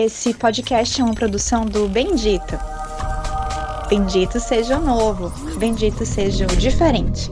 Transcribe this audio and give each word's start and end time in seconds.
Esse 0.00 0.32
podcast 0.32 1.00
é 1.00 1.04
uma 1.04 1.12
produção 1.12 1.66
do 1.66 1.88
Bendito. 1.88 2.56
Bendito 3.88 4.38
seja 4.38 4.78
o 4.78 4.80
novo, 4.80 5.28
bendito 5.58 6.06
seja 6.06 6.46
o 6.46 6.56
diferente. 6.56 7.28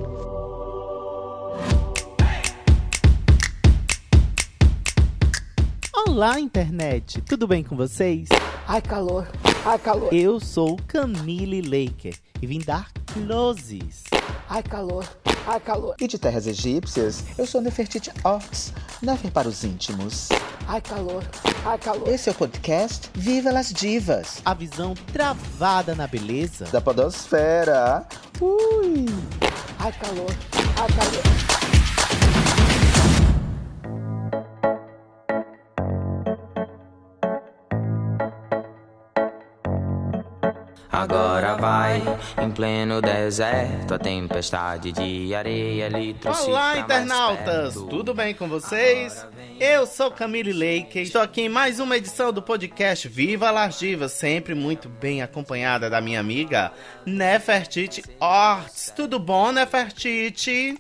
Olá, 5.94 6.40
internet! 6.40 7.20
Tudo 7.20 7.46
bem 7.46 7.62
com 7.62 7.76
vocês? 7.76 8.28
Ai, 8.66 8.82
calor! 8.82 9.28
Ai, 9.64 9.78
calor! 9.78 10.12
Eu 10.12 10.40
sou 10.40 10.76
Camille 10.88 11.62
Laker 11.62 12.16
e 12.42 12.46
vim 12.48 12.58
dar 12.58 12.90
closes. 13.06 14.02
Ai, 14.48 14.62
calor! 14.62 15.04
Ai, 15.46 15.60
calor! 15.60 15.94
E 16.00 16.06
de 16.06 16.18
terras 16.18 16.46
egípcias, 16.46 17.22
eu 17.36 17.46
sou 17.46 17.60
Nefertiti 17.60 18.10
Ox, 18.24 18.72
Nefer 19.02 19.30
para 19.30 19.48
os 19.48 19.64
íntimos. 19.64 20.28
Ai, 20.68 20.80
calor! 20.80 21.24
Ai, 21.64 21.78
calor! 21.78 22.08
Esse 22.08 22.28
é 22.28 22.32
o 22.32 22.34
podcast 22.34 23.10
Viva 23.14 23.50
las 23.52 23.72
Divas, 23.72 24.40
A 24.44 24.54
visão 24.54 24.94
travada 25.12 25.94
na 25.94 26.06
beleza. 26.06 26.66
da 26.66 26.80
podosfera. 26.80 28.06
Ui! 28.40 29.06
Ai, 29.78 29.92
calor! 29.92 30.30
Ai, 30.76 30.88
calor! 30.88 31.55
Agora 40.96 41.56
vai, 41.56 42.02
em 42.42 42.50
pleno 42.50 43.02
deserto, 43.02 43.92
a 43.92 43.98
tempestade 43.98 44.92
de 44.92 45.34
areia 45.34 45.88
lhe 45.88 46.14
trouxe 46.14 46.48
Olá, 46.48 46.78
internautas! 46.78 47.74
perto. 47.74 47.86
Tudo 47.86 48.14
bem 48.14 48.34
com 48.34 48.48
vocês? 48.48 49.26
Eu 49.60 49.86
sou 49.86 50.10
Camille 50.10 50.54
Laker, 50.54 51.02
estou 51.02 51.20
aqui 51.20 51.42
em 51.42 51.48
mais 51.50 51.80
uma 51.80 51.98
edição 51.98 52.32
do 52.32 52.40
podcast 52.40 53.06
Viva 53.08 53.50
las 53.50 53.78
Divas, 53.78 54.12
sempre 54.12 54.54
muito 54.54 54.88
bem 54.88 55.20
acompanhada 55.20 55.90
da 55.90 56.00
minha 56.00 56.18
amiga 56.18 56.72
Nefertiti 57.04 58.02
Orts. 58.18 58.90
Tudo 58.96 59.18
bom, 59.18 59.52
Nefertiti? 59.52 60.78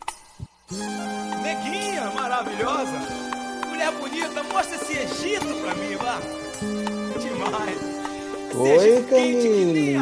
Neguinha 1.42 2.10
maravilhosa, 2.14 2.98
mulher 3.68 3.92
bonita, 3.92 4.42
mostra 4.44 4.76
esse 4.76 4.92
Egito 4.96 5.54
pra 5.60 5.74
mim, 5.74 5.94
vá. 5.96 6.18
Demais. 7.20 7.95
Oi, 8.58 9.04
Camille! 9.10 9.96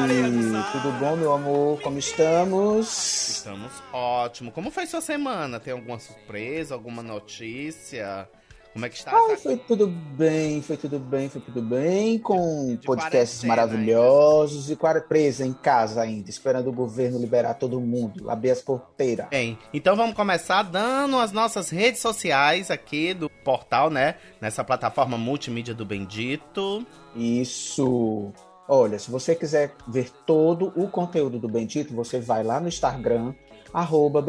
Tudo 0.70 0.92
bom, 1.00 1.16
meu 1.16 1.32
amor? 1.32 1.80
Como 1.82 1.98
estamos? 1.98 3.36
Estamos 3.38 3.72
ótimo. 3.92 4.52
Como 4.52 4.70
foi 4.70 4.86
sua 4.86 5.00
semana? 5.00 5.58
Tem 5.58 5.72
alguma 5.72 5.98
surpresa, 5.98 6.72
alguma 6.74 7.02
notícia? 7.02 8.28
Como 8.74 8.84
é 8.86 8.88
que 8.88 8.96
está 8.96 9.12
Ai, 9.12 9.32
essa 9.34 9.42
foi 9.44 9.56
tudo 9.56 9.86
bem, 9.86 10.60
foi 10.60 10.76
tudo 10.76 10.98
bem, 10.98 11.28
foi 11.28 11.40
tudo 11.40 11.62
bem, 11.62 12.18
com 12.18 12.74
De 12.76 12.84
podcasts 12.84 13.44
maravilhosos 13.44 14.68
e 14.68 14.74
quara- 14.74 15.00
presa 15.00 15.46
em 15.46 15.52
casa 15.52 16.02
ainda, 16.02 16.28
esperando 16.28 16.70
o 16.70 16.72
governo 16.72 17.18
liberar 17.20 17.54
todo 17.54 17.80
mundo, 17.80 18.28
abrir 18.28 18.50
as 18.50 18.60
porteiras. 18.60 19.28
Bem, 19.28 19.56
então 19.72 19.94
vamos 19.94 20.16
começar 20.16 20.64
dando 20.64 21.16
as 21.18 21.30
nossas 21.30 21.70
redes 21.70 22.00
sociais 22.00 22.68
aqui 22.68 23.14
do 23.14 23.30
portal, 23.30 23.90
né? 23.90 24.16
Nessa 24.40 24.64
plataforma 24.64 25.16
multimídia 25.16 25.72
do 25.72 25.84
Bendito. 25.84 26.84
Isso. 27.14 28.32
Olha, 28.68 28.98
se 28.98 29.08
você 29.08 29.36
quiser 29.36 29.74
ver 29.86 30.10
todo 30.26 30.72
o 30.74 30.88
conteúdo 30.88 31.38
do 31.38 31.48
Bendito, 31.48 31.94
você 31.94 32.18
vai 32.18 32.42
lá 32.42 32.58
no 32.58 32.66
Instagram, 32.66 33.34
arroba. 33.72 34.24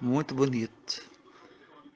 muito 0.00 0.34
bonito. 0.34 1.02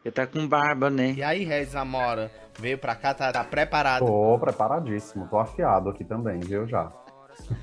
Ele 0.04 0.12
tá 0.12 0.26
com 0.26 0.46
barba, 0.46 0.90
né? 0.90 1.12
E 1.16 1.22
aí, 1.22 1.44
Regis 1.44 1.76
Amora, 1.76 2.30
veio 2.58 2.76
pra 2.76 2.94
cá, 2.94 3.14
tá, 3.14 3.32
tá 3.32 3.44
preparado? 3.44 4.04
Tô 4.04 4.38
preparadíssimo, 4.38 5.28
tô 5.28 5.38
afiado 5.38 5.90
aqui 5.90 6.04
também, 6.04 6.40
viu 6.40 6.66
já? 6.66 6.90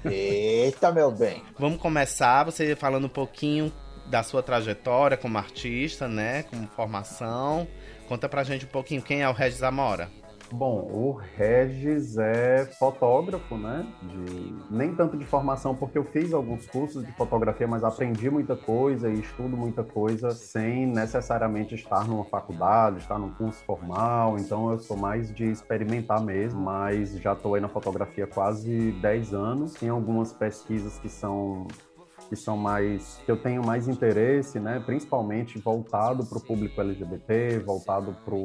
Eita, 0.06 0.92
meu 0.92 1.12
bem. 1.12 1.44
Vamos 1.58 1.82
começar, 1.82 2.44
você 2.44 2.76
falando 2.76 3.06
um 3.06 3.10
pouquinho 3.10 3.72
da 4.08 4.24
sua 4.24 4.42
trajetória 4.42 5.18
como 5.18 5.38
artista, 5.38 6.08
né? 6.08 6.44
Como 6.44 6.68
formação. 6.68 7.68
Conta 8.08 8.28
pra 8.28 8.44
gente 8.44 8.66
um 8.66 8.70
pouquinho 8.70 9.02
quem 9.02 9.22
é 9.22 9.30
o 9.30 9.34
Regis 9.34 9.62
Amora. 9.62 10.10
Bom, 10.52 10.90
o 10.92 11.12
Regis 11.12 12.18
é 12.18 12.66
fotógrafo, 12.66 13.56
né? 13.56 13.86
De... 14.02 14.56
Nem 14.70 14.96
tanto 14.96 15.16
de 15.16 15.24
formação, 15.24 15.76
porque 15.76 15.98
eu 15.98 16.04
fiz 16.04 16.34
alguns 16.34 16.66
cursos 16.66 17.06
de 17.06 17.12
fotografia, 17.12 17.68
mas 17.68 17.84
aprendi 17.84 18.30
muita 18.32 18.56
coisa 18.56 19.10
e 19.10 19.20
estudo 19.20 19.56
muita 19.56 19.84
coisa 19.84 20.32
sem 20.32 20.88
necessariamente 20.88 21.76
estar 21.76 22.08
numa 22.08 22.26
faculdade, 22.26 22.98
estar 22.98 23.20
num 23.20 23.32
curso 23.32 23.64
formal. 23.64 24.38
Então 24.40 24.72
eu 24.72 24.80
sou 24.80 24.98
mais 24.98 25.32
de 25.34 25.46
experimentar 25.46 26.20
mesmo, 26.22 26.60
mas 26.60 27.12
já 27.20 27.34
estou 27.34 27.54
aí 27.54 27.62
na 27.62 27.70
fotografia 27.70 28.26
quase 28.26 28.92
10 28.94 29.34
anos. 29.34 29.74
Tem 29.74 29.90
algumas 29.90 30.34
pesquisas 30.34 30.98
que 30.98 31.10
são 31.10 31.68
que 32.28 32.36
são 32.36 32.58
mais 32.58 33.20
que 33.26 33.32
eu 33.32 33.38
tenho 33.38 33.66
mais 33.66 33.88
interesse, 33.88 34.60
né? 34.60 34.82
Principalmente 34.86 35.58
voltado 35.58 36.26
para 36.26 36.38
o 36.38 36.42
público 36.42 36.80
LGBT, 36.80 37.60
voltado 37.60 38.16
para 38.24 38.36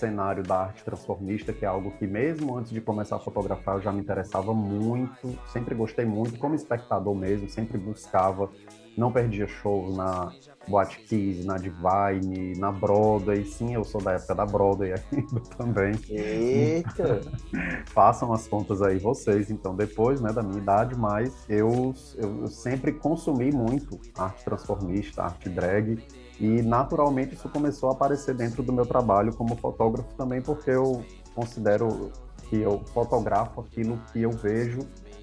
cenário 0.00 0.42
da 0.42 0.62
arte 0.62 0.82
transformista, 0.82 1.52
que 1.52 1.64
é 1.64 1.68
algo 1.68 1.90
que 1.92 2.06
mesmo 2.06 2.56
antes 2.56 2.72
de 2.72 2.80
começar 2.80 3.16
a 3.16 3.18
fotografar 3.18 3.76
eu 3.76 3.82
já 3.82 3.92
me 3.92 4.00
interessava 4.00 4.54
muito, 4.54 5.38
sempre 5.46 5.74
gostei 5.74 6.06
muito, 6.06 6.38
como 6.38 6.54
espectador 6.54 7.14
mesmo, 7.14 7.48
sempre 7.48 7.76
buscava, 7.76 8.50
não 8.96 9.12
perdia 9.12 9.46
shows 9.46 9.96
na 9.96 10.32
Boate 10.66 11.00
Kiss, 11.00 11.46
na 11.46 11.56
Divine, 11.56 12.56
na 12.58 12.72
Broadway, 12.72 13.44
sim, 13.44 13.74
eu 13.74 13.84
sou 13.84 14.00
da 14.02 14.12
época 14.12 14.34
da 14.34 14.46
Broadway 14.46 14.92
ainda 14.92 15.40
também. 15.56 15.92
Eita. 16.08 17.20
Façam 17.86 18.32
as 18.32 18.48
contas 18.48 18.82
aí 18.82 18.98
vocês, 18.98 19.50
então, 19.50 19.74
depois, 19.74 20.20
né, 20.20 20.32
da 20.32 20.42
minha 20.42 20.58
idade, 20.58 20.96
mas 20.96 21.44
eu, 21.48 21.94
eu, 22.16 22.42
eu 22.42 22.46
sempre 22.48 22.92
consumi 22.92 23.52
muito 23.52 23.98
arte 24.16 24.44
transformista, 24.44 25.22
arte 25.22 25.48
drag, 25.48 25.98
e 26.40 26.62
naturalmente 26.62 27.34
isso 27.34 27.48
começou 27.50 27.90
a 27.90 27.92
aparecer 27.92 28.34
dentro 28.34 28.62
do 28.62 28.72
meu 28.72 28.86
trabalho 28.86 29.34
como 29.34 29.54
fotógrafo 29.56 30.08
também, 30.14 30.40
porque 30.40 30.70
eu 30.70 31.04
considero 31.34 32.10
que 32.48 32.56
eu 32.56 32.82
fotografo 32.94 33.60
aquilo 33.60 34.00
que 34.10 34.22
eu 34.22 34.30
vejo 34.30 34.80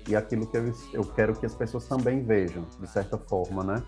e 0.08 0.16
aquilo 0.16 0.46
que 0.46 0.56
eu, 0.56 0.72
eu 0.94 1.04
quero 1.04 1.36
que 1.36 1.46
as 1.46 1.56
pessoas 1.56 1.86
também 1.86 2.24
vejam, 2.24 2.66
de 2.80 2.88
certa 2.88 3.18
forma, 3.18 3.64
né? 3.64 3.84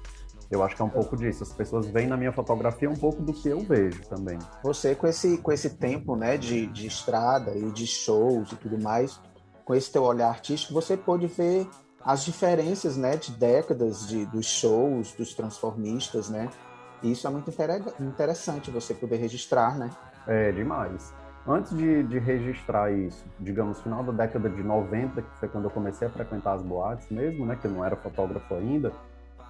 Eu 0.49 0.63
acho 0.63 0.75
que 0.75 0.81
é 0.81 0.85
um 0.85 0.89
pouco 0.89 1.15
disso. 1.15 1.43
As 1.43 1.53
pessoas 1.53 1.85
veem 1.87 2.07
na 2.07 2.17
minha 2.17 2.33
fotografia 2.33 2.89
um 2.89 2.95
pouco 2.95 3.21
do 3.21 3.31
que 3.31 3.47
eu 3.47 3.59
vejo 3.59 4.01
também. 4.09 4.39
Você 4.63 4.95
com 4.95 5.05
esse, 5.05 5.37
com 5.37 5.51
esse 5.51 5.69
tempo, 5.69 6.15
né, 6.15 6.37
de, 6.37 6.65
de 6.65 6.87
estrada 6.87 7.55
e 7.55 7.71
de 7.71 7.85
shows 7.85 8.51
e 8.51 8.55
tudo 8.55 8.81
mais, 8.81 9.19
com 9.63 9.75
esse 9.75 9.91
teu 9.91 10.01
olhar 10.01 10.29
artístico, 10.29 10.73
você 10.73 10.97
pôde 10.97 11.27
ver 11.27 11.67
as 12.03 12.25
diferenças, 12.25 12.97
né, 12.97 13.15
de 13.15 13.31
décadas 13.33 14.07
de, 14.07 14.25
dos 14.25 14.47
shows, 14.47 15.13
dos 15.13 15.35
transformistas, 15.35 16.29
né? 16.29 16.49
E 17.01 17.11
isso 17.11 17.27
é 17.27 17.29
muito 17.29 17.49
inter- 17.49 17.81
interessante 17.99 18.71
você 18.71 18.93
poder 18.93 19.17
registrar, 19.17 19.77
né? 19.77 19.89
É 20.27 20.51
demais. 20.51 21.13
Antes 21.47 21.75
de, 21.75 22.03
de 22.03 22.19
registrar 22.19 22.91
isso, 22.91 23.25
digamos, 23.39 23.81
final 23.81 24.03
da 24.03 24.11
década 24.11 24.49
de 24.49 24.61
90, 24.61 25.21
que 25.21 25.39
foi 25.39 25.47
quando 25.49 25.65
eu 25.65 25.71
comecei 25.71 26.07
a 26.07 26.11
frequentar 26.11 26.53
as 26.53 26.61
boates 26.61 27.09
mesmo, 27.09 27.45
né, 27.45 27.57
que 27.59 27.65
eu 27.65 27.71
não 27.71 27.83
era 27.83 27.95
fotógrafo 27.95 28.53
ainda, 28.53 28.91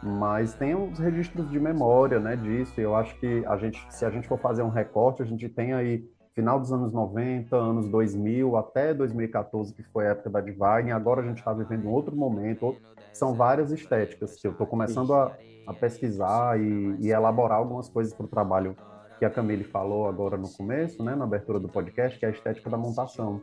mas 0.01 0.53
tem 0.53 0.75
os 0.75 0.97
registros 0.99 1.49
de 1.49 1.59
memória, 1.59 2.19
né, 2.19 2.35
disso. 2.35 2.79
E 2.79 2.83
eu 2.83 2.95
acho 2.95 3.15
que 3.19 3.43
a 3.45 3.57
gente, 3.57 3.85
se 3.89 4.05
a 4.05 4.09
gente 4.09 4.27
for 4.27 4.39
fazer 4.39 4.61
um 4.61 4.69
recorte, 4.69 5.21
a 5.21 5.25
gente 5.25 5.49
tem 5.49 5.73
aí 5.73 6.07
final 6.39 6.57
dos 6.57 6.71
anos 6.71 6.94
90, 6.94 7.53
anos 7.53 7.89
2000, 7.89 8.56
até 8.56 8.94
2014, 8.94 9.74
que 9.74 9.83
foi 9.83 10.07
a 10.07 10.12
época 10.12 10.30
da 10.30 10.39
Divine, 10.39 10.94
agora 10.94 11.21
a 11.21 11.25
gente 11.25 11.39
está 11.39 11.51
vivendo 11.51 11.86
um 11.86 11.91
outro 11.91 12.15
momento, 12.15 12.77
são 13.12 13.33
várias 13.33 13.74
estéticas 13.74 14.38
que 14.39 14.47
eu 14.47 14.51
estou 14.51 14.65
começando 14.65 15.13
a, 15.13 15.36
a, 15.68 15.74
pesquisar 15.74 16.57
e, 16.57 16.95
e, 17.01 17.12
elaborar 17.12 17.57
algumas 17.57 17.89
coisas 17.89 18.13
para 18.13 18.25
o 18.25 18.30
trabalho 18.30 18.74
que 19.18 19.25
a 19.25 19.30
Camille 19.30 19.65
falou 19.65 20.07
agora 20.07 20.38
no 20.38 20.47
começo, 20.47 21.03
né, 21.03 21.13
na 21.13 21.25
abertura 21.25 21.59
do 21.59 21.68
podcast, 21.68 22.18
que 22.18 22.25
é 22.25 22.30
a 22.30 22.31
estética 22.31 22.69
da 22.69 22.77
montação, 22.77 23.42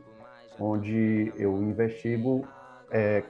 onde 0.59 1.31
eu 1.37 1.55
investigo 1.61 2.47
é, 2.89 3.23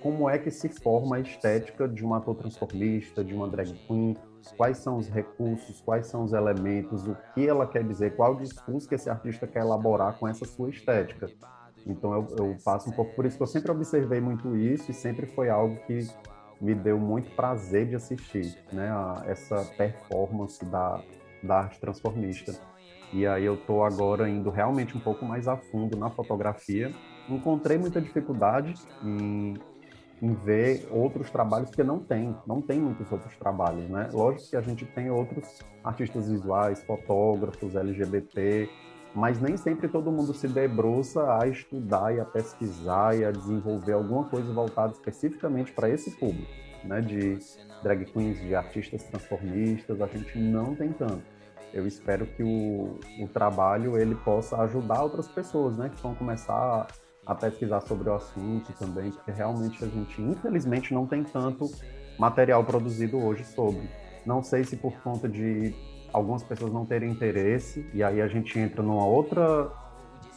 como 0.00 0.30
é 0.30 0.38
que 0.38 0.52
se 0.52 0.68
forma 0.68 1.16
a 1.16 1.20
estética 1.20 1.88
de 1.88 2.06
um 2.06 2.14
ator 2.14 2.36
transformista, 2.36 3.24
de 3.24 3.34
uma 3.34 3.48
drag 3.48 3.72
queen, 3.88 4.16
quais 4.56 4.78
são 4.78 4.96
os 4.98 5.08
recursos, 5.08 5.80
quais 5.80 6.06
são 6.06 6.24
os 6.24 6.32
elementos, 6.32 7.06
o 7.06 7.16
que 7.34 7.46
ela 7.46 7.66
quer 7.66 7.84
dizer, 7.84 8.16
qual 8.16 8.34
o 8.34 8.36
discurso 8.36 8.88
que 8.88 8.94
esse 8.94 9.08
artista 9.10 9.46
quer 9.46 9.60
elaborar 9.60 10.18
com 10.18 10.26
essa 10.26 10.44
sua 10.44 10.70
estética. 10.70 11.28
Então 11.86 12.12
eu, 12.12 12.26
eu 12.38 12.56
passo 12.64 12.90
um 12.90 12.92
pouco 12.92 13.14
por 13.14 13.24
isso 13.24 13.36
que 13.36 13.42
eu 13.42 13.46
sempre 13.46 13.70
observei 13.70 14.20
muito 14.20 14.56
isso 14.56 14.90
e 14.90 14.94
sempre 14.94 15.26
foi 15.26 15.48
algo 15.48 15.76
que 15.86 16.06
me 16.60 16.74
deu 16.74 16.98
muito 16.98 17.30
prazer 17.36 17.86
de 17.86 17.94
assistir, 17.94 18.56
né, 18.72 18.90
a, 18.90 19.22
essa 19.26 19.64
performance 19.76 20.64
da, 20.64 21.00
da 21.42 21.58
arte 21.60 21.80
transformista. 21.80 22.52
E 23.12 23.26
aí 23.26 23.44
eu 23.44 23.54
estou 23.54 23.84
agora 23.84 24.28
indo 24.28 24.50
realmente 24.50 24.96
um 24.96 25.00
pouco 25.00 25.24
mais 25.24 25.48
a 25.48 25.56
fundo 25.56 25.96
na 25.96 26.10
fotografia. 26.10 26.92
Encontrei 27.28 27.78
muita 27.78 28.00
dificuldade 28.00 28.74
em 29.02 29.54
em 30.20 30.34
ver 30.34 30.86
outros 30.90 31.30
trabalhos 31.30 31.70
que 31.70 31.82
não 31.82 32.00
tem, 32.00 32.36
não 32.46 32.60
tem 32.60 32.80
muitos 32.80 33.10
outros 33.10 33.36
trabalhos, 33.36 33.88
né? 33.88 34.08
Lógico 34.12 34.50
que 34.50 34.56
a 34.56 34.60
gente 34.60 34.84
tem 34.86 35.10
outros 35.10 35.60
artistas 35.84 36.28
visuais, 36.28 36.82
fotógrafos, 36.82 37.76
LGBT, 37.76 38.68
mas 39.14 39.40
nem 39.40 39.56
sempre 39.56 39.88
todo 39.88 40.10
mundo 40.10 40.34
se 40.34 40.48
debruça 40.48 41.38
a 41.40 41.46
estudar 41.46 42.14
e 42.14 42.20
a 42.20 42.24
pesquisar 42.24 43.16
e 43.16 43.24
a 43.24 43.30
desenvolver 43.30 43.92
alguma 43.92 44.24
coisa 44.24 44.52
voltada 44.52 44.92
especificamente 44.92 45.72
para 45.72 45.88
esse 45.88 46.10
público, 46.12 46.50
né? 46.84 47.00
De 47.00 47.38
drag 47.82 48.04
queens, 48.06 48.40
de 48.40 48.54
artistas 48.54 49.04
transformistas, 49.04 50.00
a 50.00 50.06
gente 50.06 50.36
não 50.38 50.74
tem 50.74 50.92
tanto. 50.92 51.22
Eu 51.72 51.86
espero 51.86 52.26
que 52.26 52.42
o, 52.42 52.98
o 53.22 53.28
trabalho 53.28 53.98
ele 53.98 54.14
possa 54.14 54.56
ajudar 54.62 55.02
outras 55.02 55.28
pessoas, 55.28 55.76
né? 55.76 55.90
Que 55.90 56.02
vão 56.02 56.14
começar 56.14 56.86
a 57.28 57.34
pesquisar 57.34 57.82
sobre 57.82 58.08
o 58.08 58.14
assunto 58.14 58.72
também, 58.72 59.10
porque 59.10 59.30
realmente 59.30 59.84
a 59.84 59.86
gente, 59.86 60.22
infelizmente, 60.22 60.94
não 60.94 61.06
tem 61.06 61.22
tanto 61.22 61.70
material 62.18 62.64
produzido 62.64 63.22
hoje 63.22 63.44
sobre. 63.44 63.86
Não 64.24 64.42
sei 64.42 64.64
se 64.64 64.78
por 64.78 64.94
conta 65.02 65.28
de 65.28 65.74
algumas 66.10 66.42
pessoas 66.42 66.72
não 66.72 66.86
terem 66.86 67.10
interesse, 67.10 67.86
e 67.92 68.02
aí 68.02 68.22
a 68.22 68.26
gente 68.26 68.58
entra 68.58 68.82
numa 68.82 69.04
outra 69.04 69.70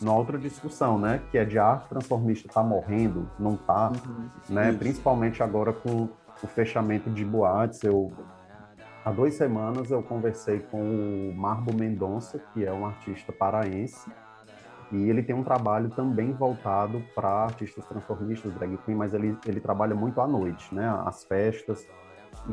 numa 0.01 0.15
outra 0.15 0.37
discussão, 0.37 0.97
né, 0.97 1.21
que 1.29 1.37
é 1.37 1.45
de 1.45 1.59
arte 1.59 1.87
transformista 1.87 2.49
tá 2.51 2.63
morrendo, 2.63 3.29
não 3.37 3.55
tá, 3.55 3.91
uhum, 3.91 4.29
né, 4.49 4.69
isso. 4.69 4.79
principalmente 4.79 5.43
agora 5.43 5.71
com 5.71 6.09
o 6.41 6.47
fechamento 6.47 7.07
de 7.09 7.23
boates, 7.23 7.83
eu 7.83 8.11
há 9.05 9.11
duas 9.11 9.35
semanas 9.35 9.91
eu 9.91 10.01
conversei 10.01 10.59
com 10.59 10.81
o 10.81 11.35
Marbo 11.35 11.71
Mendonça, 11.71 12.39
que 12.51 12.65
é 12.65 12.73
um 12.73 12.85
artista 12.85 13.31
paraense, 13.31 14.09
e 14.91 15.09
ele 15.09 15.23
tem 15.23 15.33
um 15.33 15.43
trabalho 15.43 15.89
também 15.89 16.33
voltado 16.33 17.01
para 17.15 17.29
artistas 17.29 17.85
transformistas, 17.85 18.53
drag 18.53 18.77
queen, 18.79 18.97
mas 18.97 19.13
ele, 19.13 19.37
ele 19.45 19.59
trabalha 19.59 19.95
muito 19.95 20.19
à 20.19 20.27
noite, 20.27 20.73
né? 20.75 20.87
As 21.05 21.23
festas. 21.23 21.87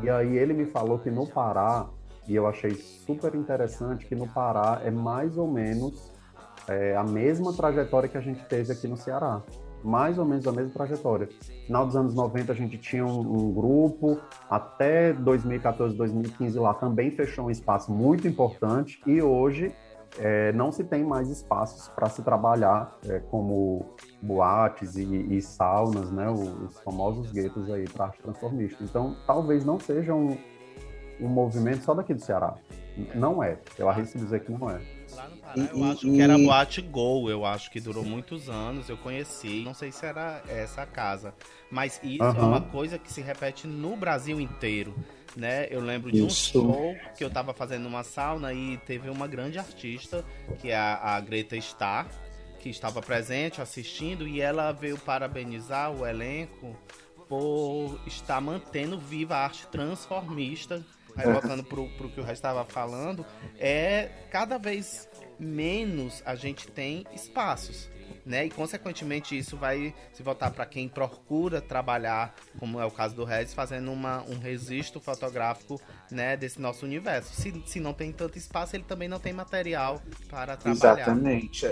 E 0.02 0.08
aí 0.08 0.36
ele 0.36 0.52
me 0.52 0.66
falou 0.66 0.98
que 0.98 1.10
no 1.10 1.26
Pará, 1.26 1.88
e 2.28 2.36
eu 2.36 2.46
achei 2.46 2.74
super 2.74 3.34
interessante 3.34 4.06
que 4.06 4.14
no 4.14 4.28
Pará 4.28 4.80
é 4.84 4.90
mais 4.90 5.36
ou 5.36 5.50
menos 5.50 6.12
é, 6.68 6.94
a 6.94 7.02
mesma 7.02 7.52
trajetória 7.52 8.08
que 8.08 8.18
a 8.18 8.20
gente 8.20 8.44
teve 8.44 8.72
aqui 8.72 8.86
no 8.86 8.96
Ceará. 8.96 9.42
Mais 9.82 10.18
ou 10.18 10.24
menos 10.24 10.46
a 10.46 10.52
mesma 10.52 10.72
trajetória. 10.72 11.28
Final 11.66 11.86
dos 11.86 11.96
anos 11.96 12.14
90 12.14 12.52
a 12.52 12.54
gente 12.54 12.76
tinha 12.78 13.06
um, 13.06 13.20
um 13.20 13.52
grupo, 13.52 14.20
até 14.50 15.12
2014, 15.12 15.96
2015 15.96 16.58
lá 16.58 16.74
também 16.74 17.12
fechou 17.12 17.46
um 17.46 17.50
espaço 17.50 17.92
muito 17.92 18.26
importante 18.26 19.00
e 19.06 19.22
hoje 19.22 19.72
é, 20.18 20.52
não 20.52 20.72
se 20.72 20.84
tem 20.84 21.04
mais 21.04 21.28
espaços 21.28 21.88
para 21.88 22.08
se 22.08 22.22
trabalhar 22.22 22.96
é, 23.06 23.20
como 23.30 23.84
boates 24.22 24.96
e, 24.96 25.04
e, 25.04 25.42
saunas, 25.42 26.10
né, 26.10 26.28
os 26.30 26.78
famosos 26.80 27.30
guetos 27.30 27.70
aí 27.70 27.88
para 27.88 28.06
arte 28.06 28.22
transformista. 28.22 28.82
Então, 28.82 29.16
talvez 29.26 29.64
não 29.64 29.78
seja 29.78 30.14
um, 30.14 30.36
um 31.20 31.28
movimento 31.28 31.84
só 31.84 31.94
daqui 31.94 32.14
do 32.14 32.20
Ceará. 32.20 32.54
Não 33.14 33.42
é. 33.42 33.58
Eu 33.78 33.88
arrisco 33.88 34.18
dizer 34.18 34.40
que 34.44 34.50
não 34.50 34.68
é. 34.68 34.80
Lá 35.14 35.28
no 35.28 35.36
Pará, 35.36 35.54
e, 35.56 35.68
eu 35.70 35.84
acho 35.84 36.08
e... 36.08 36.12
que 36.12 36.20
era 36.20 36.36
boate 36.36 36.82
Go, 36.82 37.30
eu 37.30 37.44
acho 37.44 37.70
que 37.70 37.80
durou 37.80 38.04
muitos 38.04 38.48
anos, 38.48 38.88
eu 38.88 38.96
conheci, 38.96 39.62
não 39.64 39.72
sei 39.72 39.92
se 39.92 40.04
era 40.04 40.42
essa 40.48 40.84
casa, 40.84 41.32
mas 41.70 42.00
isso 42.02 42.24
é 42.24 42.42
uma 42.42 42.60
coisa 42.60 42.98
que 42.98 43.12
se 43.12 43.20
repete 43.20 43.66
no 43.66 43.96
Brasil 43.96 44.40
inteiro 44.40 44.94
né? 45.36 45.66
Eu 45.70 45.80
lembro 45.80 46.10
de 46.10 46.22
um 46.22 46.30
show 46.30 46.96
que 47.16 47.24
eu 47.24 47.30
tava 47.30 47.52
fazendo 47.52 47.86
uma 47.86 48.04
sauna 48.04 48.52
e 48.52 48.78
teve 48.78 49.10
uma 49.10 49.26
grande 49.26 49.58
artista, 49.58 50.24
que 50.58 50.70
é 50.70 50.76
a, 50.76 51.16
a 51.16 51.20
Greta 51.20 51.56
Starr, 51.56 52.08
que 52.58 52.68
estava 52.68 53.00
presente 53.00 53.60
assistindo 53.60 54.26
e 54.26 54.40
ela 54.40 54.72
veio 54.72 54.98
parabenizar 54.98 55.92
o 55.92 56.06
elenco 56.06 56.76
por 57.28 58.00
estar 58.06 58.40
mantendo 58.40 58.98
viva 58.98 59.36
a 59.36 59.44
arte 59.44 59.66
transformista. 59.66 60.84
Aí 61.16 61.30
voltando 61.30 61.64
pro, 61.64 61.88
pro 61.96 62.08
que 62.08 62.20
o 62.20 62.22
resto 62.22 62.36
estava 62.36 62.64
falando, 62.64 63.26
é 63.58 64.08
cada 64.30 64.56
vez 64.56 65.08
menos 65.38 66.22
a 66.24 66.34
gente 66.34 66.68
tem 66.68 67.04
espaços 67.12 67.88
né? 68.28 68.44
E 68.44 68.50
consequentemente 68.50 69.36
isso 69.36 69.56
vai 69.56 69.94
se 70.12 70.22
voltar 70.22 70.50
para 70.50 70.66
quem 70.66 70.86
procura 70.86 71.62
trabalhar, 71.62 72.34
como 72.58 72.78
é 72.78 72.84
o 72.84 72.90
caso 72.90 73.16
do 73.16 73.24
Regis, 73.24 73.54
fazendo 73.54 73.90
uma, 73.90 74.22
um 74.28 74.38
registro 74.38 75.00
fotográfico, 75.00 75.80
né, 76.10 76.36
desse 76.36 76.60
nosso 76.60 76.84
universo. 76.84 77.34
Se, 77.34 77.62
se 77.66 77.80
não 77.80 77.94
tem 77.94 78.12
tanto 78.12 78.36
espaço, 78.36 78.76
ele 78.76 78.84
também 78.84 79.08
não 79.08 79.18
tem 79.18 79.32
material 79.32 80.00
para 80.28 80.56
trabalhar. 80.56 80.98
Exatamente. 81.00 81.66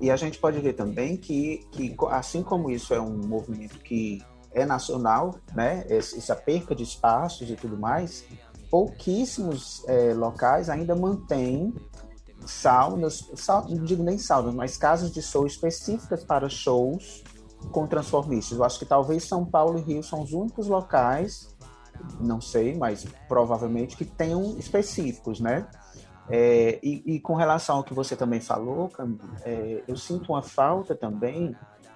E 0.00 0.10
a 0.10 0.16
gente 0.16 0.38
pode 0.38 0.60
ver 0.60 0.74
também 0.74 1.16
que, 1.16 1.66
que 1.72 1.94
assim 2.10 2.42
como 2.42 2.70
isso 2.70 2.94
é 2.94 3.00
um 3.00 3.26
movimento 3.26 3.78
que 3.80 4.22
é 4.52 4.64
nacional, 4.64 5.34
né, 5.54 5.84
essa 5.88 6.36
perca 6.36 6.74
de 6.74 6.84
espaços 6.84 7.50
e 7.50 7.56
tudo 7.56 7.76
mais, 7.76 8.24
pouquíssimos 8.70 9.84
é, 9.88 10.14
locais 10.14 10.70
ainda 10.70 10.94
mantêm 10.94 11.74
saunas, 12.46 13.28
não 13.68 13.84
digo 13.84 14.02
nem 14.02 14.18
saunas, 14.18 14.54
mas 14.54 14.76
casas 14.76 15.10
de 15.10 15.20
show 15.20 15.46
específicas 15.46 16.24
para 16.24 16.48
shows 16.48 17.22
com 17.70 17.86
transformistas. 17.86 18.58
Eu 18.58 18.64
acho 18.64 18.78
que 18.78 18.86
talvez 18.86 19.24
São 19.24 19.44
Paulo 19.44 19.78
e 19.78 19.82
Rio 19.82 20.02
são 20.02 20.22
os 20.22 20.32
únicos 20.32 20.68
locais, 20.68 21.54
não 22.20 22.40
sei, 22.40 22.74
mas 22.76 23.06
provavelmente 23.28 23.96
que 23.96 24.04
tenham 24.04 24.56
específicos, 24.58 25.40
né? 25.40 25.66
É, 26.28 26.78
e, 26.82 27.02
e, 27.06 27.20
com 27.20 27.34
relação 27.34 27.76
ao 27.76 27.84
que 27.84 27.94
você 27.94 28.16
também 28.16 28.40
falou, 28.40 28.90
é, 29.44 29.84
eu 29.86 29.96
sinto 29.96 30.32
uma 30.32 30.42
falta 30.42 30.94
também 30.94 31.54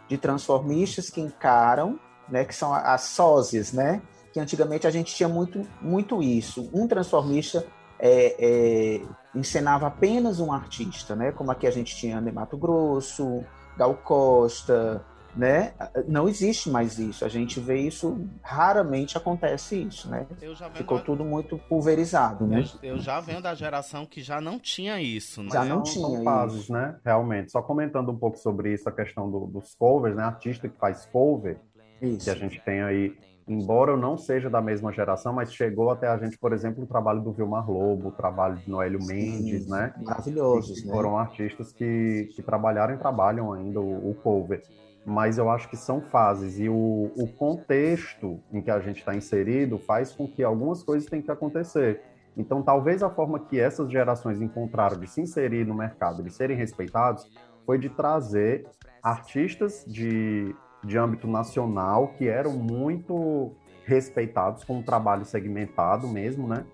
de 0.09 0.17
transformistas 0.17 1.11
que 1.11 1.21
encaram, 1.21 1.99
né, 2.29 2.45
que 2.45 2.55
são 2.55 2.73
as 2.73 3.03
sósias, 3.03 3.73
né? 3.73 4.01
Que 4.33 4.39
antigamente 4.39 4.87
a 4.87 4.91
gente 4.91 5.15
tinha 5.15 5.29
muito, 5.29 5.67
muito 5.83 6.23
isso. 6.23 6.71
Um 6.73 6.87
transformista 6.87 7.67
é, 8.01 8.35
é, 8.39 9.01
encenava 9.35 9.87
apenas 9.87 10.41
um 10.41 10.53
artista, 10.53 11.15
né? 11.15 11.31
Como 11.33 11.51
aqui 11.51 11.67
a 11.67 11.71
gente 11.71 11.95
tinha 11.95 12.19
André 12.19 12.33
Mato 12.33 12.57
Grosso, 12.57 13.45
Gal 13.77 13.95
Costa, 13.95 15.05
né? 15.37 15.75
Não 16.09 16.29
existe 16.29 16.71
mais 16.71 16.99
isso. 16.99 17.25
A 17.25 17.29
gente 17.29 17.61
vê 17.61 17.79
isso, 17.79 18.27
raramente 18.43 19.17
acontece 19.17 19.83
isso, 19.83 20.09
né? 20.11 20.27
Ficou 20.75 20.99
da... 20.99 21.05
tudo 21.05 21.25
muito 21.25 21.59
pulverizado, 21.59 22.47
né? 22.47 22.65
Eu, 22.83 22.95
eu, 22.95 22.99
já 22.99 23.21
venho 23.21 23.43
da 23.43 23.55
geração 23.55 24.07
que 24.07 24.23
já 24.23 24.41
não 24.41 24.59
tinha 24.59 25.01
isso, 25.01 25.43
né? 25.43 25.51
Já 25.53 25.65
não, 25.65 25.77
não 25.77 25.83
tinha 25.83 26.23
fases, 26.25 26.63
isso. 26.63 26.73
né? 26.73 26.97
Realmente. 27.05 27.53
Só 27.53 27.63
comentando 27.63 28.11
um 28.11 28.17
pouco 28.17 28.39
sobre 28.39 28.73
isso, 28.73 28.89
a 28.89 28.93
questão 28.93 29.31
do, 29.31 29.47
dos 29.47 29.75
covers, 29.75 30.17
né? 30.17 30.25
Artista 30.25 30.69
que 30.69 30.79
faz 30.79 31.07
cover, 31.07 31.61
isso. 32.01 32.25
que 32.25 32.31
a 32.31 32.35
gente 32.35 32.61
tem 32.63 32.83
aí 32.83 33.17
embora 33.51 33.91
eu 33.91 33.97
não 33.97 34.17
seja 34.17 34.49
da 34.49 34.61
mesma 34.61 34.93
geração, 34.93 35.33
mas 35.33 35.53
chegou 35.53 35.91
até 35.91 36.07
a 36.07 36.17
gente, 36.17 36.39
por 36.39 36.53
exemplo, 36.53 36.85
o 36.85 36.87
trabalho 36.87 37.21
do 37.21 37.33
Vilmar 37.33 37.69
Lobo, 37.69 38.09
o 38.09 38.13
trabalho 38.13 38.57
de 38.57 38.71
Noélio 38.71 39.03
Sim, 39.03 39.13
Mendes, 39.13 39.67
né? 39.67 39.93
Maravilhosos, 40.01 40.85
né? 40.85 40.93
Foram 40.93 41.19
artistas 41.19 41.73
que, 41.73 42.29
que 42.35 42.43
trabalharam 42.43 42.95
e 42.95 42.99
trabalham 42.99 43.53
ainda 43.53 43.81
o, 43.81 44.11
o 44.11 44.15
cover. 44.15 44.63
Mas 45.05 45.37
eu 45.37 45.51
acho 45.51 45.69
que 45.69 45.77
são 45.77 46.01
fases 46.01 46.61
e 46.61 46.69
o, 46.69 47.11
o 47.17 47.27
contexto 47.27 48.39
em 48.53 48.63
que 48.63 48.71
a 48.71 48.79
gente 48.79 48.99
está 48.99 49.17
inserido 49.17 49.79
faz 49.79 50.13
com 50.13 50.29
que 50.29 50.45
algumas 50.45 50.85
coisas 50.85 51.09
tenham 51.09 51.25
que 51.25 51.31
acontecer. 51.31 52.03
Então, 52.37 52.63
talvez 52.63 53.03
a 53.03 53.11
forma 53.11 53.41
que 53.41 53.59
essas 53.59 53.91
gerações 53.91 54.41
encontraram 54.41 54.99
de 55.01 55.09
se 55.09 55.21
inserir 55.21 55.67
no 55.67 55.75
mercado, 55.75 56.23
de 56.23 56.31
serem 56.31 56.57
respeitados, 56.57 57.29
foi 57.67 57.79
de 57.79 57.89
trazer 57.89 58.69
artistas 59.03 59.85
de 59.87 60.55
de 60.83 60.99
âmbito 60.99 61.27
nacional 61.27 62.09
que 62.17 62.29
eram 62.29 62.53
muito 62.53 63.53
respeitados 63.85 64.65
com 64.65 64.79
um 64.79 64.83
trabalho 64.83 65.25
segmentado 65.25 66.09
mesmo, 66.09 66.47
né? 66.47 66.65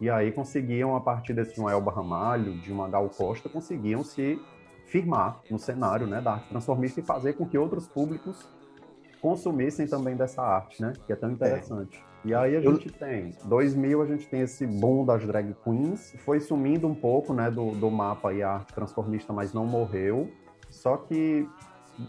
E 0.00 0.08
aí 0.08 0.30
conseguiam, 0.30 0.94
a 0.94 1.00
partir 1.00 1.32
desse 1.32 1.54
de 1.54 1.60
um 1.60 1.68
Elba 1.68 1.92
Ramalho, 1.92 2.58
de 2.60 2.72
uma 2.72 2.88
Gal 2.88 3.08
Costa, 3.08 3.48
conseguiam 3.48 4.04
se 4.04 4.40
firmar 4.86 5.40
no 5.50 5.58
cenário 5.58 6.06
né, 6.06 6.20
da 6.20 6.34
arte 6.34 6.48
transformista 6.48 7.00
e 7.00 7.02
fazer 7.02 7.34
com 7.34 7.46
que 7.46 7.58
outros 7.58 7.86
públicos 7.88 8.48
consumissem 9.20 9.86
também 9.86 10.16
dessa 10.16 10.42
arte, 10.42 10.80
né? 10.80 10.92
Que 11.06 11.12
é 11.12 11.16
tão 11.16 11.30
interessante. 11.30 11.98
É. 12.24 12.28
E 12.28 12.34
aí 12.34 12.56
a 12.56 12.60
gente 12.60 12.90
tem, 12.90 13.32
2000 13.44 14.02
a 14.02 14.06
gente 14.06 14.28
tem 14.28 14.40
esse 14.40 14.66
boom 14.66 15.04
das 15.04 15.24
drag 15.24 15.54
queens, 15.64 16.14
foi 16.24 16.40
sumindo 16.40 16.86
um 16.86 16.94
pouco, 16.94 17.32
né, 17.32 17.50
do, 17.50 17.72
do 17.72 17.90
mapa 17.90 18.32
e 18.32 18.42
a 18.42 18.50
arte 18.50 18.74
transformista, 18.74 19.32
mas 19.32 19.52
não 19.52 19.66
morreu. 19.66 20.30
Só 20.68 20.96
que 20.96 21.48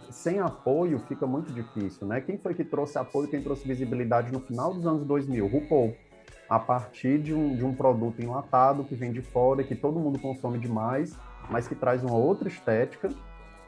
sem 0.09 0.39
apoio 0.39 0.99
fica 0.99 1.25
muito 1.25 1.51
difícil, 1.51 2.07
né? 2.07 2.21
Quem 2.21 2.37
foi 2.37 2.53
que 2.53 2.63
trouxe 2.63 2.97
apoio, 2.97 3.27
quem 3.27 3.41
trouxe 3.41 3.67
visibilidade 3.67 4.31
no 4.31 4.39
final 4.39 4.73
dos 4.73 4.85
anos 4.85 5.03
2000? 5.05 5.47
RuPaul. 5.47 5.95
A 6.49 6.59
partir 6.59 7.19
de 7.19 7.33
um, 7.33 7.55
de 7.55 7.63
um 7.63 7.73
produto 7.75 8.19
enlatado 8.21 8.83
que 8.83 8.95
vem 8.95 9.11
de 9.11 9.21
fora, 9.21 9.63
que 9.63 9.75
todo 9.75 9.99
mundo 9.99 10.17
consome 10.19 10.57
demais, 10.57 11.15
mas 11.49 11.67
que 11.67 11.75
traz 11.75 12.03
uma 12.03 12.15
outra 12.15 12.47
estética. 12.47 13.09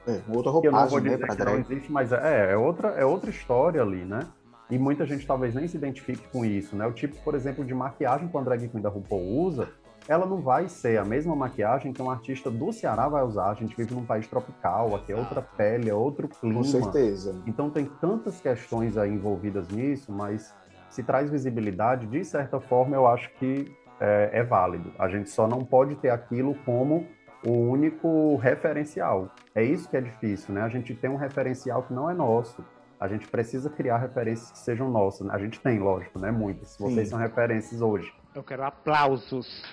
É, 0.07 0.19
outra 0.27 0.51
roupagem, 0.51 1.01
né, 1.01 1.17
pra 1.17 1.35
drag. 1.35 1.53
Não 1.53 1.59
existe, 1.59 1.91
mas 1.91 2.11
é, 2.11 2.53
é, 2.53 2.57
outra, 2.57 2.89
é 2.89 3.05
outra 3.05 3.29
história 3.29 3.81
ali, 3.81 4.03
né? 4.03 4.21
E 4.69 4.79
muita 4.79 5.05
gente 5.05 5.27
talvez 5.27 5.53
nem 5.53 5.67
se 5.67 5.77
identifique 5.77 6.27
com 6.29 6.43
isso, 6.43 6.75
né? 6.75 6.87
O 6.87 6.91
tipo, 6.91 7.15
por 7.23 7.35
exemplo, 7.35 7.63
de 7.63 7.73
maquiagem 7.73 8.27
que 8.27 8.37
a 8.37 8.41
drag 8.41 8.67
queen 8.67 8.81
da 8.81 8.89
RuPaul 8.89 9.21
usa, 9.21 9.69
ela 10.11 10.25
não 10.25 10.41
vai 10.41 10.67
ser 10.67 10.99
a 10.99 11.05
mesma 11.05 11.33
maquiagem 11.33 11.93
que 11.93 12.01
um 12.01 12.11
artista 12.11 12.51
do 12.51 12.73
Ceará 12.73 13.07
vai 13.07 13.23
usar. 13.23 13.49
A 13.49 13.53
gente 13.53 13.73
vive 13.77 13.95
num 13.95 14.05
país 14.05 14.27
tropical, 14.27 14.93
aqui 14.93 15.13
é 15.13 15.15
outra 15.15 15.41
pele, 15.41 15.89
é 15.89 15.93
outro 15.93 16.27
clima. 16.27 16.55
Com 16.55 16.63
certeza. 16.65 17.41
Então 17.47 17.69
tem 17.69 17.85
tantas 17.85 18.41
questões 18.41 18.97
aí 18.97 19.09
envolvidas 19.09 19.69
nisso, 19.69 20.11
mas 20.11 20.53
se 20.89 21.01
traz 21.01 21.29
visibilidade, 21.29 22.07
de 22.07 22.25
certa 22.25 22.59
forma, 22.59 22.93
eu 22.93 23.07
acho 23.07 23.33
que 23.35 23.73
é, 24.01 24.31
é 24.33 24.43
válido. 24.43 24.91
A 24.99 25.07
gente 25.07 25.29
só 25.29 25.47
não 25.47 25.63
pode 25.63 25.95
ter 25.95 26.09
aquilo 26.09 26.55
como 26.65 27.07
o 27.47 27.53
único 27.53 28.35
referencial. 28.35 29.29
É 29.55 29.63
isso 29.63 29.89
que 29.89 29.95
é 29.95 30.01
difícil, 30.01 30.53
né? 30.53 30.61
A 30.61 30.69
gente 30.69 30.93
tem 30.93 31.09
um 31.09 31.15
referencial 31.15 31.83
que 31.83 31.93
não 31.93 32.09
é 32.09 32.13
nosso 32.13 32.61
a 33.01 33.07
gente 33.07 33.27
precisa 33.27 33.67
criar 33.67 33.97
referências 33.97 34.51
que 34.51 34.59
sejam 34.59 34.87
nossas. 34.91 35.27
A 35.31 35.39
gente 35.39 35.59
tem, 35.59 35.79
lógico, 35.79 36.19
né? 36.19 36.29
Muitas. 36.29 36.77
Vocês 36.77 37.07
Sim. 37.07 37.15
são 37.15 37.17
referências 37.17 37.81
hoje. 37.81 38.13
Eu 38.35 38.43
quero 38.43 38.63
aplausos. 38.63 39.63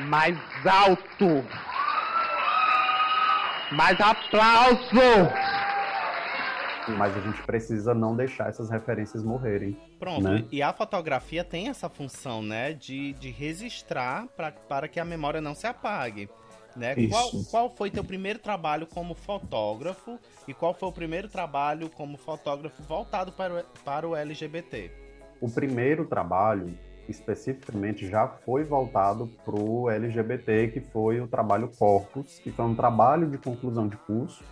Mais 0.00 0.38
alto. 0.66 1.44
Mais 3.72 4.00
aplauso. 4.00 4.80
Mas 6.98 7.16
a 7.16 7.20
gente 7.20 7.42
precisa 7.42 7.94
não 7.94 8.16
deixar 8.16 8.48
essas 8.48 8.68
referências 8.68 9.22
morrerem. 9.22 9.76
Pronto, 9.98 10.22
né? 10.22 10.44
e 10.50 10.62
a 10.62 10.72
fotografia 10.72 11.44
tem 11.44 11.68
essa 11.68 11.88
função, 11.88 12.42
né? 12.42 12.72
De, 12.72 13.12
de 13.14 13.30
registrar 13.30 14.26
pra, 14.36 14.50
para 14.50 14.88
que 14.88 14.98
a 14.98 15.04
memória 15.04 15.40
não 15.40 15.54
se 15.54 15.66
apague. 15.66 16.28
Né? 16.74 16.94
Qual, 17.08 17.30
qual 17.50 17.70
foi 17.70 17.90
teu 17.90 18.02
primeiro 18.02 18.38
trabalho 18.38 18.86
como 18.86 19.14
fotógrafo 19.14 20.18
e 20.48 20.54
qual 20.54 20.72
foi 20.72 20.88
o 20.88 20.92
primeiro 20.92 21.28
trabalho 21.28 21.90
como 21.90 22.16
fotógrafo 22.16 22.82
voltado 22.82 23.30
para 23.32 23.60
o, 23.60 23.64
para 23.84 24.08
o 24.08 24.16
LGBT? 24.16 24.90
O 25.40 25.50
primeiro 25.50 26.06
trabalho, 26.06 26.76
especificamente, 27.08 28.08
já 28.08 28.26
foi 28.26 28.64
voltado 28.64 29.28
para 29.44 29.54
o 29.54 29.90
LGBT, 29.90 30.68
que 30.68 30.80
foi 30.80 31.20
o 31.20 31.26
trabalho 31.26 31.70
Corpus, 31.78 32.38
que 32.38 32.50
foi 32.50 32.64
um 32.64 32.74
trabalho 32.74 33.28
de 33.28 33.38
conclusão 33.38 33.88
de 33.88 33.96
curso. 33.96 34.44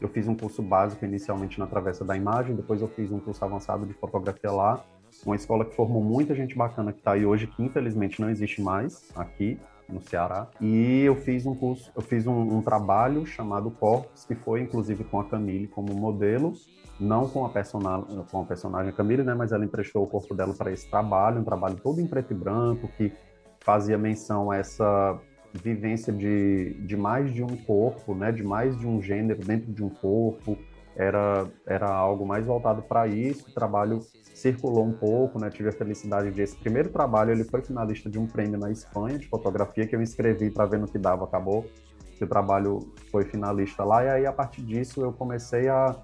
Eu 0.00 0.08
fiz 0.08 0.28
um 0.28 0.34
curso 0.34 0.62
básico 0.62 1.04
inicialmente 1.04 1.58
na 1.58 1.66
Travessa 1.66 2.04
da 2.04 2.16
Imagem, 2.16 2.54
depois 2.54 2.82
eu 2.82 2.88
fiz 2.88 3.10
um 3.10 3.18
curso 3.18 3.44
avançado 3.44 3.86
de 3.86 3.94
fotografia 3.94 4.50
lá, 4.50 4.84
uma 5.24 5.36
escola 5.36 5.64
que 5.64 5.74
formou 5.74 6.02
muita 6.02 6.34
gente 6.34 6.56
bacana 6.56 6.92
que 6.92 6.98
está 6.98 7.12
aí 7.12 7.24
hoje, 7.24 7.46
que 7.46 7.62
infelizmente 7.62 8.20
não 8.20 8.28
existe 8.28 8.60
mais 8.60 9.10
aqui 9.14 9.58
no 9.88 10.00
Ceará. 10.00 10.48
E 10.60 11.02
eu 11.02 11.14
fiz 11.14 11.46
um 11.46 11.54
curso, 11.54 11.90
eu 11.94 12.02
fiz 12.02 12.26
um, 12.26 12.56
um 12.56 12.62
trabalho 12.62 13.24
chamado 13.24 13.70
Corpus, 13.70 14.24
que 14.24 14.34
foi 14.34 14.60
inclusive 14.60 15.04
com 15.04 15.20
a 15.20 15.24
Camille 15.24 15.68
como 15.68 15.94
modelo, 15.94 16.52
não 16.98 17.28
com 17.28 17.44
a 17.44 17.48
personagem, 17.48 18.24
com 18.30 18.42
a 18.42 18.44
personagem 18.44 18.92
Camille, 18.92 19.22
né, 19.22 19.34
mas 19.34 19.52
ela 19.52 19.64
emprestou 19.64 20.04
o 20.04 20.06
corpo 20.06 20.34
dela 20.34 20.54
para 20.54 20.72
esse 20.72 20.88
trabalho, 20.88 21.40
um 21.40 21.44
trabalho 21.44 21.76
todo 21.76 22.00
em 22.00 22.06
preto 22.06 22.32
e 22.32 22.34
branco 22.36 22.88
que 22.96 23.12
fazia 23.60 23.98
menção 23.98 24.50
a 24.50 24.56
essa 24.56 25.18
vivência 25.52 26.12
de, 26.12 26.74
de 26.80 26.96
mais 26.96 27.32
de 27.32 27.42
um 27.42 27.56
corpo, 27.56 28.14
né, 28.14 28.32
de 28.32 28.42
mais 28.42 28.78
de 28.78 28.86
um 28.86 29.00
gênero 29.00 29.40
dentro 29.44 29.72
de 29.72 29.82
um 29.84 29.88
corpo. 29.88 30.58
Era, 30.96 31.46
era 31.66 31.88
algo 31.88 32.24
mais 32.24 32.46
voltado 32.46 32.82
para 32.82 33.08
isso. 33.08 33.50
O 33.50 33.52
trabalho 33.52 33.98
circulou 34.32 34.84
um 34.84 34.92
pouco, 34.92 35.40
né? 35.40 35.50
Tive 35.50 35.68
a 35.68 35.72
felicidade 35.72 36.30
de 36.30 36.42
esse 36.42 36.56
primeiro 36.56 36.88
trabalho, 36.90 37.32
ele 37.32 37.42
foi 37.42 37.62
finalista 37.62 38.08
de 38.08 38.16
um 38.16 38.26
prêmio 38.26 38.58
na 38.58 38.70
Espanha 38.70 39.18
de 39.18 39.26
fotografia 39.28 39.86
que 39.86 39.96
eu 39.96 40.00
inscrevi 40.00 40.50
para 40.50 40.66
ver 40.66 40.78
no 40.78 40.86
que 40.86 40.98
dava, 40.98 41.24
acabou. 41.24 41.66
O 42.20 42.26
trabalho 42.26 42.78
foi 43.10 43.24
finalista 43.24 43.84
lá 43.84 44.04
e 44.04 44.08
aí 44.08 44.26
a 44.26 44.32
partir 44.32 44.62
disso 44.62 45.02
eu 45.02 45.12
comecei 45.12 45.68
a, 45.68 45.94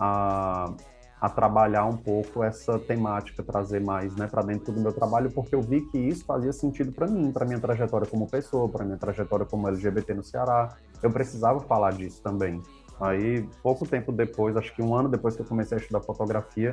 a, 0.00 0.72
a 1.20 1.28
trabalhar 1.28 1.84
um 1.84 1.96
pouco 1.96 2.42
essa 2.42 2.78
temática, 2.78 3.42
trazer 3.42 3.80
mais, 3.80 4.16
né, 4.16 4.26
para 4.26 4.42
dentro 4.42 4.72
do 4.72 4.80
meu 4.80 4.92
trabalho, 4.92 5.30
porque 5.30 5.54
eu 5.54 5.60
vi 5.60 5.82
que 5.82 5.98
isso 5.98 6.24
fazia 6.24 6.52
sentido 6.52 6.90
para 6.90 7.06
mim, 7.06 7.30
para 7.30 7.44
minha 7.44 7.60
trajetória 7.60 8.06
como 8.06 8.26
pessoa, 8.26 8.68
para 8.68 8.84
minha 8.84 8.96
trajetória 8.96 9.44
como 9.44 9.68
LGBT 9.68 10.14
no 10.14 10.24
Ceará. 10.24 10.74
Eu 11.02 11.10
precisava 11.10 11.60
falar 11.60 11.92
disso 11.92 12.22
também. 12.22 12.62
Aí, 12.98 13.46
pouco 13.62 13.86
tempo 13.86 14.12
depois, 14.12 14.56
acho 14.56 14.74
que 14.74 14.82
um 14.82 14.94
ano 14.94 15.08
depois 15.08 15.36
que 15.36 15.42
eu 15.42 15.46
comecei 15.46 15.76
a 15.76 15.80
estudar 15.80 16.00
fotografia, 16.00 16.72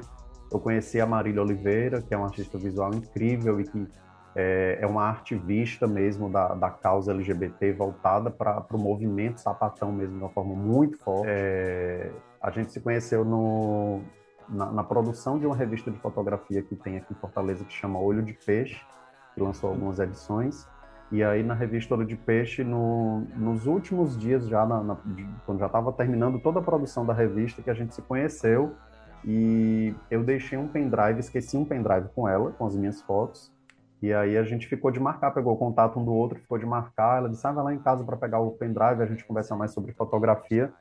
eu 0.51 0.60
conheci 0.60 1.00
a 1.00 1.05
Marília 1.05 1.41
Oliveira, 1.41 2.01
que 2.01 2.13
é 2.13 2.17
uma 2.17 2.27
artista 2.27 2.57
visual 2.57 2.93
incrível 2.93 3.60
e 3.60 3.65
que 3.65 3.88
é, 4.39 4.77
é 4.79 4.86
uma 4.86 5.10
ativista 5.10 5.88
mesmo 5.88 6.29
da, 6.29 6.53
da 6.53 6.70
causa 6.70 7.12
LGBT 7.12 7.74
voltada 7.74 8.29
para 8.29 8.63
o 8.72 8.77
movimento 8.77 9.41
sapatão 9.41 9.91
mesmo, 9.91 10.15
de 10.15 10.24
uma 10.24 10.29
forma 10.29 10.53
muito 10.53 10.96
forte. 11.00 11.25
É, 11.27 12.12
a 12.39 12.51
gente 12.51 12.72
se 12.72 12.79
conheceu 12.79 13.25
no, 13.25 14.01
na, 14.48 14.72
na, 14.72 14.84
produção 14.84 15.39
de 15.39 15.48
uma 15.48 15.56
revista 15.56 15.89
de 15.89 15.98
fotografia 15.98 16.62
que 16.62 16.75
tem 16.75 16.98
aqui 16.98 17.13
em 17.13 17.15
Fortaleza, 17.15 17.65
que 17.65 17.74
chama 17.74 18.00
Olho 18.00 18.22
de 18.22 18.34
Peixe, 18.34 18.79
que 19.34 19.41
lançou 19.41 19.72
algumas 19.72 19.98
edições. 19.98 20.67
E 21.12 21.24
aí 21.24 21.41
na 21.41 21.56
revista 21.56 21.96
Olho 21.96 22.06
de 22.06 22.15
Peixe, 22.15 22.63
no, 22.63 23.22
nos 23.36 23.65
últimos 23.65 24.15
dias 24.15 24.48
já, 24.48 24.67
na, 24.67 24.84
na, 24.84 24.98
quando 25.48 25.58
já 25.58 25.65
estava 25.65 25.91
terminando 25.91 26.38
toda 26.38 26.60
a 26.60 26.62
produção 26.62 27.03
da 27.03 27.13
revista, 27.13 27.63
que 27.63 27.72
a 27.72 27.74
gente 27.74 27.96
se 27.96 28.03
conheceu 28.03 28.75
e 29.25 29.96
eu 30.12 30.24
deixei 30.24 30.60
um 30.60 30.67
pendrive, 30.67 31.22
esqueci 31.22 31.58
um 31.58 31.65
pendrive 31.65 32.10
com 32.13 32.29
ela, 32.29 32.51
com 32.51 32.67
as 32.67 32.75
minhas 32.75 33.01
fotos. 33.01 33.56
E 34.01 34.13
aí 34.13 34.37
a 34.37 34.43
gente 34.43 34.67
ficou 34.67 34.91
de 34.91 34.99
marcar, 34.99 35.31
pegou 35.31 35.53
o 35.53 35.57
contato 35.57 35.99
um 35.99 36.05
do 36.05 36.13
outro, 36.13 36.39
ficou 36.39 36.57
de 36.57 36.65
marcar. 36.65 37.17
Ela 37.17 37.29
disse: 37.29 37.45
ah, 37.47 37.51
vai 37.51 37.63
lá 37.63 37.73
em 37.73 37.79
casa 37.79 38.03
para 38.03 38.15
pegar 38.15 38.39
o 38.39 38.51
pendrive, 38.51 39.01
a 39.01 39.05
gente 39.05 39.25
conversa 39.25 39.55
mais 39.55 39.71
sobre 39.71 39.91
fotografia. 39.93 40.71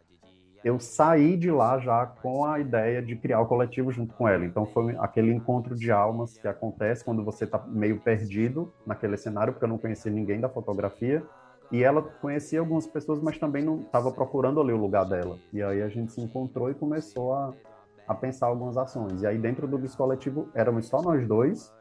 Eu 0.64 0.80
saí 0.80 1.36
de 1.36 1.50
lá 1.50 1.78
já 1.78 2.04
com 2.06 2.44
a 2.44 2.58
ideia 2.58 3.00
de 3.00 3.14
criar 3.14 3.40
o 3.40 3.46
coletivo 3.46 3.92
junto 3.92 4.14
com 4.14 4.26
ela. 4.26 4.44
Então 4.44 4.66
foi 4.66 4.96
aquele 4.98 5.32
encontro 5.32 5.76
de 5.76 5.92
almas 5.92 6.36
que 6.36 6.48
acontece 6.48 7.04
quando 7.04 7.24
você 7.24 7.44
está 7.44 7.58
meio 7.68 8.00
perdido 8.00 8.72
naquele 8.84 9.16
cenário, 9.16 9.52
porque 9.52 9.64
eu 9.64 9.68
não 9.68 9.78
conhecia 9.78 10.10
ninguém 10.10 10.40
da 10.40 10.48
fotografia. 10.48 11.22
E 11.70 11.82
ela 11.82 12.02
conhecia 12.02 12.60
algumas 12.60 12.86
pessoas, 12.86 13.20
mas 13.20 13.38
também 13.38 13.64
não 13.64 13.82
estava 13.82 14.10
procurando 14.10 14.60
ali 14.60 14.72
o 14.72 14.76
lugar 14.76 15.04
dela. 15.04 15.38
E 15.52 15.62
aí 15.62 15.82
a 15.82 15.88
gente 15.88 16.12
se 16.12 16.20
encontrou 16.20 16.70
e 16.70 16.74
começou 16.74 17.34
a, 17.34 17.52
a 18.06 18.14
pensar 18.14 18.46
algumas 18.46 18.76
ações. 18.76 19.22
E 19.22 19.26
aí, 19.26 19.38
dentro 19.38 19.66
do 19.66 19.78
coletivo, 19.96 20.48
éramos 20.54 20.86
só 20.86 21.02
nós 21.02 21.26
dois. 21.26 21.72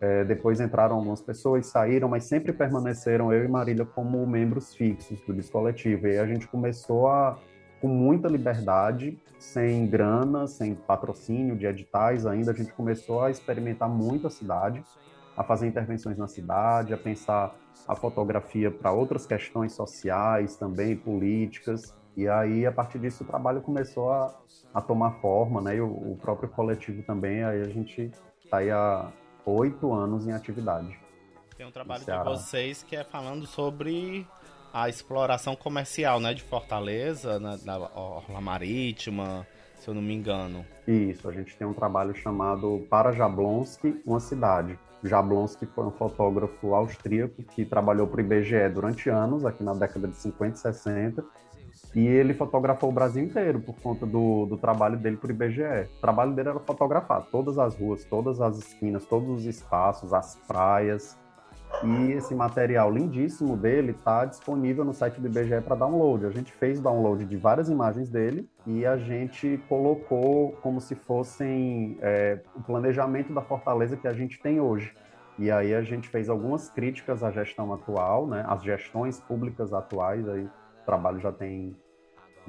É, 0.00 0.24
depois 0.24 0.60
entraram 0.60 0.96
algumas 0.96 1.22
pessoas, 1.22 1.66
saíram, 1.66 2.08
mas 2.08 2.24
sempre 2.24 2.52
permaneceram 2.52 3.32
eu 3.32 3.44
e 3.44 3.48
Marília 3.48 3.84
como 3.84 4.26
membros 4.26 4.74
fixos 4.74 5.20
do 5.22 5.32
bis 5.32 5.48
coletivo. 5.48 6.06
E 6.06 6.18
a 6.18 6.26
gente 6.26 6.46
começou 6.48 7.08
a, 7.08 7.38
com 7.80 7.88
muita 7.88 8.28
liberdade, 8.28 9.18
sem 9.38 9.86
grana, 9.86 10.46
sem 10.46 10.74
patrocínio 10.74 11.56
de 11.56 11.66
editais 11.66 12.26
ainda, 12.26 12.50
a 12.50 12.54
gente 12.54 12.72
começou 12.72 13.22
a 13.22 13.30
experimentar 13.30 13.88
muito 13.88 14.26
a 14.26 14.30
cidade, 14.30 14.82
a 15.36 15.44
fazer 15.44 15.66
intervenções 15.66 16.16
na 16.16 16.26
cidade, 16.26 16.94
a 16.94 16.96
pensar 16.96 17.54
a 17.86 17.94
fotografia 17.94 18.70
para 18.70 18.92
outras 18.92 19.26
questões 19.26 19.72
sociais 19.72 20.56
também, 20.56 20.96
políticas. 20.96 21.94
E 22.16 22.28
aí, 22.28 22.64
a 22.64 22.72
partir 22.72 22.98
disso, 22.98 23.24
o 23.24 23.26
trabalho 23.26 23.60
começou 23.60 24.10
a, 24.10 24.34
a 24.72 24.80
tomar 24.80 25.12
forma, 25.20 25.60
né? 25.60 25.76
E 25.76 25.80
o, 25.80 25.86
o 25.86 26.18
próprio 26.20 26.48
coletivo 26.48 27.02
também, 27.02 27.42
aí 27.42 27.60
a 27.60 27.68
gente 27.68 28.12
está 28.44 28.58
aí 28.58 28.70
há 28.70 29.10
oito 29.46 29.92
anos 29.92 30.26
em 30.26 30.32
atividade. 30.32 30.98
Tem 31.56 31.66
um 31.66 31.70
trabalho 31.70 32.04
de 32.04 32.24
vocês 32.24 32.82
que 32.82 32.96
é 32.96 33.04
falando 33.04 33.46
sobre 33.46 34.26
a 34.72 34.88
exploração 34.88 35.54
comercial, 35.54 36.18
né? 36.18 36.34
De 36.34 36.42
Fortaleza, 36.42 37.38
na, 37.38 37.56
na 37.58 37.78
Orla 37.78 38.40
Marítima, 38.40 39.46
se 39.78 39.88
eu 39.88 39.94
não 39.94 40.02
me 40.02 40.14
engano. 40.14 40.66
Isso, 40.86 41.28
a 41.28 41.32
gente 41.32 41.56
tem 41.56 41.66
um 41.66 41.72
trabalho 41.72 42.14
chamado 42.14 42.84
Para 42.90 43.12
Jablonski, 43.12 44.02
uma 44.04 44.18
cidade. 44.18 44.78
Jablonski 45.02 45.66
foi 45.66 45.84
um 45.84 45.90
fotógrafo 45.90 46.74
austríaco 46.74 47.42
que 47.42 47.64
trabalhou 47.64 48.06
para 48.06 48.16
o 48.16 48.20
IBGE 48.20 48.68
durante 48.70 49.10
anos, 49.10 49.44
aqui 49.44 49.62
na 49.62 49.74
década 49.74 50.08
de 50.08 50.16
50 50.16 50.56
e 50.56 50.58
60, 50.58 51.24
e 51.94 52.06
ele 52.06 52.34
fotografou 52.34 52.90
o 52.90 52.92
Brasil 52.92 53.22
inteiro 53.22 53.60
por 53.60 53.76
conta 53.76 54.04
do, 54.04 54.46
do 54.46 54.56
trabalho 54.56 54.98
dele 54.98 55.16
para 55.16 55.28
o 55.28 55.30
IBGE. 55.30 55.88
O 55.98 56.00
trabalho 56.00 56.32
dele 56.32 56.48
era 56.48 56.58
fotografar 56.58 57.22
todas 57.30 57.56
as 57.56 57.76
ruas, 57.76 58.04
todas 58.04 58.40
as 58.40 58.58
esquinas, 58.58 59.06
todos 59.06 59.28
os 59.28 59.46
espaços, 59.46 60.12
as 60.12 60.34
praias. 60.48 61.16
E 61.82 62.12
esse 62.12 62.34
material 62.34 62.90
lindíssimo 62.90 63.56
dele 63.56 63.92
está 63.92 64.24
disponível 64.24 64.84
no 64.84 64.92
site 64.92 65.20
do 65.20 65.26
IBGE 65.28 65.60
para 65.60 65.76
download. 65.76 66.26
A 66.26 66.30
gente 66.30 66.52
fez 66.52 66.80
download 66.80 67.24
de 67.24 67.36
várias 67.36 67.68
imagens 67.68 68.08
dele 68.08 68.48
e 68.66 68.84
a 68.84 68.96
gente 68.96 69.60
colocou 69.68 70.52
como 70.62 70.80
se 70.80 70.94
fossem 70.96 71.96
é, 72.00 72.40
o 72.56 72.62
planejamento 72.62 73.32
da 73.32 73.40
fortaleza 73.40 73.96
que 73.96 74.08
a 74.08 74.12
gente 74.12 74.40
tem 74.40 74.60
hoje. 74.60 74.94
E 75.38 75.50
aí 75.50 75.74
a 75.74 75.82
gente 75.82 76.08
fez 76.08 76.28
algumas 76.28 76.70
críticas 76.70 77.22
à 77.22 77.30
gestão 77.30 77.72
atual, 77.72 78.26
né? 78.26 78.44
As 78.48 78.62
gestões 78.62 79.20
públicas 79.20 79.72
atuais. 79.72 80.28
Aí 80.28 80.44
o 80.44 80.50
trabalho 80.86 81.18
já 81.18 81.32
tem 81.32 81.76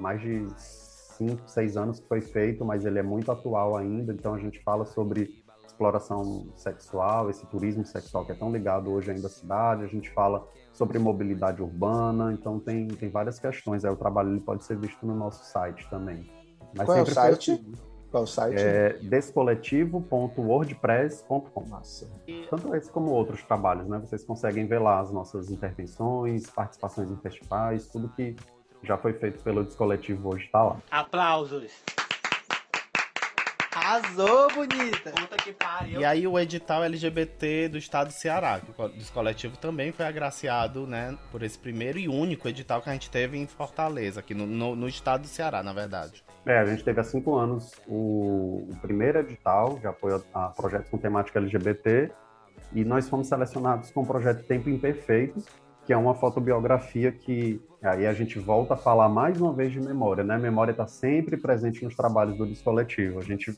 mais 0.02 0.22
de 0.22 0.48
cinco, 0.58 1.48
seis 1.48 1.78
anos 1.78 2.00
que 2.00 2.08
foi 2.08 2.22
feito, 2.22 2.66
mas 2.66 2.86
ele 2.86 3.00
é 3.00 3.04
muito 3.04 3.32
atual 3.32 3.78
ainda. 3.78 4.14
Então 4.14 4.34
a 4.34 4.40
gente 4.40 4.62
fala 4.64 4.86
sobre 4.86 5.46
exploração 5.66 6.48
sexual, 6.56 7.30
esse 7.30 7.46
turismo 7.48 7.86
sexual 7.86 8.26
que 8.26 8.32
é 8.32 8.36
tão 8.36 8.50
ligado 8.52 8.90
hoje 8.92 9.12
ainda 9.12 9.28
à 9.28 9.30
cidade, 9.30 9.84
a 9.84 9.88
gente 9.88 10.10
fala 10.12 10.48
sobre 10.72 10.98
mobilidade 10.98 11.62
urbana, 11.62 12.32
então 12.34 12.58
tem, 12.60 12.88
tem 12.88 13.10
várias 13.10 13.38
questões. 13.40 13.84
Aí 13.84 13.92
o 13.92 13.98
trabalho 13.98 14.32
ele 14.32 14.40
pode 14.40 14.64
ser 14.64 14.78
visto 14.78 15.06
no 15.06 15.14
nosso 15.16 15.44
site 15.46 15.86
também. 15.90 16.26
Mas 16.76 16.86
Qual 16.86 16.98
é 16.98 17.02
o 17.02 17.06
site? 17.06 17.52
Assim. 17.52 17.74
Qual 18.12 18.24
o 18.24 18.28
site? 18.28 18.58
É 18.58 18.98
descoletivo.wordpress.com. 19.04 21.66
Tanto 22.50 22.74
esse 22.76 22.90
como 22.90 23.12
outros 23.12 23.44
trabalhos, 23.44 23.88
né? 23.88 24.00
Vocês 24.00 24.24
conseguem 24.24 24.66
ver 24.66 24.80
lá 24.80 25.02
as 25.02 25.12
nossas 25.12 25.52
intervenções, 25.52 26.50
participações 26.50 27.12
em 27.12 27.18
festivais, 27.18 27.88
tudo 27.88 28.08
que 28.10 28.36
já 28.86 28.98
foi 28.98 29.14
feito 29.14 29.44
pelo 29.44 29.64
Descoletivo 29.64 30.30
hoje 30.30 30.46
está 30.46 30.64
lá. 30.64 30.78
Aplausos! 30.92 31.72
Arrasou, 33.76 34.48
bonita! 34.54 35.12
Puta 35.12 35.36
que 35.36 35.52
pariu. 35.52 36.00
E 36.00 36.06
aí 36.06 36.26
o 36.26 36.40
edital 36.40 36.84
LGBT 36.84 37.68
do 37.68 37.78
estado 37.78 38.08
do 38.08 38.14
Ceará, 38.14 38.58
dos 38.58 39.10
coletivos 39.10 39.58
também 39.58 39.92
foi 39.92 40.06
agraciado, 40.06 40.88
né, 40.88 41.18
por 41.30 41.44
esse 41.44 41.60
primeiro 41.60 42.00
e 42.00 42.08
único 42.08 42.48
edital 42.48 42.82
que 42.82 42.90
a 42.90 42.94
gente 42.94 43.10
teve 43.10 43.38
em 43.38 43.46
Fortaleza, 43.46 44.22
aqui 44.22 44.34
no, 44.34 44.48
no, 44.48 44.76
no 44.76 44.88
estado 44.88 45.24
do 45.24 45.28
Ceará, 45.28 45.62
na 45.62 45.74
verdade. 45.74 46.24
É, 46.46 46.58
a 46.58 46.66
gente 46.66 46.84
teve 46.84 47.02
há 47.02 47.04
cinco 47.04 47.36
anos 47.36 47.74
o, 47.86 48.66
o 48.72 48.78
primeiro 48.82 49.20
edital 49.20 49.78
de 49.78 49.88
apoio 49.88 50.24
a, 50.34 50.46
a 50.46 50.50
projetos 50.50 50.90
com 50.90 50.98
temática 50.98 51.40
LGBT 51.40 52.12
e 52.74 52.86
nós 52.86 53.10
fomos 53.10 53.28
selecionados 53.28 53.92
com 53.92 54.02
o 54.04 54.06
projeto 54.06 54.44
Tempo 54.46 54.70
Imperfeito, 54.70 55.44
que 55.86 55.94
é 55.94 55.98
uma 55.98 56.16
fotobiografia 56.16 57.12
que 57.12 57.62
aí 57.88 58.08
a 58.08 58.14
gente 58.14 58.40
volta 58.40 58.74
a 58.74 58.78
falar 58.78 59.08
mais 59.10 59.40
uma 59.40 59.54
vez 59.54 59.72
de 59.72 59.80
memória, 59.80 60.24
né? 60.24 60.38
Memória 60.38 60.72
está 60.72 60.88
sempre 60.88 61.38
presente 61.38 61.84
nos 61.84 61.96
trabalhos 61.96 62.38
do 62.38 62.46
Descoletivo. 62.46 63.20
A 63.20 63.24
gente 63.24 63.56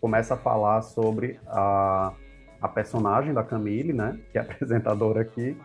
começa 0.00 0.34
a 0.34 0.36
falar 0.36 0.82
sobre 0.82 1.38
a, 1.46 2.12
a 2.60 2.68
personagem 2.68 3.32
da 3.32 3.42
Camille, 3.42 3.92
né? 3.92 4.18
Que 4.30 4.38
é 4.38 4.40
apresentadora 4.42 5.22
aqui. 5.22 5.56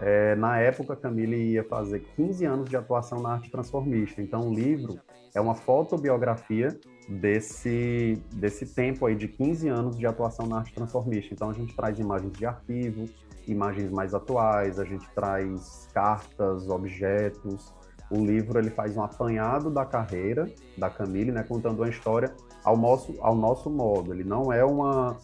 É, 0.00 0.34
na 0.34 0.58
época, 0.58 0.96
Camille 0.96 1.52
ia 1.52 1.62
fazer 1.62 2.00
15 2.16 2.44
anos 2.44 2.68
de 2.68 2.76
atuação 2.76 3.20
na 3.20 3.34
arte 3.34 3.48
transformista. 3.50 4.20
Então, 4.20 4.48
o 4.48 4.52
livro 4.52 4.98
é 5.32 5.40
uma 5.40 5.54
fotobiografia 5.54 6.76
desse, 7.08 8.20
desse 8.34 8.74
tempo 8.74 9.06
aí 9.06 9.14
de 9.14 9.28
15 9.28 9.68
anos 9.68 9.96
de 9.96 10.04
atuação 10.04 10.46
na 10.46 10.58
arte 10.58 10.74
transformista. 10.74 11.32
Então, 11.32 11.50
a 11.50 11.52
gente 11.52 11.76
traz 11.76 12.00
imagens 12.00 12.32
de 12.32 12.44
arquivo, 12.44 13.04
imagens 13.46 13.90
mais 13.90 14.14
atuais, 14.14 14.78
a 14.78 14.84
gente 14.84 15.08
traz 15.14 15.88
cartas, 15.92 16.68
objetos. 16.68 17.72
O 18.10 18.16
livro 18.16 18.58
ele 18.58 18.70
faz 18.70 18.96
um 18.96 19.02
apanhado 19.02 19.70
da 19.70 19.86
carreira 19.86 20.46
da 20.76 20.90
Camille, 20.90 21.32
né, 21.32 21.42
contando 21.42 21.78
uma 21.78 21.88
história 21.88 22.34
ao 22.62 22.76
nosso, 22.76 23.14
ao 23.20 23.34
nosso 23.34 23.70
modo. 23.70 24.12
Ele 24.12 24.24
não 24.24 24.52
é 24.52 24.64
uma, 24.64 25.16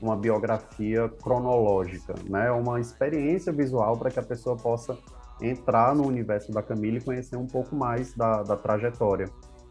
uma 0.00 0.16
biografia 0.16 1.08
cronológica, 1.22 2.14
né? 2.28 2.46
É 2.46 2.52
uma 2.52 2.80
experiência 2.80 3.52
visual 3.52 3.96
para 3.96 4.10
que 4.10 4.20
a 4.20 4.22
pessoa 4.22 4.56
possa 4.56 4.96
entrar 5.40 5.94
no 5.94 6.06
universo 6.06 6.52
da 6.52 6.62
Camille 6.62 6.98
e 6.98 7.04
conhecer 7.04 7.36
um 7.36 7.46
pouco 7.46 7.74
mais 7.74 8.14
da, 8.14 8.42
da 8.42 8.56
trajetória. 8.56 9.26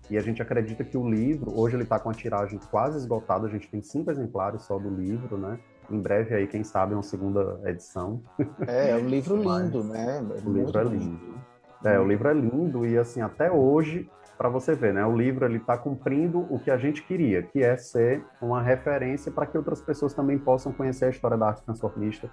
E 0.09 0.17
a 0.17 0.21
gente 0.21 0.41
acredita 0.41 0.83
que 0.83 0.97
o 0.97 1.09
livro, 1.09 1.59
hoje 1.59 1.75
ele 1.75 1.83
está 1.83 1.99
com 1.99 2.09
a 2.09 2.13
tiragem 2.13 2.59
quase 2.69 2.97
esgotada, 2.97 3.47
a 3.47 3.49
gente 3.49 3.67
tem 3.67 3.81
cinco 3.81 4.11
exemplares 4.11 4.61
só 4.61 4.77
do 4.77 4.89
livro, 4.89 5.37
né? 5.37 5.59
Em 5.89 5.99
breve 5.99 6.35
aí, 6.35 6.47
quem 6.47 6.63
sabe, 6.63 6.93
uma 6.93 7.03
segunda 7.03 7.59
edição. 7.65 8.21
É, 8.67 8.91
é 8.91 8.95
um 8.95 9.07
livro 9.07 9.35
lindo, 9.41 9.83
né? 9.83 10.17
É 10.17 10.47
o 10.47 10.53
livro 10.53 10.79
é 10.79 10.83
lindo. 10.83 10.97
lindo. 10.97 11.35
É, 11.83 11.99
o 11.99 12.07
livro 12.07 12.27
é 12.27 12.33
lindo 12.33 12.85
e 12.85 12.97
assim, 12.97 13.21
até 13.21 13.51
hoje, 13.51 14.09
para 14.37 14.49
você 14.49 14.73
ver, 14.73 14.93
né? 14.93 15.05
O 15.05 15.15
livro 15.15 15.45
ele 15.45 15.57
está 15.57 15.77
cumprindo 15.77 16.39
o 16.49 16.59
que 16.59 16.71
a 16.71 16.77
gente 16.77 17.03
queria, 17.03 17.43
que 17.43 17.63
é 17.63 17.77
ser 17.77 18.23
uma 18.41 18.61
referência 18.61 19.31
para 19.31 19.45
que 19.45 19.57
outras 19.57 19.81
pessoas 19.81 20.13
também 20.13 20.37
possam 20.37 20.71
conhecer 20.71 21.05
a 21.05 21.09
história 21.09 21.37
da 21.37 21.47
arte 21.47 21.63
transformista 21.63 22.29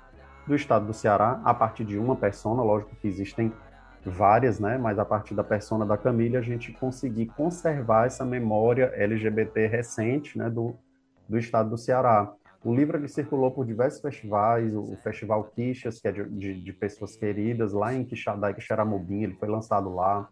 do 0.46 0.54
estado 0.54 0.86
do 0.86 0.92
Ceará, 0.92 1.40
a 1.44 1.54
partir 1.54 1.84
de 1.84 1.98
uma 1.98 2.16
persona, 2.16 2.62
lógico 2.62 2.96
que 2.96 3.06
existem 3.06 3.52
várias, 4.04 4.58
né? 4.58 4.76
Mas 4.78 4.98
a 4.98 5.04
partir 5.04 5.34
da 5.34 5.44
persona 5.44 5.86
da 5.86 5.96
Camila, 5.96 6.38
a 6.38 6.42
gente 6.42 6.72
conseguir 6.72 7.26
conservar 7.26 8.06
essa 8.06 8.24
memória 8.24 8.92
LGBT 8.96 9.66
recente, 9.66 10.36
né? 10.36 10.50
Do, 10.50 10.74
do 11.28 11.38
estado 11.38 11.70
do 11.70 11.78
Ceará. 11.78 12.32
O 12.64 12.72
livro 12.72 12.96
ele 12.96 13.08
circulou 13.08 13.50
por 13.50 13.66
diversos 13.66 14.00
festivais, 14.00 14.72
o 14.74 14.96
Festival 15.02 15.44
Quixas, 15.44 16.00
que 16.00 16.06
é 16.06 16.12
de, 16.12 16.28
de, 16.28 16.60
de 16.60 16.72
pessoas 16.72 17.16
queridas, 17.16 17.72
lá 17.72 17.92
em 17.92 18.04
Quixadá 18.04 18.52
Quixeramobim, 18.52 19.24
ele 19.24 19.34
foi 19.34 19.48
lançado 19.48 19.92
lá. 19.92 20.28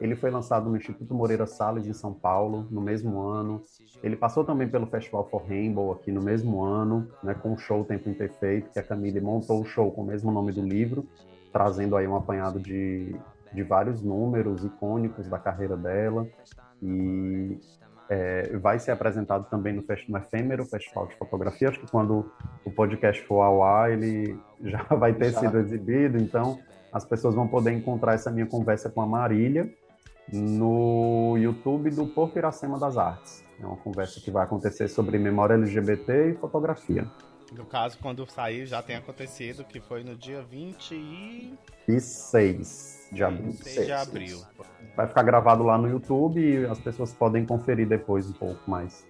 Ele 0.00 0.16
foi 0.16 0.30
lançado 0.30 0.68
no 0.68 0.76
Instituto 0.76 1.14
Moreira 1.14 1.46
Salles, 1.46 1.86
em 1.86 1.92
São 1.92 2.12
Paulo, 2.12 2.66
no 2.70 2.80
mesmo 2.80 3.20
ano. 3.20 3.62
Ele 4.02 4.16
passou 4.16 4.44
também 4.44 4.68
pelo 4.68 4.86
Festival 4.86 5.28
for 5.30 5.42
Rainbow, 5.46 5.92
aqui 5.92 6.10
no 6.10 6.22
mesmo 6.22 6.62
ano, 6.62 7.06
né, 7.22 7.34
com 7.34 7.52
o 7.52 7.58
show 7.58 7.84
Tempo 7.84 8.08
Imperfeito, 8.08 8.70
que 8.70 8.78
a 8.78 8.82
Camille 8.82 9.20
montou 9.20 9.60
o 9.60 9.64
show 9.64 9.92
com 9.92 10.02
o 10.02 10.06
mesmo 10.06 10.32
nome 10.32 10.52
do 10.52 10.62
livro, 10.62 11.06
trazendo 11.52 11.96
aí 11.96 12.08
um 12.08 12.16
apanhado 12.16 12.58
de, 12.58 13.14
de 13.52 13.62
vários 13.62 14.02
números 14.02 14.64
icônicos 14.64 15.28
da 15.28 15.38
carreira 15.38 15.76
dela. 15.76 16.26
E 16.82 17.58
é, 18.08 18.56
vai 18.58 18.78
ser 18.78 18.90
apresentado 18.90 19.48
também 19.48 19.72
no, 19.72 19.84
no 20.08 20.18
Efêmero 20.18 20.64
Festival 20.64 21.06
de 21.06 21.16
Fotografia. 21.16 21.68
Acho 21.68 21.80
que 21.80 21.90
quando 21.90 22.30
o 22.64 22.70
podcast 22.70 23.22
for 23.22 23.42
ao 23.42 23.62
ar, 23.62 23.90
ele 23.90 24.38
já 24.62 24.82
vai 24.82 25.14
ter 25.14 25.32
já. 25.32 25.40
sido 25.40 25.58
exibido. 25.58 26.18
Então, 26.18 26.58
as 26.92 27.04
pessoas 27.04 27.34
vão 27.34 27.48
poder 27.48 27.72
encontrar 27.72 28.14
essa 28.14 28.30
minha 28.30 28.46
conversa 28.46 28.90
com 28.90 29.00
a 29.00 29.06
Marília 29.06 29.72
no 30.32 31.36
YouTube 31.36 31.90
do 31.90 32.06
Porto 32.06 32.38
Iracema 32.38 32.78
das 32.78 32.96
Artes. 32.96 33.44
É 33.60 33.66
uma 33.66 33.76
conversa 33.76 34.20
que 34.20 34.30
vai 34.30 34.44
acontecer 34.44 34.88
sobre 34.88 35.18
memória 35.18 35.54
LGBT 35.54 36.30
e 36.30 36.34
fotografia. 36.34 37.06
No 37.52 37.66
caso, 37.66 37.98
quando 38.00 38.28
sair, 38.28 38.66
já 38.66 38.82
tem 38.82 38.96
acontecido, 38.96 39.64
que 39.64 39.80
foi 39.80 40.02
no 40.02 40.16
dia 40.16 40.42
26 40.42 41.52
de 43.12 43.22
abril. 43.22 43.52
26 43.52 43.86
de 43.86 43.92
abril. 43.92 44.42
Vai 44.96 45.06
ficar 45.06 45.22
gravado 45.22 45.62
lá 45.62 45.76
no 45.76 45.88
YouTube 45.88 46.40
e 46.40 46.64
as 46.66 46.78
pessoas 46.78 47.12
podem 47.12 47.44
conferir 47.44 47.88
depois 47.88 48.28
um 48.28 48.32
pouco 48.32 48.70
mais. 48.70 49.04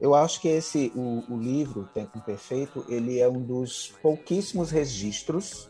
Eu 0.00 0.14
acho 0.14 0.40
que 0.40 0.48
esse 0.48 0.92
o, 0.94 1.24
o 1.32 1.36
livro 1.38 1.88
Tempo 1.94 2.20
Perfeito 2.20 2.84
ele 2.88 3.20
é 3.20 3.28
um 3.28 3.40
dos 3.40 3.94
pouquíssimos 4.02 4.70
registros, 4.70 5.68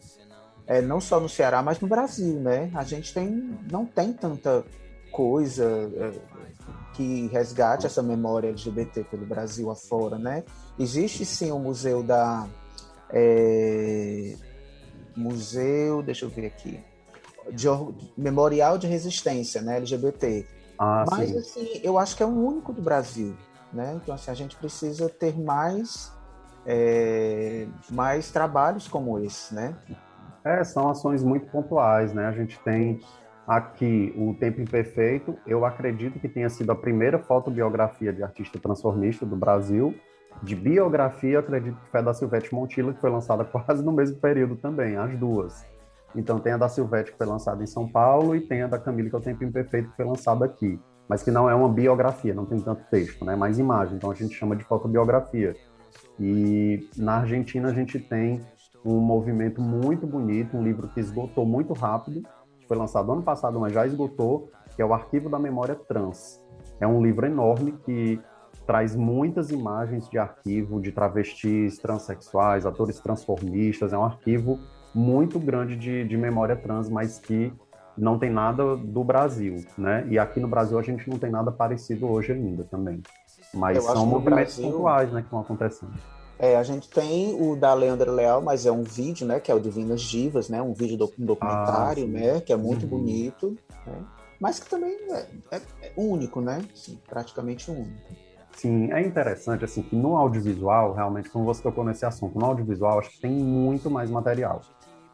é, 0.66 0.81
não 0.81 1.00
só 1.00 1.20
no 1.20 1.29
Ceará, 1.29 1.62
mas 1.62 1.79
no 1.79 1.87
Brasil, 1.87 2.40
né? 2.40 2.70
A 2.74 2.83
gente 2.83 3.12
tem 3.12 3.57
não 3.70 3.85
tem 3.85 4.12
tanta 4.12 4.64
coisa 5.12 5.64
é, 5.96 6.12
que 6.94 7.29
resgate 7.29 7.87
essa 7.87 8.03
memória 8.03 8.48
LGBT 8.48 9.05
pelo 9.05 9.27
Brasil 9.27 9.70
afora, 9.70 10.18
né? 10.18 10.42
Existe 10.79 11.24
sim 11.24 11.53
o 11.53 11.59
museu 11.59 12.03
da 12.03 12.48
é, 13.11 14.35
museu, 15.16 16.03
deixa 16.03 16.24
eu 16.24 16.29
ver 16.31 16.46
aqui, 16.46 16.81
de, 17.52 17.68
memorial 18.16 18.78
de 18.78 18.87
resistência, 18.87 19.61
né, 19.61 19.76
LGBT. 19.76 20.46
Ah, 20.78 21.04
Mas 21.11 21.30
sim. 21.30 21.38
assim, 21.38 21.80
eu 21.83 21.98
acho 21.98 22.16
que 22.16 22.22
é 22.22 22.26
o 22.26 22.30
único 22.30 22.72
do 22.72 22.83
Brasil, 22.83 23.35
né? 23.72 23.98
Então 24.02 24.14
assim, 24.14 24.30
a 24.30 24.35
gente 24.35 24.57
precisa 24.57 25.09
ter 25.09 25.38
mais 25.38 26.12
é, 26.66 27.66
mais 27.90 28.30
trabalhos 28.30 28.88
como 28.88 29.18
esse, 29.18 29.54
né? 29.54 29.76
É, 30.44 30.62
são 30.64 30.88
ações 30.88 31.22
muito 31.22 31.46
pontuais, 31.46 32.12
né? 32.12 32.26
A 32.26 32.33
gente 32.33 32.59
tem 32.61 33.00
aqui 33.46 34.12
o 34.16 34.35
Tempo 34.35 34.61
Imperfeito. 34.61 35.37
Eu 35.46 35.64
acredito 35.64 36.18
que 36.18 36.28
tenha 36.28 36.48
sido 36.48 36.70
a 36.72 36.74
primeira 36.74 37.18
fotobiografia 37.18 38.12
de 38.12 38.22
artista 38.22 38.59
transformista 38.59 39.24
do 39.24 39.37
Brasil. 39.37 39.94
De 40.42 40.57
biografia, 40.57 41.38
acredito 41.38 41.76
que 41.80 41.90
foi 41.90 42.02
da 42.02 42.12
Silvete 42.12 42.52
Montilla, 42.52 42.92
que 42.92 43.00
foi 43.00 43.11
lançada 43.11 43.44
quase 43.44 43.83
no 43.85 43.92
mesmo 43.92 44.18
período 44.18 44.57
também, 44.57 44.96
as 44.96 45.16
duas. 45.18 45.64
Então 46.14 46.38
tem 46.38 46.53
a 46.53 46.57
da 46.57 46.68
Silvete 46.68 47.12
que 47.12 47.18
foi 47.18 47.27
lançada 47.27 47.62
em 47.62 47.66
São 47.66 47.88
Paulo 47.88 48.37
e 48.37 48.40
tem 48.40 48.62
a 48.62 48.66
da 48.66 48.79
Camila 48.79 49.09
que 49.09 49.16
é 49.16 49.18
o 49.18 49.22
Tempo 49.22 49.44
Imperfeito 49.44 49.90
que 49.90 49.96
foi 49.96 50.05
lançada 50.05 50.44
aqui, 50.44 50.81
mas 51.09 51.22
que 51.22 51.31
não 51.31 51.48
é 51.48 51.55
uma 51.55 51.68
biografia, 51.68 52.35
não 52.35 52.46
tem 52.46 52.61
tanto 52.61 52.83
texto, 52.90 53.24
né? 53.24 53.35
Mais 53.37 53.59
imagem, 53.59 53.96
então 53.96 54.11
a 54.11 54.14
gente 54.14 54.35
chama 54.35 54.55
de 54.55 54.64
fotobiografia. 54.64 55.55
E 56.18 56.88
na 56.96 57.18
Argentina 57.18 57.68
a 57.68 57.72
gente 57.72 57.98
tem 57.98 58.40
um 58.85 59.00
movimento 59.00 59.61
muito 59.61 60.07
bonito, 60.07 60.57
um 60.57 60.62
livro 60.62 60.88
que 60.88 61.00
esgotou 61.00 61.46
muito 61.46 61.72
rápido, 61.72 62.22
que 62.59 62.66
foi 62.66 62.77
lançado 62.77 63.11
ano 63.12 63.22
passado, 63.22 63.59
mas 63.59 63.72
já 63.72 63.87
esgotou, 63.87 64.50
que 64.77 64.83
é 64.83 64.85
o 64.85 64.92
Arquivo 64.92 65.29
da 65.29 65.38
Memória 65.38 65.74
Trans. 65.74 66.42
É 66.81 66.87
um 66.87 67.03
livro 67.03 67.27
enorme 67.27 67.72
que 67.85 68.20
traz 68.66 68.94
muitas 68.94 69.50
imagens 69.50 70.09
de 70.09 70.18
arquivo 70.18 70.81
de 70.81 70.92
travestis, 70.92 71.79
transexuais, 71.79 72.66
atores 72.66 72.98
transformistas. 73.00 73.92
É 73.92 73.98
um 73.98 74.05
arquivo 74.05 74.59
muito 74.94 75.38
grande 75.38 75.76
de, 75.76 76.04
de 76.07 76.16
memória 76.16 76.54
trans, 76.57 76.88
mas 76.88 77.18
que 77.18 77.52
não 77.96 78.18
tem 78.18 78.30
nada 78.30 78.76
do 78.76 79.02
Brasil, 79.04 79.57
né? 79.78 80.07
E 80.09 80.18
aqui 80.18 80.40
no 80.40 80.48
Brasil 80.48 80.78
a 80.78 80.83
gente 80.83 81.09
não 81.09 81.18
tem 81.18 81.30
nada 81.30 81.50
parecido 81.52 82.07
hoje 82.07 82.33
ainda 82.33 82.64
também. 82.64 83.02
Mas 83.52 83.76
Eu 83.76 83.83
são 83.83 84.07
movimentos 84.07 84.54
Brasil- 84.57 84.72
pontuais, 84.72 85.12
né, 85.12 85.20
que 85.20 85.26
estão 85.26 85.40
acontecendo. 85.40 85.92
É, 86.37 86.57
a 86.57 86.62
gente 86.64 86.88
tem 86.90 87.40
o 87.40 87.54
da 87.54 87.72
Leandra 87.72 88.11
Leal, 88.11 88.42
mas 88.42 88.66
é 88.66 88.72
um 88.72 88.83
vídeo, 88.83 89.24
né? 89.24 89.38
Que 89.38 89.52
é 89.52 89.54
o 89.54 89.61
Divinas 89.61 90.00
Divas, 90.02 90.48
né? 90.48 90.61
Um 90.61 90.72
vídeo 90.74 90.96
do, 90.96 91.12
um 91.16 91.24
documentário, 91.24 92.04
Ah, 92.04 92.09
né? 92.09 92.40
Que 92.40 92.52
é 92.52 92.57
muito 92.57 92.83
Uhum. 92.83 92.88
bonito, 92.90 93.57
né? 93.87 94.02
Mas 94.40 94.59
que 94.59 94.68
também 94.68 94.96
é, 95.12 95.57
é- 95.57 95.61
é 95.83 95.92
único, 95.96 96.40
né? 96.40 96.61
Sim, 96.74 96.98
praticamente 97.09 97.70
único. 97.70 97.92
Sim, 98.57 98.90
é 98.92 99.00
interessante, 99.00 99.64
assim, 99.64 99.83
que 99.83 99.94
no 99.94 100.16
audiovisual, 100.16 100.92
realmente, 100.92 101.30
como 101.30 101.44
você 101.44 101.62
tocou 101.62 101.85
nesse 101.85 102.04
assunto, 102.04 102.37
no 102.38 102.44
audiovisual, 102.46 102.98
acho 102.98 103.11
que 103.11 103.20
tem 103.20 103.30
muito 103.30 103.88
mais 103.88 104.11
material. 104.11 104.61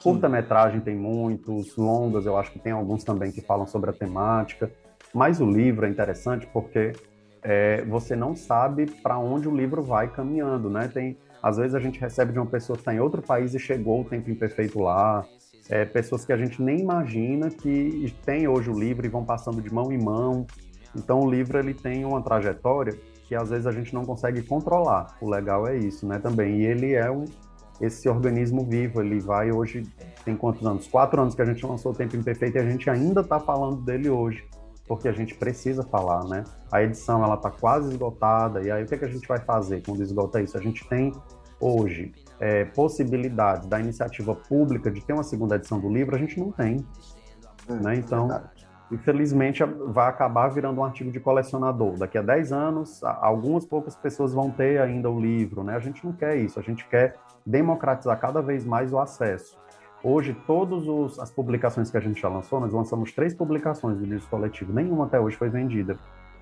Curta-metragem 0.03 0.81
tem 0.81 0.97
muitos, 0.97 1.77
longas, 1.77 2.25
eu 2.25 2.37
acho 2.37 2.51
que 2.53 2.59
tem 2.59 2.73
alguns 2.73 3.05
também 3.05 3.31
que 3.31 3.41
falam 3.41 3.67
sobre 3.67 3.91
a 3.91 3.93
temática, 3.93 4.71
mas 5.13 5.41
o 5.41 5.47
livro 5.47 5.85
é 5.85 5.89
interessante 5.91 6.47
porque 6.53 6.93
é, 7.43 7.83
você 7.85 8.17
não 8.17 8.35
sabe 8.35 8.87
para 9.03 9.19
onde 9.19 9.49
o 9.49 9.55
livro 9.55 9.83
vai 9.83 10.09
caminhando, 10.09 10.71
né? 10.71 10.89
Tem, 10.89 11.19
às 11.43 11.57
vezes 11.57 11.75
a 11.75 11.81
gente 11.81 12.01
recebe 12.01 12.33
de 12.33 12.39
uma 12.39 12.47
pessoa 12.47 12.77
que 12.77 12.83
está 12.83 12.95
em 12.95 13.01
outro 13.01 13.21
país 13.21 13.55
e 13.55 13.59
chegou 13.59 14.01
o 14.01 14.05
tempo 14.05 14.31
imperfeito 14.31 14.79
lá, 14.81 15.25
é, 15.69 15.85
pessoas 15.85 16.25
que 16.25 16.33
a 16.33 16.37
gente 16.37 16.63
nem 16.63 16.81
imagina 16.81 17.51
que 17.51 18.15
tem 18.25 18.49
hoje 18.49 18.71
o 18.71 18.79
livro 18.79 19.07
e 19.07 19.09
vão 19.09 19.25
passando 19.25 19.61
de 19.61 19.73
mão 19.73 19.93
em 19.93 20.03
mão. 20.03 20.47
Então 20.97 21.21
o 21.21 21.31
livro 21.31 21.59
ele 21.59 21.75
tem 21.75 22.05
uma 22.05 22.23
trajetória 22.23 22.99
que 23.27 23.35
às 23.35 23.51
vezes 23.51 23.67
a 23.67 23.73
gente 23.73 23.95
não 23.95 24.05
consegue 24.05 24.43
controlar. 24.43 25.17
O 25.21 25.31
legal 25.31 25.69
é 25.69 25.77
isso, 25.77 26.07
né? 26.07 26.19
Também 26.19 26.61
e 26.61 26.67
ele 26.67 26.95
é 26.95 27.11
um 27.11 27.25
esse 27.81 28.09
organismo 28.09 28.65
vivo. 28.65 29.01
Ele 29.01 29.21
vai 29.21 29.51
hoje 29.51 29.83
tem 30.25 30.37
quantos 30.37 30.67
anos? 30.67 30.87
Quatro 30.87 31.21
anos 31.21 31.35
que 31.35 31.43
a 31.43 31.45
gente 31.45 31.65
lançou 31.65 31.93
o 31.93 31.95
Tempo 31.95 32.17
Imperfeito 32.17 32.59
e 32.59 32.61
a 32.61 32.69
gente 32.69 32.89
ainda 32.91 33.21
está 33.21 33.41
falando 33.41 33.81
dele 33.83 34.11
hoje, 34.11 34.45
porque 34.87 35.09
a 35.09 35.13
gente 35.13 35.35
precisa 35.35 35.83
falar, 35.83 36.25
né? 36.25 36.45
A 36.71 36.83
edição 36.83 37.25
ela 37.25 37.35
está 37.35 37.51
quase 37.51 37.91
esgotada 37.91 38.63
e 38.63 38.71
aí 38.71 38.85
o 38.85 38.87
que, 38.87 38.95
é 38.95 38.99
que 38.99 39.05
a 39.05 39.09
gente 39.09 39.27
vai 39.27 39.39
fazer 39.39 39.83
quando 39.85 40.03
esgota 40.03 40.41
isso? 40.41 40.57
A 40.57 40.61
gente 40.61 40.87
tem 40.89 41.13
hoje 41.61 42.13
é, 42.39 42.65
possibilidades 42.65 43.67
da 43.67 43.79
iniciativa 43.79 44.35
pública 44.35 44.91
de 44.91 45.01
ter 45.05 45.13
uma 45.13 45.23
segunda 45.23 45.57
edição 45.57 45.79
do 45.79 45.89
livro, 45.89 46.17
a 46.17 46.19
gente 46.19 46.39
não 46.39 46.51
tem. 46.51 46.85
né? 47.69 47.97
Então, 47.97 48.29
infelizmente, 48.91 49.63
vai 49.65 50.09
acabar 50.09 50.49
virando 50.49 50.81
um 50.81 50.85
artigo 50.85 51.11
de 51.11 51.21
colecionador. 51.21 51.97
Daqui 51.97 52.19
a 52.19 52.23
10 52.23 52.53
anos, 52.53 53.03
algumas 53.03 53.65
poucas 53.65 53.95
pessoas 53.95 54.33
vão 54.33 54.51
ter 54.51 54.81
ainda 54.81 55.09
o 55.11 55.21
livro. 55.21 55.63
Né? 55.63 55.77
A 55.77 55.81
gente 55.81 56.05
não 56.05 56.13
quer 56.13 56.37
isso, 56.37 56.59
a 56.59 56.63
gente 56.63 56.87
quer 56.89 57.17
democratizar 57.47 58.19
cada 58.19 58.43
vez 58.43 58.65
mais 58.65 58.93
o 58.93 58.99
acesso. 58.99 59.59
Hoje, 60.03 60.35
todas 60.47 61.19
as 61.19 61.31
publicações 61.31 61.91
que 61.91 61.97
a 61.97 62.01
gente 62.01 62.21
já 62.21 62.29
lançou, 62.29 62.59
nós 62.59 62.73
lançamos 62.73 63.13
três 63.13 63.35
publicações 63.35 63.99
do 63.99 64.05
livro 64.05 64.27
coletivo, 64.29 64.73
nenhuma 64.73 65.05
até 65.05 65.21
hoje 65.21 65.37
foi 65.37 65.51
vendida. 65.51 65.99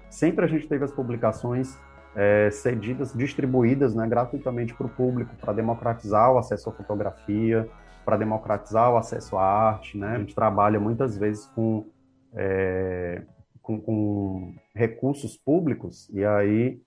Sempre 0.08 0.44
a 0.44 0.48
gente 0.48 0.68
teve 0.68 0.84
as 0.84 0.92
publicações 0.92 1.76
é, 2.14 2.50
cedidas, 2.50 3.12
distribuídas 3.12 3.94
né, 3.94 4.06
gratuitamente 4.06 4.74
para 4.74 4.86
o 4.86 4.88
público, 4.88 5.34
para 5.40 5.52
democratizar 5.52 6.32
o 6.32 6.38
acesso 6.38 6.70
à 6.70 6.72
fotografia, 6.72 7.68
para 8.04 8.16
democratizar 8.16 8.92
o 8.92 8.96
acesso 8.96 9.36
à 9.36 9.44
arte. 9.44 9.98
Né? 9.98 10.14
A 10.14 10.18
gente 10.18 10.34
trabalha 10.34 10.78
muitas 10.78 11.18
vezes 11.18 11.46
com, 11.54 11.84
é, 12.34 13.22
com, 13.62 13.80
com 13.80 14.54
recursos 14.74 15.36
públicos 15.36 16.08
e 16.10 16.24
aí 16.24 16.80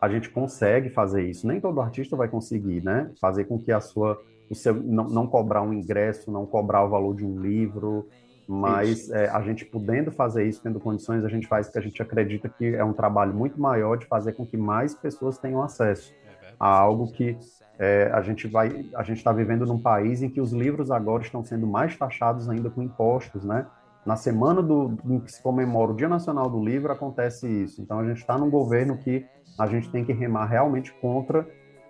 a 0.00 0.08
gente 0.08 0.28
consegue 0.30 0.90
fazer 0.90 1.28
isso. 1.28 1.46
Nem 1.46 1.60
todo 1.60 1.80
artista 1.80 2.16
vai 2.16 2.28
conseguir, 2.28 2.82
né? 2.84 3.10
Fazer 3.20 3.44
com 3.44 3.58
que 3.58 3.72
a 3.72 3.80
sua, 3.80 4.20
o 4.50 4.54
seu, 4.54 4.74
não, 4.74 5.04
não 5.04 5.26
cobrar 5.26 5.62
um 5.62 5.72
ingresso, 5.72 6.30
não 6.30 6.46
cobrar 6.46 6.84
o 6.84 6.90
valor 6.90 7.14
de 7.16 7.24
um 7.24 7.40
livro, 7.40 8.06
mas 8.46 9.10
é, 9.10 9.28
a 9.28 9.40
gente 9.40 9.64
podendo 9.64 10.12
fazer 10.12 10.46
isso, 10.46 10.62
tendo 10.62 10.78
condições, 10.78 11.24
a 11.24 11.28
gente 11.28 11.46
faz 11.46 11.66
porque 11.66 11.78
a 11.78 11.82
gente 11.82 12.00
acredita 12.00 12.48
que 12.48 12.74
é 12.74 12.84
um 12.84 12.92
trabalho 12.92 13.34
muito 13.34 13.60
maior 13.60 13.96
de 13.96 14.06
fazer 14.06 14.34
com 14.34 14.46
que 14.46 14.56
mais 14.56 14.94
pessoas 14.94 15.38
tenham 15.38 15.62
acesso 15.62 16.14
a 16.58 16.68
algo 16.68 17.10
que 17.12 17.36
é, 17.78 18.10
a 18.12 18.22
gente 18.22 18.46
vai, 18.46 18.86
a 18.94 19.02
gente 19.02 19.18
está 19.18 19.32
vivendo 19.32 19.66
num 19.66 19.78
país 19.78 20.22
em 20.22 20.28
que 20.28 20.40
os 20.40 20.52
livros 20.52 20.90
agora 20.90 21.22
estão 21.22 21.44
sendo 21.44 21.66
mais 21.66 21.96
taxados 21.96 22.48
ainda 22.48 22.70
com 22.70 22.82
impostos, 22.82 23.44
né? 23.44 23.66
Na 24.06 24.14
semana 24.14 24.62
do, 24.62 24.96
em 25.04 25.18
que 25.18 25.32
se 25.32 25.42
comemora 25.42 25.90
o 25.90 25.96
Dia 25.96 26.08
Nacional 26.08 26.48
do 26.48 26.64
Livro 26.64 26.92
acontece 26.92 27.48
isso. 27.48 27.82
Então 27.82 27.98
a 27.98 28.06
gente 28.06 28.18
está 28.18 28.38
num 28.38 28.48
governo 28.48 28.96
que 28.96 29.26
a 29.58 29.66
gente 29.66 29.90
tem 29.90 30.04
que 30.04 30.12
remar 30.12 30.46
realmente 30.46 30.92
contra 31.00 31.44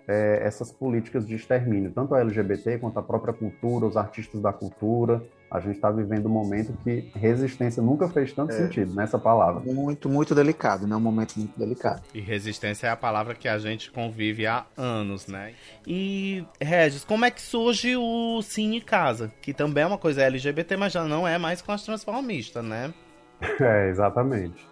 é, 0.07 0.39
essas 0.43 0.71
políticas 0.71 1.27
de 1.27 1.35
extermínio, 1.35 1.91
tanto 1.91 2.15
a 2.15 2.21
LGBT 2.21 2.77
quanto 2.79 2.97
a 2.97 3.03
própria 3.03 3.33
cultura, 3.33 3.85
os 3.85 3.97
artistas 3.97 4.41
da 4.41 4.53
cultura. 4.53 5.21
A 5.49 5.61
gente 5.61 5.75
está 5.75 5.89
vivendo 5.89 6.25
um 6.25 6.29
momento 6.29 6.73
que 6.83 7.09
resistência 7.15 7.81
nunca 7.81 8.09
fez 8.09 8.33
tanto 8.33 8.51
É. 8.51 8.57
sentido 8.57 8.93
nessa 8.93 9.17
palavra. 9.17 9.61
Muito, 9.73 10.09
muito 10.09 10.35
delicado, 10.35 10.85
né? 10.85 10.93
Um 10.95 10.99
momento 10.99 11.35
muito 11.37 11.57
delicado. 11.57 12.01
E 12.13 12.19
resistência 12.19 12.87
é 12.87 12.89
a 12.89 12.97
palavra 12.97 13.33
que 13.33 13.47
a 13.47 13.57
gente 13.57 13.89
convive 13.89 14.45
há 14.45 14.65
anos, 14.75 15.27
né? 15.27 15.53
E, 15.85 16.43
Regis, 16.61 17.05
como 17.05 17.23
é 17.23 17.31
que 17.31 17.41
surge 17.41 17.95
o 17.95 18.41
Cine 18.41 18.81
Casa? 18.81 19.31
Que 19.41 19.53
também 19.53 19.83
é 19.83 19.87
uma 19.87 19.97
coisa 19.97 20.21
LGBT, 20.23 20.75
mas 20.75 20.91
já 20.91 21.05
não 21.05 21.25
é 21.25 21.37
mais 21.37 21.61
com 21.61 21.71
as 21.71 21.83
transformistas, 21.83 22.63
né? 22.63 22.93
É, 23.61 23.89
exatamente. 23.89 24.67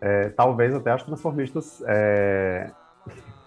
É, 0.00 0.30
talvez 0.30 0.74
até 0.74 0.90
as 0.92 1.02
transformistas, 1.02 1.82
é, 1.86 2.70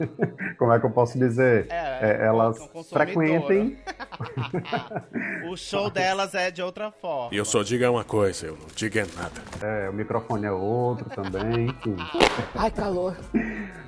como 0.57 0.71
é 0.73 0.79
que 0.79 0.85
eu 0.85 0.91
posso 0.91 1.17
dizer? 1.17 1.67
É, 1.69 2.25
elas 2.25 2.57
frequentem. 2.89 3.77
O 5.49 5.57
show 5.57 5.89
delas 5.89 6.33
é 6.33 6.49
de 6.49 6.61
outra 6.61 6.91
forma. 6.91 7.33
E 7.33 7.37
eu 7.37 7.43
só 7.43 7.61
digo 7.63 7.85
uma 7.89 8.03
coisa, 8.03 8.47
eu 8.47 8.53
não 8.53 8.67
digo 8.73 8.97
é 8.97 9.05
nada. 9.15 9.41
É, 9.61 9.89
o 9.89 9.93
microfone 9.93 10.45
é 10.45 10.51
outro 10.51 11.09
também, 11.09 11.65
enfim. 11.65 11.95
Ai, 12.55 12.71
calor. 12.71 13.17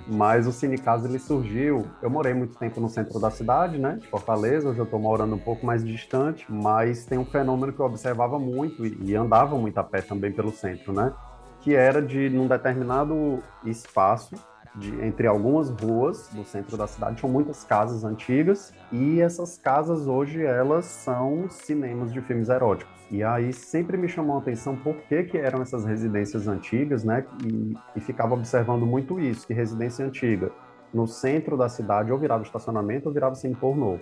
Mas 0.07 0.45
o 0.45 0.51
Cinecasa 0.51 1.07
ele 1.07 1.19
surgiu. 1.19 1.87
Eu 2.01 2.09
morei 2.09 2.33
muito 2.33 2.57
tempo 2.57 2.81
no 2.81 2.89
centro 2.89 3.19
da 3.19 3.29
cidade, 3.31 3.77
né, 3.77 3.97
de 4.01 4.07
Fortaleza. 4.07 4.69
Hoje 4.69 4.79
eu 4.79 4.85
estou 4.85 4.99
morando 4.99 5.35
um 5.35 5.39
pouco 5.39 5.65
mais 5.65 5.85
distante, 5.85 6.45
mas 6.49 7.05
tem 7.05 7.17
um 7.17 7.25
fenômeno 7.25 7.71
que 7.71 7.79
eu 7.79 7.85
observava 7.85 8.37
muito 8.37 8.85
e, 8.85 8.97
e 9.01 9.15
andava 9.15 9.57
muito 9.57 9.77
a 9.77 9.83
pé 9.83 10.01
também 10.01 10.31
pelo 10.31 10.51
centro, 10.51 10.91
né, 10.91 11.13
que 11.61 11.73
era 11.73 12.01
de 12.01 12.29
num 12.29 12.47
determinado 12.47 13.41
espaço 13.63 14.35
de, 14.75 14.93
entre 15.05 15.27
algumas 15.27 15.69
ruas 15.69 16.29
do 16.29 16.43
centro 16.43 16.75
da 16.75 16.87
cidade 16.87 17.17
tinham 17.17 17.31
muitas 17.31 17.63
casas 17.63 18.03
antigas 18.03 18.73
e 18.91 19.21
essas 19.21 19.57
casas 19.57 20.07
hoje 20.07 20.43
elas 20.43 20.85
são 20.85 21.47
cinemas 21.49 22.11
de 22.11 22.21
filmes 22.21 22.49
eróticos. 22.49 22.93
E 23.11 23.23
aí 23.23 23.53
sempre 23.53 23.95
me 23.97 24.07
chamou 24.07 24.37
a 24.37 24.39
atenção 24.39 24.75
por 24.75 24.95
que, 25.03 25.23
que 25.23 25.37
eram 25.37 25.61
essas 25.61 25.85
residências 25.85 26.47
antigas, 26.47 27.03
né? 27.03 27.25
E, 27.45 27.77
e 27.95 27.99
ficava 27.99 28.33
observando 28.33 28.85
muito 28.85 29.19
isso, 29.19 29.45
que 29.45 29.53
residência 29.53 30.03
antiga 30.05 30.51
no 30.93 31.07
centro 31.07 31.57
da 31.57 31.67
cidade 31.67 32.11
ou 32.11 32.17
virava 32.17 32.43
estacionamento 32.43 33.07
ou 33.07 33.13
virava 33.13 33.35
sem 33.35 33.53
pornô. 33.53 33.97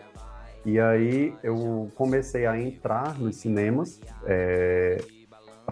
E 0.66 0.80
aí 0.80 1.34
eu 1.42 1.92
comecei 1.96 2.46
a 2.46 2.60
entrar 2.60 3.18
nos 3.18 3.38
cinemas 3.38 4.00
é, 4.26 4.98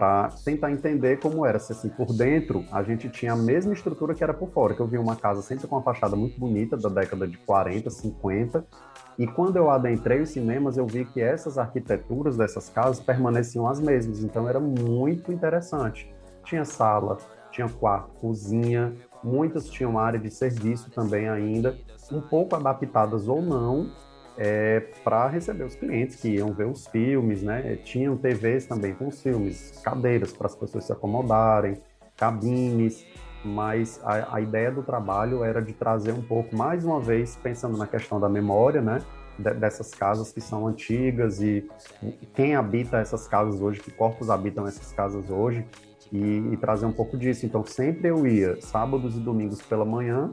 para 0.00 0.30
tentar 0.42 0.72
entender 0.72 1.20
como 1.20 1.44
era. 1.44 1.58
Se 1.58 1.72
assim, 1.72 1.90
por 1.90 2.06
dentro 2.06 2.64
a 2.72 2.82
gente 2.82 3.10
tinha 3.10 3.34
a 3.34 3.36
mesma 3.36 3.74
estrutura 3.74 4.14
que 4.14 4.24
era 4.24 4.32
por 4.32 4.48
fora, 4.50 4.74
que 4.74 4.80
eu 4.80 4.86
vi 4.86 4.96
uma 4.96 5.14
casa 5.14 5.42
sempre 5.42 5.66
com 5.68 5.76
uma 5.76 5.82
fachada 5.82 6.16
muito 6.16 6.40
bonita 6.40 6.74
da 6.74 6.88
década 6.88 7.28
de 7.28 7.36
40, 7.36 7.90
50, 7.90 8.64
e 9.18 9.26
quando 9.26 9.56
eu 9.56 9.70
adentrei 9.70 10.22
os 10.22 10.30
cinemas, 10.30 10.78
eu 10.78 10.86
vi 10.86 11.04
que 11.04 11.20
essas 11.20 11.58
arquiteturas 11.58 12.38
dessas 12.38 12.70
casas 12.70 12.98
permaneciam 12.98 13.68
as 13.68 13.78
mesmas, 13.78 14.24
então 14.24 14.48
era 14.48 14.58
muito 14.58 15.30
interessante. 15.30 16.10
Tinha 16.46 16.64
sala, 16.64 17.18
tinha 17.50 17.68
quarto, 17.68 18.08
cozinha, 18.22 18.94
muitas 19.22 19.68
tinham 19.68 19.98
área 19.98 20.18
de 20.18 20.30
serviço 20.30 20.90
também 20.90 21.28
ainda, 21.28 21.76
um 22.10 22.22
pouco 22.22 22.56
adaptadas 22.56 23.28
ou 23.28 23.42
não, 23.42 23.90
é, 24.42 24.80
para 25.04 25.28
receber 25.28 25.64
os 25.64 25.74
clientes 25.74 26.16
que 26.16 26.28
iam 26.28 26.50
ver 26.54 26.66
os 26.66 26.86
filmes, 26.86 27.42
né? 27.42 27.76
Tinham 27.84 28.16
TVs 28.16 28.64
também 28.64 28.94
com 28.94 29.08
os 29.08 29.20
filmes, 29.20 29.78
cadeiras 29.84 30.32
para 30.32 30.46
as 30.46 30.56
pessoas 30.56 30.84
se 30.84 30.92
acomodarem, 30.92 31.76
cabines, 32.16 33.04
mas 33.44 34.00
a, 34.02 34.36
a, 34.36 34.40
ideia 34.40 34.70
do 34.70 34.82
trabalho 34.82 35.44
era 35.44 35.60
de 35.60 35.74
trazer 35.74 36.12
um 36.12 36.22
pouco, 36.22 36.56
mais 36.56 36.86
uma 36.86 36.98
vez, 36.98 37.36
pensando 37.36 37.76
na 37.76 37.86
questão 37.86 38.18
da 38.18 38.30
memória, 38.30 38.80
né? 38.80 39.02
De, 39.38 39.52
dessas 39.52 39.90
casas 39.90 40.32
que 40.32 40.40
são 40.40 40.66
antigas 40.66 41.42
e 41.42 41.68
quem 42.34 42.54
habita 42.54 42.96
essas 42.96 43.28
casas 43.28 43.60
hoje, 43.60 43.80
que 43.80 43.90
corpos 43.90 44.30
habitam 44.30 44.66
essas 44.66 44.90
casas 44.90 45.28
hoje, 45.28 45.66
e, 46.10 46.48
e 46.52 46.56
trazer 46.56 46.86
um 46.86 46.92
pouco 46.92 47.18
disso. 47.18 47.44
Então, 47.44 47.62
sempre 47.62 48.08
eu 48.08 48.26
ia 48.26 48.58
sábados 48.62 49.16
e 49.16 49.20
domingos 49.20 49.60
pela 49.60 49.84
manhã, 49.84 50.32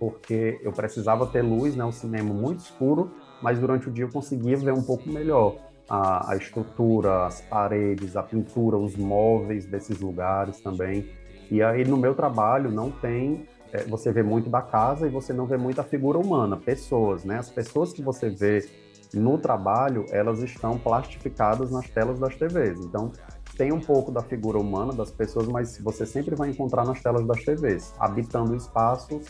porque 0.00 0.58
eu 0.62 0.72
precisava 0.72 1.26
ter 1.26 1.42
luz, 1.42 1.76
né? 1.76 1.84
O 1.84 1.92
cinema 1.92 2.32
muito 2.32 2.60
escuro, 2.60 3.12
mas 3.42 3.58
durante 3.60 3.88
o 3.88 3.92
dia 3.92 4.04
eu 4.04 4.10
conseguia 4.10 4.56
ver 4.56 4.72
um 4.72 4.82
pouco 4.82 5.06
melhor 5.10 5.56
a, 5.88 6.32
a 6.32 6.36
estrutura, 6.36 7.26
as 7.26 7.42
paredes, 7.42 8.16
a 8.16 8.22
pintura, 8.22 8.78
os 8.78 8.96
móveis 8.96 9.66
desses 9.66 10.00
lugares 10.00 10.58
também. 10.62 11.10
E 11.50 11.62
aí 11.62 11.84
no 11.84 11.98
meu 11.98 12.14
trabalho 12.14 12.70
não 12.70 12.90
tem, 12.90 13.46
é, 13.72 13.84
você 13.84 14.10
vê 14.10 14.22
muito 14.22 14.48
da 14.48 14.62
casa 14.62 15.06
e 15.06 15.10
você 15.10 15.34
não 15.34 15.44
vê 15.44 15.58
muito 15.58 15.80
a 15.80 15.84
figura 15.84 16.18
humana, 16.18 16.56
pessoas, 16.56 17.22
né? 17.22 17.36
As 17.36 17.50
pessoas 17.50 17.92
que 17.92 18.00
você 18.00 18.30
vê 18.30 18.66
no 19.12 19.36
trabalho, 19.36 20.06
elas 20.10 20.40
estão 20.40 20.78
plastificadas 20.78 21.70
nas 21.70 21.90
telas 21.90 22.18
das 22.18 22.36
TVs. 22.36 22.78
Então, 22.80 23.12
tem 23.56 23.72
um 23.72 23.80
pouco 23.80 24.10
da 24.10 24.22
figura 24.22 24.58
humana 24.58 24.92
das 24.92 25.10
pessoas, 25.10 25.46
mas 25.46 25.76
você 25.78 26.06
sempre 26.06 26.34
vai 26.34 26.48
encontrar 26.48 26.86
nas 26.86 27.02
telas 27.02 27.26
das 27.26 27.44
TVs, 27.44 27.92
habitando 27.98 28.52
o 28.52 28.56
espaço, 28.56 29.20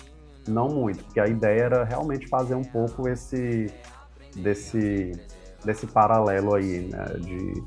não 0.48 0.68
muito, 0.68 1.04
porque 1.04 1.20
a 1.20 1.26
ideia 1.26 1.62
era 1.62 1.84
realmente 1.84 2.28
fazer 2.28 2.54
um 2.54 2.64
pouco 2.64 3.08
esse 3.08 3.72
desse 4.36 5.12
desse 5.64 5.86
paralelo 5.86 6.54
aí, 6.54 6.88
né, 6.88 7.04
de, 7.18 7.62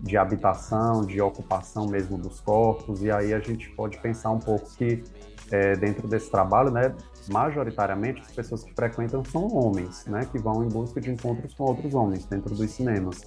de 0.00 0.16
habitação, 0.16 1.04
de 1.04 1.20
ocupação 1.20 1.86
mesmo 1.86 2.18
dos 2.18 2.40
corpos, 2.40 3.02
e 3.02 3.10
aí 3.10 3.32
a 3.32 3.38
gente 3.38 3.70
pode 3.70 3.98
pensar 3.98 4.30
um 4.30 4.38
pouco 4.38 4.68
que 4.76 5.02
é, 5.50 5.76
dentro 5.76 6.08
desse 6.08 6.30
trabalho, 6.30 6.70
né, 6.70 6.94
majoritariamente 7.28 8.20
as 8.20 8.32
pessoas 8.32 8.64
que 8.64 8.74
frequentam 8.74 9.24
são 9.24 9.46
homens, 9.46 10.06
né, 10.06 10.26
que 10.30 10.38
vão 10.38 10.64
em 10.64 10.68
busca 10.68 11.00
de 11.00 11.10
encontros 11.10 11.54
com 11.54 11.64
outros 11.64 11.94
homens 11.94 12.26
dentro 12.26 12.54
dos 12.54 12.70
cinemas. 12.70 13.20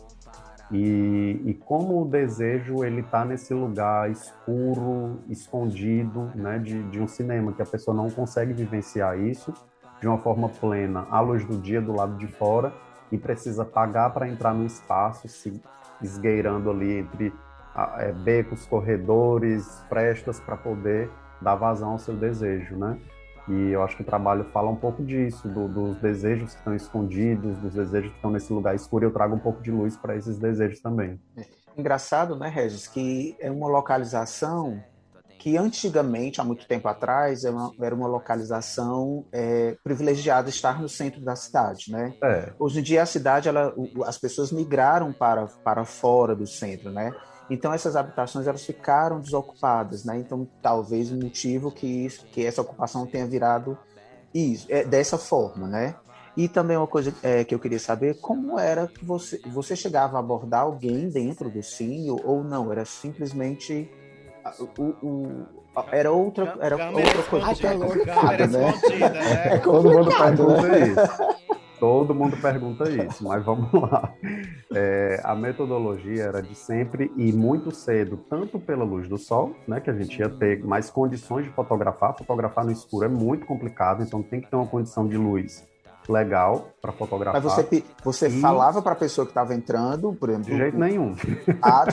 E, 0.72 1.42
e 1.46 1.54
como 1.54 2.02
o 2.02 2.06
desejo 2.06 2.84
ele 2.84 3.02
está 3.02 3.26
nesse 3.26 3.54
lugar 3.54 4.10
escuro, 4.12 5.20
escondido, 5.28 6.32
né, 6.36 6.60
de, 6.60 6.84
de 6.90 7.02
um 7.02 7.08
cinema 7.08 7.52
que 7.54 7.62
a 7.62 7.66
pessoa 7.66 7.96
não 7.96 8.10
consegue 8.10 8.54
vivenciar 8.54 9.20
isso 9.20 9.52
de 10.00 10.08
uma 10.08 10.18
forma 10.20 10.48
plena, 10.48 11.08
à 11.10 11.20
luz 11.20 11.44
do 11.44 11.58
dia 11.58 11.82
do 11.82 11.94
lado 11.94 12.16
de 12.18 12.28
fora 12.28 12.72
e 13.12 13.18
precisa 13.18 13.66
pagar 13.66 14.12
para 14.12 14.28
entrar 14.28 14.54
no 14.54 14.66
espaço, 14.66 15.28
se 15.28 15.60
esgueirando 16.02 16.70
ali 16.70 17.00
entre 17.00 17.34
é, 17.98 18.12
becos, 18.12 18.66
corredores, 18.66 19.84
frestas 19.90 20.40
para 20.40 20.56
poder 20.56 21.10
dar 21.42 21.56
vazão 21.56 21.92
ao 21.92 22.00
seu 22.00 22.16
desejo, 22.16 22.76
né? 22.76 22.98
E 23.50 23.72
eu 23.72 23.82
acho 23.82 23.96
que 23.96 24.04
o 24.04 24.06
trabalho 24.06 24.46
fala 24.46 24.70
um 24.70 24.76
pouco 24.76 25.04
disso, 25.04 25.48
do, 25.48 25.68
dos 25.68 25.98
desejos 25.98 26.52
que 26.52 26.60
estão 26.60 26.76
escondidos, 26.76 27.58
dos 27.58 27.74
desejos 27.74 28.12
que 28.12 28.16
estão 28.16 28.30
nesse 28.30 28.54
lugar 28.54 28.76
escuro, 28.76 29.06
e 29.06 29.08
eu 29.08 29.12
trago 29.12 29.36
um 29.36 29.40
pouco 29.40 29.62
de 29.62 29.72
luz 29.72 29.98
para 29.98 30.16
esses 30.16 30.38
desejos 30.38 30.80
também. 30.82 31.20
É 31.36 31.46
engraçado, 31.76 32.36
né, 32.36 32.48
Regis, 32.48 32.88
que 32.88 33.36
é 33.40 33.50
uma 33.50 33.68
localização 33.68 34.84
que 35.40 35.56
antigamente, 35.56 36.42
há 36.42 36.44
muito 36.44 36.68
tempo 36.68 36.88
atrás, 36.90 37.46
era 37.46 37.56
uma, 37.56 37.72
era 37.82 37.96
uma 37.96 38.08
localização 38.08 39.26
é, 39.32 39.78
privilegiada 39.82 40.50
estar 40.50 40.82
no 40.82 40.90
centro 40.90 41.22
da 41.22 41.34
cidade, 41.34 41.90
né? 41.90 42.14
É. 42.22 42.52
Hoje 42.60 42.82
em 42.82 42.84
dia 42.84 43.02
a 43.02 43.06
cidade, 43.06 43.48
ela, 43.48 43.74
as 44.06 44.18
pessoas 44.18 44.52
migraram 44.52 45.14
para, 45.14 45.48
para 45.64 45.86
fora 45.86 46.36
do 46.36 46.46
centro, 46.46 46.92
né? 46.92 47.16
Então 47.50 47.74
essas 47.74 47.96
habitações 47.96 48.48
elas 48.48 48.66
ficaram 48.66 49.20
desocupadas, 49.20 50.04
né? 50.06 50.18
Então 50.18 50.48
talvez 50.62 51.12
o 51.12 51.16
motivo 51.16 51.72
que 51.72 51.88
isso, 51.88 52.26
que 52.28 52.46
essa 52.46 52.62
ocupação 52.62 53.06
tenha 53.06 53.26
virado 53.26 53.78
isso, 54.34 54.68
é, 54.70 54.84
dessa 54.84 55.18
forma, 55.18 55.68
né? 55.68 55.96
E 56.38 56.48
também 56.48 56.78
uma 56.78 56.88
coisa 56.88 57.14
é, 57.24 57.44
que 57.44 57.54
eu 57.54 57.60
queria 57.60 57.80
saber, 57.80 58.20
como 58.22 58.60
era 58.60 58.88
que 58.88 59.04
você 59.04 59.42
você 59.48 59.76
chegava 59.76 60.18
a 60.18 60.20
abordar 60.20 60.62
alguém 60.62 61.10
dentro 61.10 61.50
do 61.50 61.62
cine 61.64 62.12
ou 62.12 62.44
não? 62.44 62.72
Era 62.72 62.86
simplesmente 62.86 63.90
o, 64.78 64.84
o, 65.06 65.46
era 65.92 66.12
outra, 66.12 66.58
era 66.62 66.76
outra 66.92 67.24
coisa. 67.24 67.56
Câmera 68.06 68.48
né? 68.48 68.70
escondida, 68.70 69.10
né? 69.10 69.56
É 69.56 69.58
todo 69.60 69.90
mundo 69.90 70.12
pergunta 70.16 70.80
isso. 70.80 71.49
Todo 71.80 72.14
mundo 72.14 72.36
pergunta 72.38 72.90
isso, 72.90 73.24
mas 73.24 73.44
vamos 73.44 73.72
lá. 73.74 74.14
É, 74.74 75.22
a 75.24 75.34
metodologia 75.34 76.24
era 76.24 76.42
de 76.42 76.54
sempre 76.54 77.12
e 77.16 77.32
muito 77.32 77.72
cedo, 77.72 78.18
tanto 78.30 78.60
pela 78.60 78.84
luz 78.84 79.08
do 79.08 79.18
sol, 79.18 79.56
né, 79.68 79.80
que 79.80 79.90
a 79.90 79.94
gente 79.94 80.20
ia 80.20 80.30
ter 80.30 80.64
mais 80.64 80.90
condições 80.90 81.46
de 81.46 81.52
fotografar. 81.52 82.16
Fotografar 82.18 82.66
no 82.66 82.72
escuro 82.72 83.06
é 83.06 83.10
muito 83.10 83.46
complicado, 83.46 84.04
então 84.04 84.22
tem 84.22 84.42
que 84.42 84.50
ter 84.50 84.56
uma 84.56 84.68
condição 84.68 85.08
de 85.08 85.18
luz 85.18 85.68
legal 86.10 86.70
para 86.82 86.92
fotografar. 86.92 87.42
Mas 87.42 87.54
você, 87.54 87.84
você 88.04 88.28
e... 88.28 88.42
falava 88.42 88.82
para 88.82 88.94
a 88.94 88.96
pessoa 88.96 89.26
que 89.26 89.32
estava 89.32 89.54
entrando, 89.54 90.14
por 90.14 90.30
exemplo? 90.30 90.52
De 90.52 90.58
jeito 90.58 90.78
nenhum. 90.78 91.16
Ah, 91.62 91.86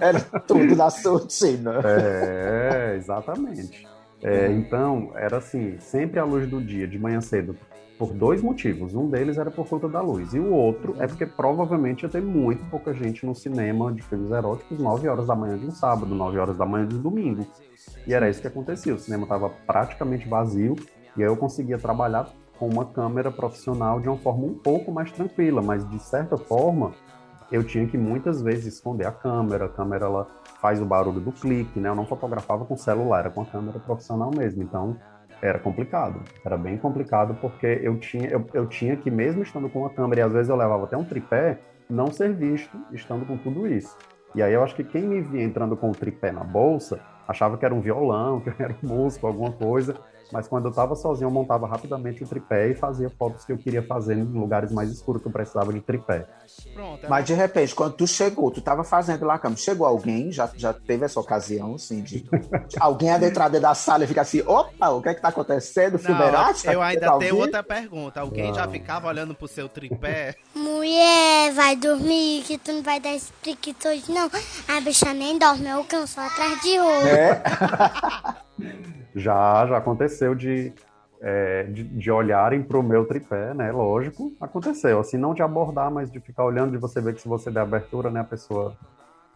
era 0.00 0.20
tudo 0.20 0.74
na 0.74 0.90
sortina. 0.90 1.80
É, 1.84 2.96
exatamente. 2.96 3.86
É, 4.22 4.50
então, 4.52 5.10
era 5.14 5.38
assim, 5.38 5.76
sempre 5.78 6.20
à 6.20 6.24
luz 6.24 6.48
do 6.48 6.60
dia, 6.60 6.86
de 6.86 6.98
manhã 6.98 7.20
cedo, 7.20 7.56
por 7.98 8.12
dois 8.12 8.42
motivos. 8.42 8.94
Um 8.94 9.08
deles 9.08 9.36
era 9.36 9.50
por 9.50 9.68
conta 9.68 9.88
da 9.88 10.00
luz, 10.00 10.32
e 10.32 10.38
o 10.38 10.52
outro 10.52 10.94
é 10.98 11.06
porque 11.06 11.26
provavelmente 11.26 12.02
ia 12.02 12.08
ter 12.08 12.22
muito 12.22 12.64
pouca 12.70 12.94
gente 12.94 13.26
no 13.26 13.34
cinema 13.34 13.92
de 13.92 14.02
filmes 14.02 14.30
eróticos 14.30 14.78
9 14.78 15.08
horas 15.08 15.26
da 15.26 15.34
manhã 15.34 15.58
de 15.58 15.66
um 15.66 15.70
sábado, 15.70 16.14
9 16.14 16.38
horas 16.38 16.56
da 16.56 16.64
manhã 16.64 16.86
de 16.86 16.96
um 16.96 17.02
domingo. 17.02 17.46
E 18.06 18.14
era 18.14 18.28
isso 18.30 18.40
que 18.40 18.46
acontecia, 18.46 18.94
o 18.94 18.98
cinema 18.98 19.24
estava 19.24 19.50
praticamente 19.66 20.28
vazio, 20.28 20.76
e 21.16 21.22
aí 21.22 21.28
eu 21.28 21.36
conseguia 21.36 21.78
trabalhar 21.78 22.28
com 22.58 22.68
uma 22.68 22.84
câmera 22.84 23.30
profissional 23.30 24.00
de 24.00 24.08
uma 24.08 24.18
forma 24.18 24.46
um 24.46 24.54
pouco 24.54 24.92
mais 24.92 25.10
tranquila, 25.10 25.60
mas 25.60 25.88
de 25.88 25.98
certa 25.98 26.36
forma 26.36 26.92
eu 27.50 27.62
tinha 27.62 27.86
que 27.86 27.98
muitas 27.98 28.40
vezes 28.40 28.74
esconder 28.74 29.06
a 29.06 29.12
câmera, 29.12 29.66
a 29.66 29.68
câmera 29.68 30.06
ela 30.06 30.26
faz 30.62 30.80
o 30.80 30.86
barulho 30.86 31.20
do 31.20 31.32
clique, 31.32 31.80
né? 31.80 31.88
Eu 31.88 31.96
não 31.96 32.06
fotografava 32.06 32.64
com 32.64 32.76
celular, 32.76 33.18
era 33.18 33.30
com 33.30 33.42
a 33.42 33.44
câmera 33.44 33.80
profissional 33.80 34.30
mesmo. 34.30 34.62
Então, 34.62 34.96
era 35.42 35.58
complicado. 35.58 36.22
Era 36.44 36.56
bem 36.56 36.78
complicado 36.78 37.36
porque 37.40 37.80
eu 37.82 37.98
tinha, 37.98 38.28
eu, 38.28 38.46
eu 38.54 38.66
tinha 38.66 38.96
que, 38.96 39.10
mesmo 39.10 39.42
estando 39.42 39.68
com 39.68 39.84
a 39.84 39.90
câmera, 39.90 40.20
e 40.20 40.24
às 40.24 40.32
vezes 40.32 40.48
eu 40.48 40.56
levava 40.56 40.84
até 40.84 40.96
um 40.96 41.04
tripé, 41.04 41.58
não 41.90 42.12
ser 42.12 42.32
visto 42.32 42.78
estando 42.92 43.26
com 43.26 43.36
tudo 43.36 43.66
isso. 43.66 43.98
E 44.36 44.42
aí 44.42 44.52
eu 44.52 44.62
acho 44.62 44.76
que 44.76 44.84
quem 44.84 45.02
me 45.02 45.20
via 45.20 45.42
entrando 45.42 45.76
com 45.76 45.90
o 45.90 45.92
tripé 45.92 46.30
na 46.30 46.44
bolsa 46.44 47.00
achava 47.26 47.58
que 47.58 47.64
era 47.64 47.74
um 47.74 47.80
violão, 47.80 48.38
que 48.40 48.50
era 48.62 48.74
um 48.82 48.86
músico, 48.86 49.26
alguma 49.26 49.50
coisa. 49.50 49.96
Mas 50.32 50.48
quando 50.48 50.64
eu 50.64 50.70
estava 50.70 50.96
sozinho, 50.96 51.26
eu 51.26 51.30
montava 51.30 51.66
rapidamente 51.66 52.24
o 52.24 52.26
tripé 52.26 52.68
e 52.68 52.74
fazia 52.74 53.10
fotos 53.10 53.44
que 53.44 53.52
eu 53.52 53.58
queria 53.58 53.82
fazer 53.82 54.16
em 54.16 54.24
lugares 54.24 54.72
mais 54.72 54.90
escuros 54.90 55.20
que 55.20 55.28
eu 55.28 55.32
precisava 55.32 55.72
de 55.72 55.80
tripé. 55.80 56.26
Pronto, 56.72 57.04
é 57.04 57.08
Mas 57.08 57.26
de 57.26 57.34
repente, 57.34 57.74
quando 57.74 57.94
tu 57.94 58.06
chegou, 58.06 58.50
tu 58.50 58.60
estava 58.60 58.82
fazendo 58.82 59.26
lá 59.26 59.34
a 59.34 59.38
cama, 59.38 59.56
chegou 59.56 59.86
alguém, 59.86 60.32
já, 60.32 60.50
já 60.56 60.72
teve 60.72 61.04
essa 61.04 61.20
ocasião, 61.20 61.74
assim, 61.74 62.02
de, 62.02 62.24
alguém 62.80 63.10
adentrar 63.10 63.50
dentro 63.50 63.68
da 63.68 63.74
sala 63.74 64.04
e 64.04 64.06
ficar 64.06 64.22
assim, 64.22 64.40
opa, 64.46 64.88
o 64.88 65.02
que 65.02 65.10
é 65.10 65.14
que 65.14 65.20
tá 65.20 65.28
acontecendo? 65.28 65.98
Filme 65.98 66.22
Eu 66.64 66.80
ainda 66.80 67.18
tenho 67.18 67.36
outra 67.36 67.62
pergunta. 67.62 68.20
Alguém 68.20 68.48
não. 68.48 68.54
já 68.54 68.66
ficava 68.68 69.08
olhando 69.08 69.34
pro 69.34 69.46
seu 69.46 69.68
tripé? 69.68 70.34
Mulher, 70.54 71.52
vai 71.52 71.76
dormir, 71.76 72.42
que 72.44 72.56
tu 72.56 72.72
não 72.72 72.82
vai 72.82 72.98
dar 72.98 73.14
esse 73.14 73.30
priquito 73.34 73.88
hoje, 73.88 74.10
não. 74.10 74.30
A 74.68 74.80
bicha 74.80 75.12
nem 75.12 75.38
dorme, 75.38 75.68
eu 75.68 75.84
canso 75.84 76.18
atrás 76.18 76.60
de 76.62 76.78
outro. 76.78 77.08
É? 77.08 77.42
Já, 79.14 79.66
já 79.66 79.76
aconteceu 79.76 80.34
de, 80.34 80.72
é, 81.20 81.64
de, 81.64 81.84
de, 81.84 82.10
olharem 82.10 82.62
para 82.62 82.78
o 82.78 82.82
meu 82.82 83.04
tripé, 83.04 83.54
né? 83.54 83.70
Lógico, 83.70 84.32
aconteceu. 84.40 85.00
Assim, 85.00 85.16
não 85.16 85.34
de 85.34 85.42
abordar, 85.42 85.90
mas 85.90 86.10
de 86.10 86.20
ficar 86.20 86.44
olhando, 86.44 86.72
de 86.72 86.78
você 86.78 87.00
ver 87.00 87.14
que 87.14 87.20
se 87.20 87.28
você 87.28 87.50
der 87.50 87.60
abertura, 87.60 88.10
né, 88.10 88.20
a 88.20 88.24
pessoa 88.24 88.76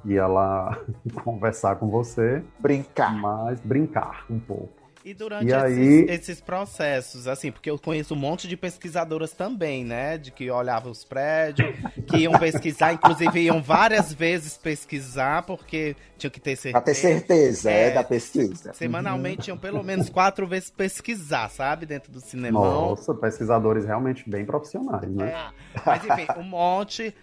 ia 0.04 0.26
lá 0.26 0.78
conversar 1.24 1.76
com 1.76 1.88
você. 1.88 2.42
Brincar. 2.58 3.14
Mas 3.14 3.60
brincar 3.60 4.24
um 4.30 4.38
pouco. 4.38 4.75
E 5.06 5.14
durante 5.14 5.46
e 5.48 5.54
esses, 5.54 5.62
aí... 5.62 6.06
esses, 6.08 6.40
processos, 6.40 7.28
assim, 7.28 7.52
porque 7.52 7.70
eu 7.70 7.78
conheço 7.78 8.12
um 8.12 8.16
monte 8.16 8.48
de 8.48 8.56
pesquisadoras 8.56 9.30
também, 9.30 9.84
né? 9.84 10.18
De 10.18 10.32
que 10.32 10.50
olhavam 10.50 10.90
os 10.90 11.04
prédios, 11.04 11.76
que 12.08 12.16
iam 12.16 12.36
pesquisar, 12.36 12.92
inclusive 12.92 13.42
iam 13.42 13.62
várias 13.62 14.12
vezes 14.12 14.58
pesquisar, 14.58 15.44
porque 15.44 15.94
tinham 16.18 16.28
que 16.28 16.40
ter 16.40 16.56
certeza. 16.56 16.72
Pra 16.72 16.80
ter 16.80 16.94
certeza, 16.94 17.70
é, 17.70 17.82
é 17.84 17.90
da 17.92 18.02
pesquisa. 18.02 18.72
Semanalmente 18.74 19.48
uhum. 19.48 19.54
iam 19.54 19.58
pelo 19.58 19.80
menos 19.84 20.10
quatro 20.10 20.44
vezes 20.44 20.70
pesquisar, 20.70 21.50
sabe? 21.50 21.86
Dentro 21.86 22.10
do 22.10 22.20
cinema. 22.20 22.58
Nossa, 22.58 23.14
pesquisadores 23.14 23.84
realmente 23.84 24.28
bem 24.28 24.44
profissionais, 24.44 25.08
né? 25.08 25.28
É, 25.28 25.80
mas 25.86 26.04
enfim, 26.04 26.26
um 26.36 26.42
monte. 26.42 27.14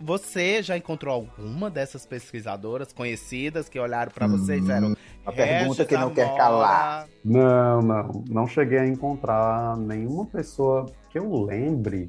Você 0.00 0.62
já 0.62 0.76
encontrou 0.76 1.12
alguma 1.12 1.68
dessas 1.68 2.06
pesquisadoras 2.06 2.92
conhecidas 2.92 3.68
que 3.68 3.80
olharam 3.80 4.12
para 4.12 4.28
você 4.28 4.58
e 4.58 4.60
disseram. 4.60 4.94
A 5.26 5.32
pergunta 5.32 5.84
que 5.84 5.96
não 5.96 6.14
quer 6.14 6.36
calar. 6.36 6.99
Não, 7.24 7.82
não. 7.82 8.24
Não 8.28 8.46
cheguei 8.46 8.78
a 8.78 8.86
encontrar 8.86 9.76
nenhuma 9.76 10.26
pessoa 10.26 10.86
que 11.10 11.18
eu 11.18 11.44
lembre, 11.44 12.08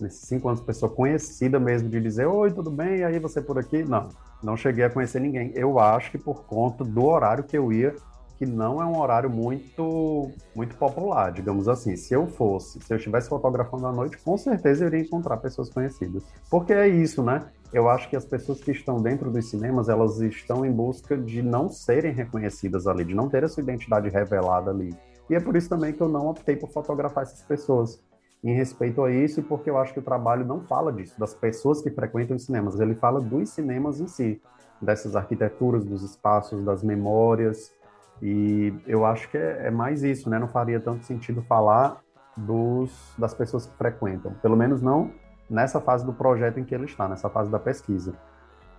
nesses 0.00 0.28
cinco 0.28 0.48
anos, 0.48 0.60
pessoa 0.60 0.90
conhecida 0.90 1.58
mesmo, 1.58 1.88
de 1.88 2.00
dizer: 2.00 2.26
Oi, 2.26 2.52
tudo 2.52 2.70
bem? 2.70 2.98
E 2.98 3.04
aí 3.04 3.18
você 3.18 3.40
por 3.40 3.58
aqui? 3.58 3.82
Não, 3.82 4.08
não 4.42 4.56
cheguei 4.56 4.84
a 4.84 4.90
conhecer 4.90 5.20
ninguém. 5.20 5.52
Eu 5.54 5.78
acho 5.78 6.10
que 6.10 6.18
por 6.18 6.44
conta 6.44 6.84
do 6.84 7.04
horário 7.04 7.44
que 7.44 7.56
eu 7.56 7.72
ia, 7.72 7.94
que 8.38 8.46
não 8.46 8.82
é 8.82 8.84
um 8.84 8.98
horário 8.98 9.30
muito 9.30 10.30
muito 10.54 10.76
popular, 10.76 11.30
digamos 11.32 11.68
assim. 11.68 11.96
Se 11.96 12.12
eu 12.12 12.26
fosse, 12.26 12.80
se 12.80 12.92
eu 12.92 12.96
estivesse 12.96 13.28
fotografando 13.28 13.86
à 13.86 13.92
noite, 13.92 14.18
com 14.18 14.36
certeza 14.36 14.84
eu 14.84 14.88
iria 14.88 15.00
encontrar 15.00 15.36
pessoas 15.36 15.70
conhecidas. 15.70 16.24
Porque 16.50 16.72
é 16.72 16.88
isso, 16.88 17.22
né? 17.22 17.46
Eu 17.72 17.88
acho 17.88 18.08
que 18.10 18.16
as 18.16 18.24
pessoas 18.24 18.60
que 18.60 18.70
estão 18.70 19.00
dentro 19.00 19.30
dos 19.30 19.48
cinemas, 19.48 19.88
elas 19.88 20.20
estão 20.20 20.64
em 20.64 20.70
busca 20.70 21.16
de 21.16 21.42
não 21.42 21.70
serem 21.70 22.12
reconhecidas 22.12 22.86
ali, 22.86 23.04
de 23.04 23.14
não 23.14 23.28
ter 23.28 23.44
a 23.44 23.48
sua 23.48 23.62
identidade 23.62 24.10
revelada 24.10 24.70
ali. 24.70 24.94
E 25.30 25.34
é 25.34 25.40
por 25.40 25.56
isso 25.56 25.70
também 25.70 25.92
que 25.92 26.00
eu 26.00 26.08
não 26.08 26.28
optei 26.28 26.54
por 26.54 26.70
fotografar 26.70 27.22
essas 27.22 27.40
pessoas. 27.42 28.02
Em 28.44 28.54
respeito 28.54 29.02
a 29.02 29.10
isso, 29.10 29.40
e 29.40 29.42
porque 29.42 29.70
eu 29.70 29.78
acho 29.78 29.94
que 29.94 30.00
o 30.00 30.02
trabalho 30.02 30.44
não 30.44 30.60
fala 30.62 30.92
disso, 30.92 31.18
das 31.18 31.32
pessoas 31.32 31.80
que 31.80 31.90
frequentam 31.90 32.36
os 32.36 32.44
cinemas, 32.44 32.78
ele 32.78 32.94
fala 32.94 33.20
dos 33.20 33.50
cinemas 33.50 34.00
em 34.00 34.08
si, 34.08 34.42
dessas 34.80 35.16
arquiteturas, 35.16 35.84
dos 35.84 36.02
espaços, 36.02 36.64
das 36.64 36.82
memórias. 36.82 37.72
E 38.20 38.74
eu 38.86 39.06
acho 39.06 39.30
que 39.30 39.38
é, 39.38 39.68
é 39.68 39.70
mais 39.70 40.02
isso, 40.02 40.28
né? 40.28 40.38
Não 40.38 40.48
faria 40.48 40.80
tanto 40.80 41.04
sentido 41.04 41.40
falar 41.42 42.02
dos, 42.36 43.14
das 43.16 43.32
pessoas 43.32 43.66
que 43.66 43.76
frequentam. 43.76 44.34
Pelo 44.42 44.56
menos 44.56 44.82
não 44.82 45.10
nessa 45.52 45.80
fase 45.80 46.04
do 46.04 46.12
projeto 46.12 46.58
em 46.58 46.64
que 46.64 46.74
ele 46.74 46.86
está, 46.86 47.08
nessa 47.08 47.28
fase 47.28 47.50
da 47.50 47.58
pesquisa. 47.58 48.14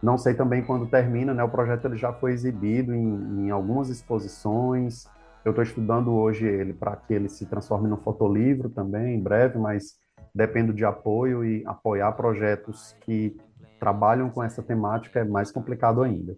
Não 0.01 0.17
sei 0.17 0.33
também 0.33 0.63
quando 0.63 0.87
termina, 0.87 1.33
né? 1.33 1.43
O 1.43 1.49
projeto 1.49 1.85
ele 1.85 1.95
já 1.95 2.11
foi 2.11 2.33
exibido 2.33 2.93
em, 2.93 3.45
em 3.45 3.51
algumas 3.51 3.89
exposições. 3.89 5.05
Eu 5.45 5.51
estou 5.51 5.63
estudando 5.63 6.11
hoje 6.11 6.45
ele 6.45 6.73
para 6.73 6.95
que 6.95 7.13
ele 7.13 7.29
se 7.29 7.45
transforme 7.45 7.87
num 7.87 7.97
fotolivro 7.97 8.69
também, 8.69 9.15
em 9.15 9.21
breve, 9.21 9.57
mas 9.57 9.97
dependo 10.33 10.73
de 10.73 10.83
apoio 10.83 11.45
e 11.45 11.63
apoiar 11.65 12.11
projetos 12.13 12.95
que 13.01 13.37
trabalham 13.79 14.29
com 14.29 14.43
essa 14.43 14.63
temática 14.63 15.19
é 15.19 15.23
mais 15.23 15.51
complicado 15.51 16.01
ainda. 16.01 16.35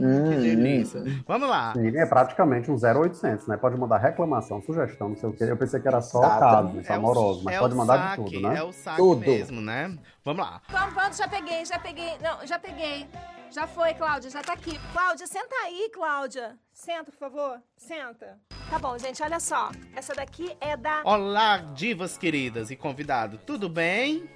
Hum, 0.00 0.30
que 0.30 0.36
delícia. 0.36 1.02
Vamos 1.26 1.48
lá. 1.48 1.72
Sim, 1.74 1.96
é 1.96 2.06
praticamente 2.06 2.70
um 2.70 2.76
0800, 2.76 3.46
né? 3.46 3.56
Pode 3.56 3.76
mandar 3.78 3.98
reclamação, 3.98 4.60
sugestão, 4.62 5.10
não 5.10 5.16
sei 5.16 5.28
o 5.28 5.32
quê. 5.32 5.44
Eu 5.44 5.56
pensei 5.56 5.80
que 5.80 5.86
era 5.88 6.00
só 6.00 6.20
casos 6.20 6.90
amorosos, 6.90 7.42
mas 7.44 7.54
é 7.56 7.58
pode 7.58 7.74
mandar 7.74 7.98
saque, 7.98 8.24
de 8.24 8.30
tudo, 8.32 8.48
né? 8.48 8.58
É 8.58 8.62
o 8.62 8.72
saque 8.72 8.96
Tudo. 8.96 9.20
mesmo, 9.20 9.60
né? 9.60 9.96
Vamos 10.24 10.44
lá. 10.44 10.60
Vamos, 10.68 10.94
vamos, 10.94 11.16
já 11.16 11.28
peguei, 11.28 11.64
já 11.64 11.78
peguei. 11.78 12.18
Não, 12.20 12.46
já 12.46 12.58
peguei. 12.58 13.06
Já 13.50 13.66
foi, 13.66 13.92
Cláudia, 13.92 14.30
já 14.30 14.40
tá 14.42 14.54
aqui. 14.54 14.78
Cláudia, 14.94 15.26
senta 15.26 15.54
aí, 15.66 15.90
Cláudia. 15.92 16.56
Senta, 16.72 17.12
por 17.12 17.18
favor. 17.18 17.60
Senta. 17.76 18.38
Tá 18.70 18.78
bom, 18.78 18.96
gente, 18.96 19.22
olha 19.22 19.38
só. 19.38 19.70
Essa 19.94 20.14
daqui 20.14 20.56
é 20.58 20.74
da. 20.74 21.02
Olá, 21.04 21.58
divas 21.58 22.16
queridas 22.16 22.70
e 22.70 22.76
convidado. 22.76 23.36
Tudo 23.44 23.68
bem? 23.68 24.26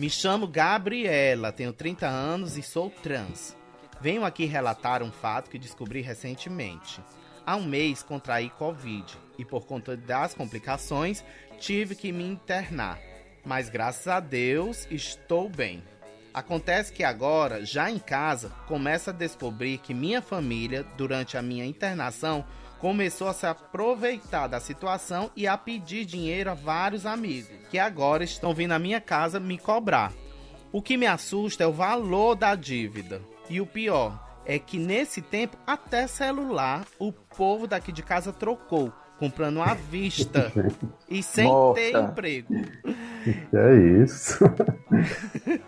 Me 0.00 0.08
chamo 0.08 0.48
Gabriela, 0.48 1.52
tenho 1.52 1.74
30 1.74 2.06
anos 2.06 2.56
e 2.56 2.62
sou 2.62 2.88
trans. 2.88 3.54
Venho 4.00 4.24
aqui 4.24 4.46
relatar 4.46 5.02
um 5.02 5.12
fato 5.12 5.50
que 5.50 5.58
descobri 5.58 6.00
recentemente. 6.00 7.02
Há 7.44 7.54
um 7.56 7.66
mês 7.66 8.02
contraí 8.02 8.48
Covid 8.48 9.04
e, 9.36 9.44
por 9.44 9.66
conta 9.66 9.98
das 9.98 10.32
complicações, 10.32 11.22
tive 11.58 11.94
que 11.94 12.12
me 12.12 12.24
internar. 12.24 12.98
Mas 13.44 13.68
graças 13.68 14.08
a 14.08 14.20
Deus 14.20 14.88
estou 14.90 15.50
bem. 15.50 15.84
Acontece 16.32 16.94
que 16.94 17.04
agora, 17.04 17.62
já 17.66 17.90
em 17.90 17.98
casa, 17.98 18.48
começo 18.66 19.10
a 19.10 19.12
descobrir 19.12 19.76
que 19.76 19.92
minha 19.92 20.22
família, 20.22 20.82
durante 20.96 21.36
a 21.36 21.42
minha 21.42 21.66
internação, 21.66 22.46
começou 22.80 23.28
a 23.28 23.32
se 23.32 23.46
aproveitar 23.46 24.46
da 24.46 24.58
situação 24.58 25.30
e 25.36 25.46
a 25.46 25.56
pedir 25.56 26.04
dinheiro 26.04 26.50
a 26.50 26.54
vários 26.54 27.04
amigos, 27.04 27.50
que 27.70 27.78
agora 27.78 28.24
estão 28.24 28.54
vindo 28.54 28.72
à 28.72 28.78
minha 28.78 29.00
casa 29.00 29.38
me 29.38 29.58
cobrar. 29.58 30.12
O 30.72 30.80
que 30.80 30.96
me 30.96 31.06
assusta 31.06 31.64
é 31.64 31.66
o 31.66 31.72
valor 31.72 32.34
da 32.34 32.54
dívida. 32.54 33.20
E 33.48 33.60
o 33.60 33.66
pior 33.66 34.18
é 34.46 34.58
que 34.58 34.78
nesse 34.78 35.20
tempo 35.20 35.56
até 35.66 36.06
celular 36.06 36.86
o 36.98 37.12
povo 37.12 37.66
daqui 37.66 37.92
de 37.92 38.02
casa 38.02 38.32
trocou, 38.32 38.92
comprando 39.18 39.60
à 39.60 39.74
vista 39.74 40.50
e 41.08 41.22
sem 41.22 41.50
ter 41.74 41.94
emprego. 41.94 42.54
Que 43.22 43.56
é 43.56 44.02
isso? 44.02 44.38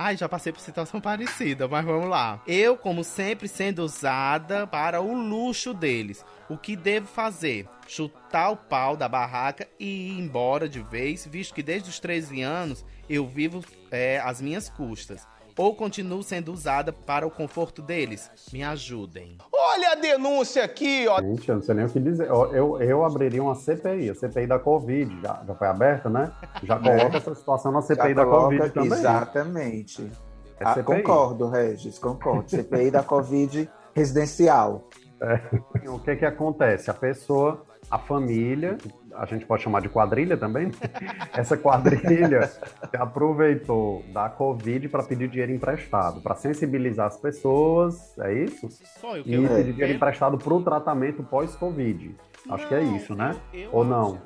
Ai, 0.00 0.16
já 0.16 0.28
passei 0.28 0.52
por 0.52 0.60
situação 0.60 1.00
parecida, 1.02 1.66
mas 1.66 1.84
vamos 1.84 2.08
lá. 2.08 2.40
Eu, 2.46 2.76
como 2.76 3.02
sempre, 3.02 3.48
sendo 3.48 3.82
usada 3.82 4.64
para 4.64 5.00
o 5.00 5.12
luxo 5.12 5.74
deles. 5.74 6.24
O 6.48 6.56
que 6.56 6.76
devo 6.76 7.08
fazer? 7.08 7.68
Chutar 7.88 8.50
o 8.50 8.56
pau 8.56 8.96
da 8.96 9.08
barraca 9.08 9.66
e 9.76 10.10
ir 10.10 10.20
embora 10.20 10.68
de 10.68 10.80
vez, 10.80 11.26
visto 11.26 11.52
que 11.52 11.64
desde 11.64 11.90
os 11.90 11.98
13 11.98 12.42
anos 12.42 12.84
eu 13.10 13.26
vivo 13.26 13.64
é, 13.90 14.20
às 14.20 14.40
minhas 14.40 14.68
custas. 14.68 15.26
Ou 15.58 15.74
continuo 15.74 16.22
sendo 16.22 16.52
usada 16.52 16.92
para 16.92 17.26
o 17.26 17.30
conforto 17.30 17.82
deles? 17.82 18.30
Me 18.52 18.62
ajudem. 18.62 19.36
Olha 19.52 19.90
a 19.90 19.94
denúncia 19.96 20.64
aqui, 20.64 21.06
ó. 21.08 21.20
Gente, 21.20 21.48
eu 21.48 21.56
não 21.56 21.62
sei 21.62 21.74
nem 21.74 21.84
o 21.84 21.88
que 21.90 21.98
dizer. 21.98 22.28
Eu, 22.28 22.54
eu, 22.54 22.80
eu 22.80 23.04
abriria 23.04 23.42
uma 23.42 23.56
CPI, 23.56 24.10
a 24.10 24.14
CPI 24.14 24.46
da 24.46 24.58
Covid, 24.60 25.20
já, 25.20 25.42
já 25.46 25.54
foi 25.56 25.66
aberta, 25.66 26.08
né? 26.08 26.30
Já 26.62 26.78
coloca 26.80 27.16
essa 27.16 27.34
situação 27.34 27.72
na 27.72 27.82
CPI 27.82 28.08
já 28.10 28.14
da 28.14 28.24
coloca- 28.24 28.44
Covid 28.56 28.70
também. 28.70 28.92
Exatamente. 28.92 30.12
É 30.60 30.64
Ah, 30.64 30.82
concordo, 30.82 31.48
Regis, 31.48 31.98
concordo. 31.98 32.48
CPI 32.48 32.90
da 32.92 33.02
Covid 33.02 33.68
residencial. 33.94 34.88
É. 35.20 35.88
O 35.88 35.98
que 35.98 36.14
que 36.14 36.24
acontece? 36.24 36.88
A 36.88 36.94
pessoa, 36.94 37.62
a 37.90 37.98
família, 37.98 38.78
a 39.18 39.26
gente 39.26 39.44
pode 39.44 39.62
chamar 39.62 39.80
de 39.82 39.88
quadrilha 39.88 40.36
também, 40.36 40.70
essa 41.36 41.56
quadrilha 41.56 42.46
se 42.46 42.96
aproveitou 42.96 44.02
da 44.12 44.28
Covid 44.28 44.88
para 44.88 45.02
pedir 45.02 45.28
dinheiro 45.28 45.52
emprestado, 45.52 46.20
para 46.20 46.34
sensibilizar 46.34 47.06
as 47.06 47.16
pessoas, 47.16 48.16
é 48.18 48.32
isso? 48.32 48.66
O 49.02 49.22
que 49.22 49.30
E 49.30 49.34
eu 49.34 49.48
pedir 49.48 49.72
dinheiro 49.72 49.92
emprestado 49.94 50.38
para 50.38 50.54
o 50.54 50.62
tratamento 50.62 51.22
pós-Covid. 51.22 52.14
Acho 52.50 52.68
que 52.68 52.74
é 52.74 52.82
isso, 52.82 53.14
né? 53.14 53.36
Ou 53.72 53.84
não? 53.84 54.20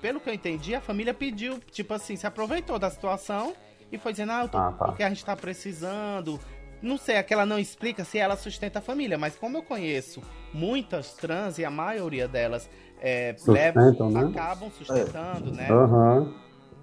Pelo 0.00 0.18
que 0.20 0.30
eu 0.30 0.34
entendi, 0.34 0.74
a 0.74 0.80
família 0.80 1.12
pediu, 1.12 1.58
tipo 1.70 1.92
assim, 1.92 2.16
se 2.16 2.26
aproveitou 2.26 2.78
da 2.78 2.88
situação 2.90 3.52
e 3.92 3.98
foi 3.98 4.12
dizendo, 4.12 4.32
ah, 4.32 4.42
eu 4.42 4.48
tô, 4.48 4.58
Ah, 4.58 4.72
tá. 4.72 4.84
porque 4.86 5.02
a 5.02 5.08
gente 5.08 5.24
tá 5.24 5.36
precisando. 5.36 6.38
Não 6.80 6.96
sei, 6.96 7.16
é 7.16 7.22
que 7.24 7.34
ela 7.34 7.44
não 7.44 7.58
explica 7.58 8.04
se 8.04 8.18
ela 8.18 8.36
sustenta 8.36 8.78
a 8.78 8.82
família, 8.82 9.18
mas 9.18 9.34
como 9.36 9.56
eu 9.58 9.62
conheço 9.62 10.22
muitas 10.54 11.12
trans 11.14 11.58
e 11.58 11.64
a 11.64 11.70
maioria 11.70 12.28
delas 12.28 12.70
é, 13.00 13.34
levam, 13.46 14.10
né? 14.10 14.20
acabam 14.30 14.70
sustentando, 14.70 15.52
né? 15.52 15.68
Aham. 15.70 16.34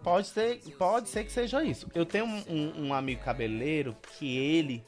Pode 0.04 0.28
ser, 0.28 0.60
pode 0.78 1.10
ser 1.10 1.23
que 1.23 1.32
seja 1.32 1.63
isso. 1.63 1.88
Eu 1.95 2.06
tenho 2.06 2.25
um, 2.25 2.43
um- 2.47 2.86
um 2.88 2.93
amigo 2.93 3.21
cabeleireiro 3.23 3.95
que 4.17 4.38
ele, 4.38 4.84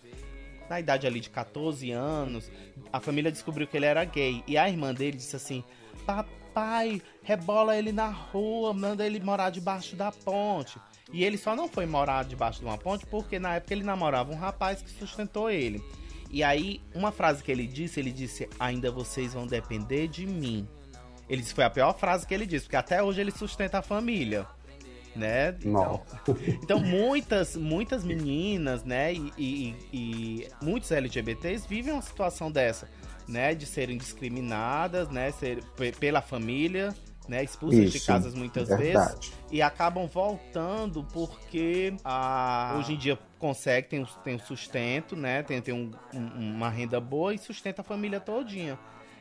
na 0.70 0.80
idade 0.80 1.08
ali 1.08 1.20
de 1.20 1.30
14 1.32 1.90
anos, 1.92 2.52
a 2.94 3.00
família 3.00 3.32
descobriu 3.32 3.66
que 3.66 3.76
ele 3.76 3.88
era 3.88 4.04
gay. 4.06 4.44
E 4.48 4.58
a 4.58 4.70
irmã 4.70 4.94
dele 4.94 5.18
disse 5.18 5.36
assim: 5.36 5.64
Papai, 6.06 7.02
rebola 7.24 7.76
ele 7.76 7.92
na 7.92 8.10
rua, 8.10 8.74
manda 8.74 9.06
ele 9.06 9.20
morar 9.20 9.50
debaixo 9.50 9.96
da 9.96 10.12
ponte. 10.12 10.80
E 11.12 11.24
ele 11.24 11.38
só 11.38 11.56
não 11.56 11.68
foi 11.68 11.86
morar 11.86 12.24
debaixo 12.26 12.60
de 12.60 12.66
uma 12.66 12.78
ponte 12.78 13.06
porque 13.06 13.40
na 13.40 13.56
época 13.56 13.74
ele 13.74 13.84
namorava 13.84 14.32
um 14.32 14.38
rapaz 14.38 14.82
que 14.82 14.90
sustentou 14.90 15.50
ele. 15.50 15.82
E 16.30 16.44
aí, 16.44 16.82
uma 16.94 17.12
frase 17.12 17.42
que 17.44 17.52
ele 17.52 17.66
disse, 17.66 18.00
ele 18.00 18.12
disse: 18.12 18.48
Ainda 18.60 18.92
vocês 18.92 19.34
vão 19.34 19.48
depender 19.48 20.08
de 20.08 20.26
mim. 20.28 20.68
Ele 21.30 21.42
disse 21.42 21.54
foi 21.54 21.64
a 21.64 21.70
pior 21.70 21.94
frase 21.98 22.26
que 22.26 22.34
ele 22.34 22.46
disse, 22.46 22.66
porque 22.66 22.76
até 22.76 23.02
hoje 23.04 23.20
ele 23.22 23.32
sustenta 23.32 23.80
a 23.80 23.82
família. 23.82 24.46
Né? 25.16 25.56
Então, 25.66 26.02
então 26.62 26.80
muitas, 26.80 27.56
muitas 27.58 28.04
meninas, 28.04 28.84
né, 28.84 29.14
e, 29.16 29.34
e- 29.36 29.76
e 29.92 30.48
muitos 30.62 30.92
LGBTs 30.92 31.68
vivem 31.68 31.92
uma 31.92 32.04
situação 32.04 32.52
dessa, 32.52 32.88
né, 33.28 33.56
de 33.56 33.66
serem 33.66 33.98
discriminadas, 33.98 35.10
né, 35.10 35.32
ser, 35.32 35.64
pe- 35.76 35.92
pela 35.92 36.22
família, 36.22 36.94
né, 37.28 37.44
expulsas 37.44 37.92
de 37.92 37.98
Isso, 37.98 38.06
casas 38.06 38.36
muitas 38.36 38.68
verdade. 38.70 39.16
vezes 39.18 39.34
e 39.52 39.60
acabam 39.60 40.06
voltando 40.08 41.04
porque 41.12 41.96
a, 42.04 42.76
hoje 42.78 42.94
em 42.94 42.98
dia 42.98 43.18
consegue, 43.40 43.88
tem, 43.88 44.02
um- 44.04 44.06
tem 44.24 44.36
um 44.36 44.40
sustento, 44.40 45.16
né, 45.16 45.42
tem, 45.42 45.60
tem 45.64 45.74
um- 45.74 45.92
um- 46.14 46.56
uma 46.56 46.70
renda 46.70 47.02
boa 47.02 47.34
e 47.34 47.40
sustenta 47.40 47.82
a 47.82 47.84
família 47.84 48.20
todinha. 48.20 48.78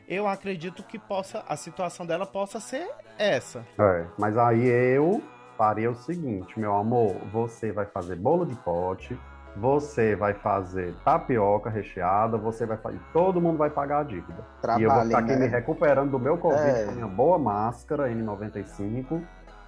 Eu 0.08 0.26
acredito 0.28 0.82
que 0.84 0.98
possa, 0.98 1.44
a 1.48 1.56
situação 1.56 2.06
dela 2.06 2.26
possa 2.26 2.60
ser 2.60 2.88
essa. 3.18 3.66
É, 3.78 4.04
mas 4.18 4.38
aí 4.38 4.64
eu 4.66 5.22
faria 5.56 5.90
o 5.90 5.94
seguinte, 5.94 6.58
meu 6.58 6.76
amor, 6.76 7.16
você 7.32 7.72
vai 7.72 7.86
fazer 7.86 8.14
bolo 8.16 8.44
de 8.46 8.54
pote, 8.56 9.18
você 9.56 10.14
vai 10.14 10.34
fazer 10.34 10.94
tapioca 11.04 11.70
recheada, 11.70 12.36
você 12.36 12.66
vai 12.66 12.76
fazer. 12.76 13.00
Todo 13.12 13.40
mundo 13.40 13.56
vai 13.56 13.70
pagar 13.70 14.00
a 14.00 14.02
dívida. 14.04 14.44
e 14.78 14.82
eu 14.82 14.90
vou 14.90 15.02
ficar 15.04 15.18
aqui 15.18 15.30
né? 15.30 15.36
me 15.36 15.46
recuperando 15.46 16.10
do 16.10 16.18
meu 16.18 16.36
Covid 16.36 16.68
É. 16.68 16.84
com 16.84 16.90
a 16.90 16.94
minha 16.94 17.06
boa 17.08 17.38
máscara 17.38 18.08
N95, 18.08 19.22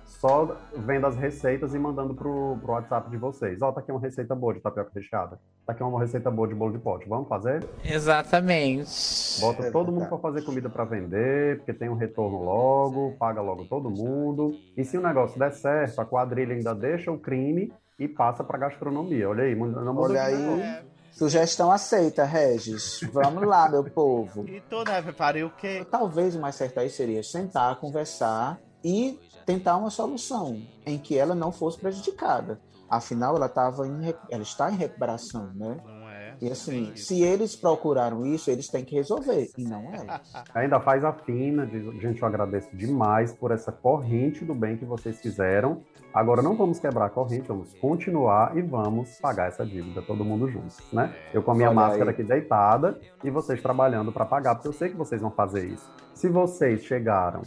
só 0.08 0.56
vendo 0.74 1.06
as 1.06 1.16
receitas 1.16 1.74
e 1.74 1.78
mandando 1.78 2.14
pro, 2.14 2.58
pro 2.60 2.72
WhatsApp 2.72 3.10
de 3.10 3.16
vocês. 3.16 3.60
Ó, 3.62 3.70
tá 3.70 3.80
aqui 3.80 3.92
uma 3.92 4.00
receita 4.00 4.34
boa 4.34 4.54
de 4.54 4.60
tapioca 4.60 4.90
recheada. 4.94 5.38
Tá 5.66 5.72
aqui 5.72 5.82
uma 5.82 6.00
receita 6.00 6.30
boa 6.30 6.48
de 6.48 6.54
bolo 6.54 6.72
de 6.72 6.78
pote. 6.78 7.08
Vamos 7.08 7.28
fazer? 7.28 7.64
Exatamente. 7.84 9.40
Bota 9.40 9.66
É 9.66 9.70
todo 9.70 9.92
mundo 9.92 10.06
para 10.06 10.18
fazer 10.18 10.42
comida 10.42 10.68
para 10.68 10.84
vender, 10.84 11.58
porque 11.58 11.74
tem 11.74 11.88
um 11.88 11.94
retorno 11.94 12.42
logo, 12.42 13.14
paga 13.18 13.40
logo 13.40 13.66
todo 13.66 13.90
mundo. 13.90 14.52
E 14.76 14.84
se 14.84 14.96
o 14.96 15.02
negócio 15.02 15.38
der 15.38 15.52
certo, 15.52 16.00
a 16.00 16.04
quadrilha 16.04 16.54
ainda 16.54 16.74
deixa 16.74 17.12
o 17.12 17.18
crime 17.18 17.72
e 17.98 18.08
passa 18.08 18.42
para 18.42 18.58
gastronomia. 18.58 19.28
Olha 19.28 19.44
aí, 19.44 19.54
não 19.54 19.94
muda 19.94 20.08
Olha 20.08 20.22
aí. 20.22 20.88
Sugestão 21.12 21.70
aceita, 21.70 22.24
Regis. 22.24 23.00
Vamos 23.12 23.44
lá, 23.44 23.68
meu 23.68 23.84
povo. 23.84 24.48
E 24.48 24.60
tu, 24.60 24.84
né, 24.84 25.02
preparei 25.02 25.42
o 25.42 25.50
quê? 25.50 25.84
Talvez 25.90 26.34
o 26.36 26.40
mais 26.40 26.54
certo 26.54 26.78
aí 26.78 26.88
seria 26.88 27.22
sentar, 27.22 27.76
conversar 27.80 28.58
e 28.84 29.18
tentar 29.44 29.76
uma 29.76 29.90
solução 29.90 30.60
em 30.84 30.98
que 30.98 31.16
ela 31.16 31.34
não 31.34 31.50
fosse 31.50 31.78
prejudicada. 31.78 32.60
Afinal, 32.88 33.36
ela, 33.36 33.48
tava 33.48 33.86
em, 33.86 34.14
ela 34.30 34.42
está 34.42 34.70
em 34.70 34.76
recuperação, 34.76 35.50
né? 35.54 35.76
É? 36.10 36.34
E 36.40 36.50
assim, 36.50 36.94
se 36.96 37.22
eles 37.22 37.56
procuraram 37.56 38.24
isso, 38.24 38.50
eles 38.50 38.68
têm 38.68 38.84
que 38.84 38.94
resolver, 38.94 39.50
e 39.58 39.64
não 39.64 39.92
elas. 39.92 40.32
Ainda 40.54 40.80
faz 40.80 41.04
a 41.04 41.12
fina, 41.12 41.66
gente, 41.66 42.22
eu 42.22 42.28
agradeço 42.28 42.68
demais 42.74 43.32
por 43.32 43.50
essa 43.50 43.72
corrente 43.72 44.44
do 44.44 44.54
bem 44.54 44.76
que 44.76 44.84
vocês 44.84 45.20
fizeram. 45.20 45.82
Agora 46.14 46.40
não 46.40 46.56
vamos 46.56 46.78
quebrar 46.78 47.06
a 47.06 47.10
corrente, 47.10 47.48
vamos 47.48 47.74
continuar 47.74 48.56
e 48.56 48.62
vamos 48.62 49.18
pagar 49.20 49.48
essa 49.48 49.66
dívida, 49.66 50.00
todo 50.00 50.24
mundo 50.24 50.48
juntos, 50.48 50.80
né? 50.92 51.14
Eu 51.34 51.42
com 51.42 51.50
a 51.50 51.54
minha 51.54 51.68
Olha 51.68 51.76
máscara 51.76 52.04
aí. 52.04 52.10
aqui 52.10 52.22
deitada 52.22 52.98
e 53.22 53.30
vocês 53.30 53.60
trabalhando 53.60 54.12
para 54.12 54.24
pagar, 54.24 54.54
porque 54.54 54.68
eu 54.68 54.72
sei 54.72 54.88
que 54.88 54.96
vocês 54.96 55.20
vão 55.20 55.30
fazer 55.30 55.66
isso. 55.66 55.90
Se 56.14 56.28
vocês 56.28 56.82
chegaram 56.84 57.42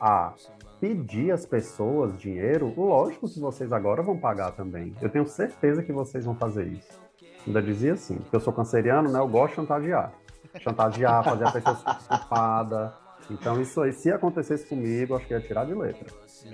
a 0.00 0.32
pedir 0.80 1.30
às 1.32 1.46
pessoas 1.46 2.18
dinheiro, 2.18 2.72
lógico 2.76 3.28
que 3.28 3.40
vocês 3.40 3.72
agora 3.72 4.02
vão 4.02 4.16
pagar 4.18 4.52
também. 4.52 4.94
Eu 5.00 5.08
tenho 5.08 5.26
certeza 5.26 5.82
que 5.82 5.92
vocês 5.92 6.24
vão 6.24 6.34
fazer 6.34 6.66
isso. 6.66 7.00
Ainda 7.46 7.62
dizia 7.62 7.92
assim, 7.94 8.16
porque 8.16 8.36
eu 8.36 8.40
sou 8.40 8.52
canceriano, 8.52 9.10
né? 9.10 9.18
Eu 9.18 9.28
gosto 9.28 9.50
de 9.50 9.56
chantagear. 9.56 10.12
Chantagear, 10.60 11.22
fazer 11.24 11.44
a 11.46 11.52
pessoa 11.52 11.76
se 11.76 12.08
culpada. 12.08 12.94
Então, 13.30 13.60
isso 13.60 13.80
aí, 13.80 13.92
se 13.92 14.10
acontecesse 14.10 14.66
comigo, 14.66 15.14
acho 15.16 15.26
que 15.26 15.34
ia 15.34 15.40
tirar 15.40 15.64
de 15.64 15.74
letra. 15.74 16.06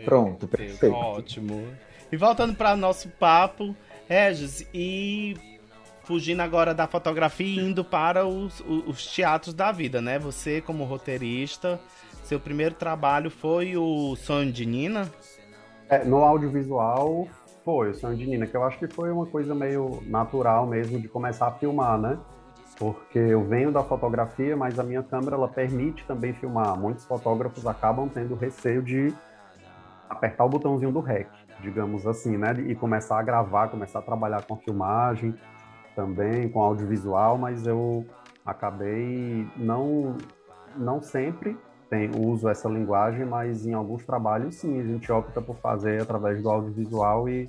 Pronto, 0.04 0.46
Deus, 0.46 0.50
perfeito. 0.50 0.94
Ótimo. 0.94 1.66
E 2.10 2.16
voltando 2.16 2.54
para 2.54 2.76
nosso 2.76 3.08
papo, 3.10 3.74
Regis, 4.08 4.66
e 4.72 5.36
fugindo 6.04 6.40
agora 6.40 6.74
da 6.74 6.86
fotografia 6.86 7.46
e 7.62 7.64
indo 7.64 7.84
para 7.84 8.26
os, 8.26 8.60
os- 8.60 8.86
os 8.88 9.06
teatros 9.06 9.54
da 9.54 9.70
vida, 9.72 10.00
né? 10.02 10.18
Você, 10.18 10.60
como 10.60 10.84
roteirista, 10.84 11.78
seu 12.32 12.40
primeiro 12.40 12.74
trabalho 12.74 13.30
foi 13.30 13.76
o 13.76 14.16
Sonho 14.16 14.50
de 14.50 14.64
Nina? 14.64 15.06
É, 15.86 16.02
no 16.02 16.24
audiovisual 16.24 17.28
foi 17.62 17.90
o 17.90 17.94
Sonho 17.94 18.16
de 18.16 18.26
Nina, 18.26 18.46
que 18.46 18.56
eu 18.56 18.64
acho 18.64 18.78
que 18.78 18.88
foi 18.88 19.12
uma 19.12 19.26
coisa 19.26 19.54
meio 19.54 20.02
natural 20.06 20.66
mesmo 20.66 20.98
de 20.98 21.08
começar 21.08 21.48
a 21.48 21.50
filmar, 21.50 21.98
né? 21.98 22.18
Porque 22.78 23.18
eu 23.18 23.44
venho 23.44 23.70
da 23.70 23.84
fotografia, 23.84 24.56
mas 24.56 24.78
a 24.78 24.82
minha 24.82 25.02
câmera 25.02 25.36
ela 25.36 25.46
permite 25.46 26.06
também 26.06 26.32
filmar. 26.32 26.74
Muitos 26.74 27.04
fotógrafos 27.04 27.66
acabam 27.66 28.08
tendo 28.08 28.34
receio 28.34 28.82
de 28.82 29.12
apertar 30.08 30.46
o 30.46 30.48
botãozinho 30.48 30.90
do 30.90 31.00
REC, 31.00 31.28
digamos 31.60 32.06
assim, 32.06 32.38
né? 32.38 32.54
E 32.66 32.74
começar 32.74 33.20
a 33.20 33.22
gravar, 33.22 33.68
começar 33.68 33.98
a 33.98 34.02
trabalhar 34.02 34.42
com 34.46 34.56
filmagem 34.56 35.34
também, 35.94 36.48
com 36.48 36.62
audiovisual, 36.62 37.36
mas 37.36 37.66
eu 37.66 38.06
acabei 38.42 39.46
não 39.54 40.16
não 40.74 41.02
sempre 41.02 41.58
tem, 41.92 42.10
uso 42.16 42.48
essa 42.48 42.70
linguagem, 42.70 43.26
mas 43.26 43.66
em 43.66 43.74
alguns 43.74 44.02
trabalhos 44.02 44.54
sim, 44.54 44.80
a 44.80 44.82
gente 44.82 45.12
opta 45.12 45.42
por 45.42 45.56
fazer 45.56 46.00
através 46.00 46.42
do 46.42 46.48
audiovisual 46.48 47.28
e 47.28 47.46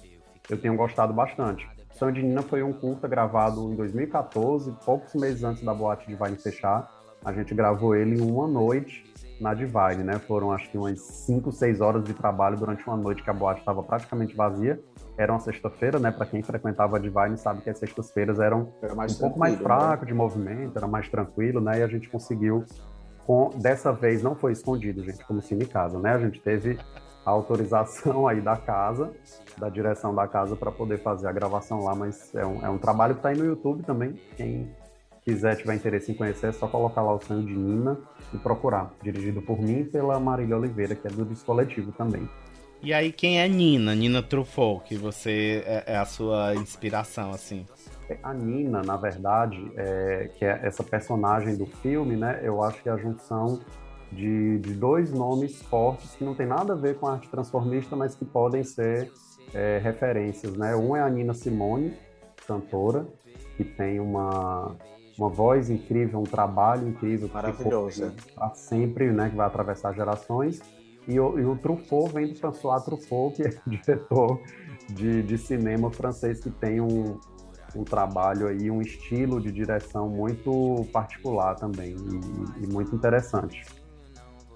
eu 0.49 0.59
tenho 0.59 0.75
gostado 0.75 1.13
bastante. 1.13 1.65
Sonho 1.93 2.11
de 2.11 2.21
Nina 2.21 2.41
foi 2.41 2.61
um 2.61 2.73
curta 2.73 3.07
gravado 3.07 3.71
em 3.71 3.75
2014, 3.77 4.73
poucos 4.85 5.13
meses 5.15 5.45
antes 5.45 5.63
da 5.63 5.73
boate 5.73 6.05
Divine 6.07 6.35
fechar. 6.35 6.91
A 7.23 7.31
gente 7.31 7.55
gravou 7.55 7.95
ele 7.95 8.19
em 8.19 8.29
uma 8.29 8.45
noite 8.45 9.05
na 9.39 9.53
Divine, 9.53 10.03
né? 10.03 10.19
Foram 10.19 10.51
acho 10.51 10.69
que 10.69 10.77
umas 10.77 10.99
5, 10.99 11.49
6 11.49 11.79
horas 11.79 12.03
de 12.03 12.13
trabalho 12.13 12.57
durante 12.57 12.85
uma 12.85 12.97
noite 12.97 13.23
que 13.23 13.29
a 13.29 13.33
boate 13.33 13.61
estava 13.61 13.81
praticamente 13.81 14.35
vazia. 14.35 14.77
Era 15.17 15.31
uma 15.31 15.39
sexta-feira, 15.39 15.99
né? 15.99 16.11
Para 16.11 16.25
quem 16.25 16.43
frequentava 16.43 16.97
a 16.97 16.99
Divine 16.99 17.37
sabe 17.37 17.61
que 17.61 17.69
as 17.69 17.77
sextas-feiras 17.77 18.39
eram 18.41 18.73
Era 18.81 18.93
um 18.93 19.15
pouco 19.15 19.39
mais 19.39 19.53
né? 19.53 19.59
fraco 19.59 20.05
de 20.05 20.13
movimento, 20.13 20.75
era 20.75 20.87
mais 20.87 21.07
tranquilo, 21.07 21.61
né? 21.61 21.79
E 21.79 21.83
a 21.83 21.87
gente 21.87 22.09
conseguiu 22.09 22.65
com, 23.25 23.49
dessa 23.57 23.91
vez 23.91 24.21
não 24.21 24.35
foi 24.35 24.51
escondido, 24.51 25.03
gente, 25.03 25.23
como 25.25 25.41
Casa, 25.71 25.99
né? 25.99 26.13
A 26.13 26.19
gente 26.19 26.39
teve 26.41 26.77
a 27.25 27.29
autorização 27.29 28.27
aí 28.27 28.41
da 28.41 28.57
casa, 28.57 29.13
da 29.57 29.69
direção 29.69 30.13
da 30.13 30.27
casa, 30.27 30.55
para 30.55 30.71
poder 30.71 30.99
fazer 30.99 31.27
a 31.27 31.31
gravação 31.31 31.83
lá, 31.83 31.95
mas 31.95 32.33
é 32.35 32.45
um, 32.45 32.65
é 32.65 32.69
um 32.69 32.77
trabalho 32.77 33.15
que 33.15 33.19
está 33.19 33.29
aí 33.29 33.37
no 33.37 33.45
YouTube 33.45 33.83
também. 33.83 34.19
Quem 34.35 34.69
quiser, 35.23 35.55
tiver 35.55 35.75
interesse 35.75 36.11
em 36.11 36.15
conhecer, 36.15 36.47
é 36.47 36.51
só 36.51 36.67
colocar 36.67 37.01
lá 37.01 37.13
o 37.13 37.21
Sonho 37.21 37.45
de 37.45 37.53
Nina 37.53 37.97
e 38.33 38.37
procurar. 38.37 38.91
Dirigido 39.01 39.41
por 39.41 39.59
mim 39.61 39.79
e 39.79 39.85
pela 39.85 40.19
Marília 40.19 40.57
Oliveira, 40.57 40.95
que 40.95 41.07
é 41.07 41.09
do 41.09 41.25
Descoletivo 41.25 41.91
também. 41.93 42.27
E 42.81 42.93
aí, 42.93 43.13
quem 43.13 43.39
é 43.39 43.47
Nina? 43.47 43.95
Nina 43.95 44.21
Truffaut, 44.21 44.83
que 44.83 44.97
você 44.97 45.63
é, 45.65 45.93
é 45.93 45.97
a 45.97 46.03
sua 46.03 46.53
inspiração, 46.55 47.31
assim. 47.31 47.65
A 48.21 48.33
Nina, 48.33 48.81
na 48.81 48.97
verdade, 48.97 49.71
é, 49.75 50.29
que 50.33 50.45
é 50.45 50.59
essa 50.63 50.83
personagem 50.83 51.55
do 51.55 51.65
filme, 51.65 52.15
né? 52.15 52.39
Eu 52.43 52.63
acho 52.63 52.81
que 52.81 52.89
é 52.89 52.91
a 52.91 52.97
junção 52.97 53.61
de, 54.11 54.59
de 54.59 54.73
dois 54.73 55.11
nomes 55.11 55.61
fortes 55.63 56.15
que 56.15 56.23
não 56.23 56.35
tem 56.35 56.45
nada 56.45 56.73
a 56.73 56.75
ver 56.75 56.97
com 56.97 57.07
a 57.07 57.13
arte 57.13 57.29
transformista, 57.29 57.95
mas 57.95 58.15
que 58.15 58.25
podem 58.25 58.63
ser 58.63 59.11
é, 59.53 59.79
referências, 59.81 60.55
né? 60.55 60.75
Um 60.75 60.95
é 60.95 61.01
a 61.01 61.09
Nina 61.09 61.33
Simone, 61.33 61.93
cantora, 62.47 63.05
que 63.57 63.63
tem 63.63 63.99
uma, 63.99 64.75
uma 65.17 65.29
voz 65.29 65.69
incrível, 65.69 66.19
um 66.19 66.23
trabalho 66.23 66.87
incrível. 66.87 67.27
que 67.27 67.33
Maravilhosa. 67.33 68.13
Para 68.35 68.53
sempre, 68.55 69.11
né? 69.11 69.29
Que 69.29 69.35
vai 69.35 69.47
atravessar 69.47 69.93
gerações. 69.93 70.61
E 71.07 71.19
o, 71.19 71.37
e 71.37 71.45
o 71.45 71.57
Truffaut 71.57 72.13
vem 72.13 72.27
do 72.27 72.35
François 72.35 72.83
Truffaut, 72.83 73.35
que 73.35 73.43
é 73.43 73.53
diretor 73.67 74.39
de, 74.89 75.21
de 75.23 75.37
cinema 75.37 75.91
francês, 75.91 76.39
que 76.39 76.49
tem 76.49 76.79
um, 76.79 77.19
um 77.75 77.83
trabalho 77.83 78.47
aí, 78.47 78.69
um 78.69 78.81
estilo 78.81 79.41
de 79.41 79.51
direção 79.51 80.07
muito 80.09 80.85
particular 80.91 81.55
também 81.55 81.95
e, 81.95 82.63
e 82.63 82.67
muito 82.71 82.95
interessante. 82.95 83.65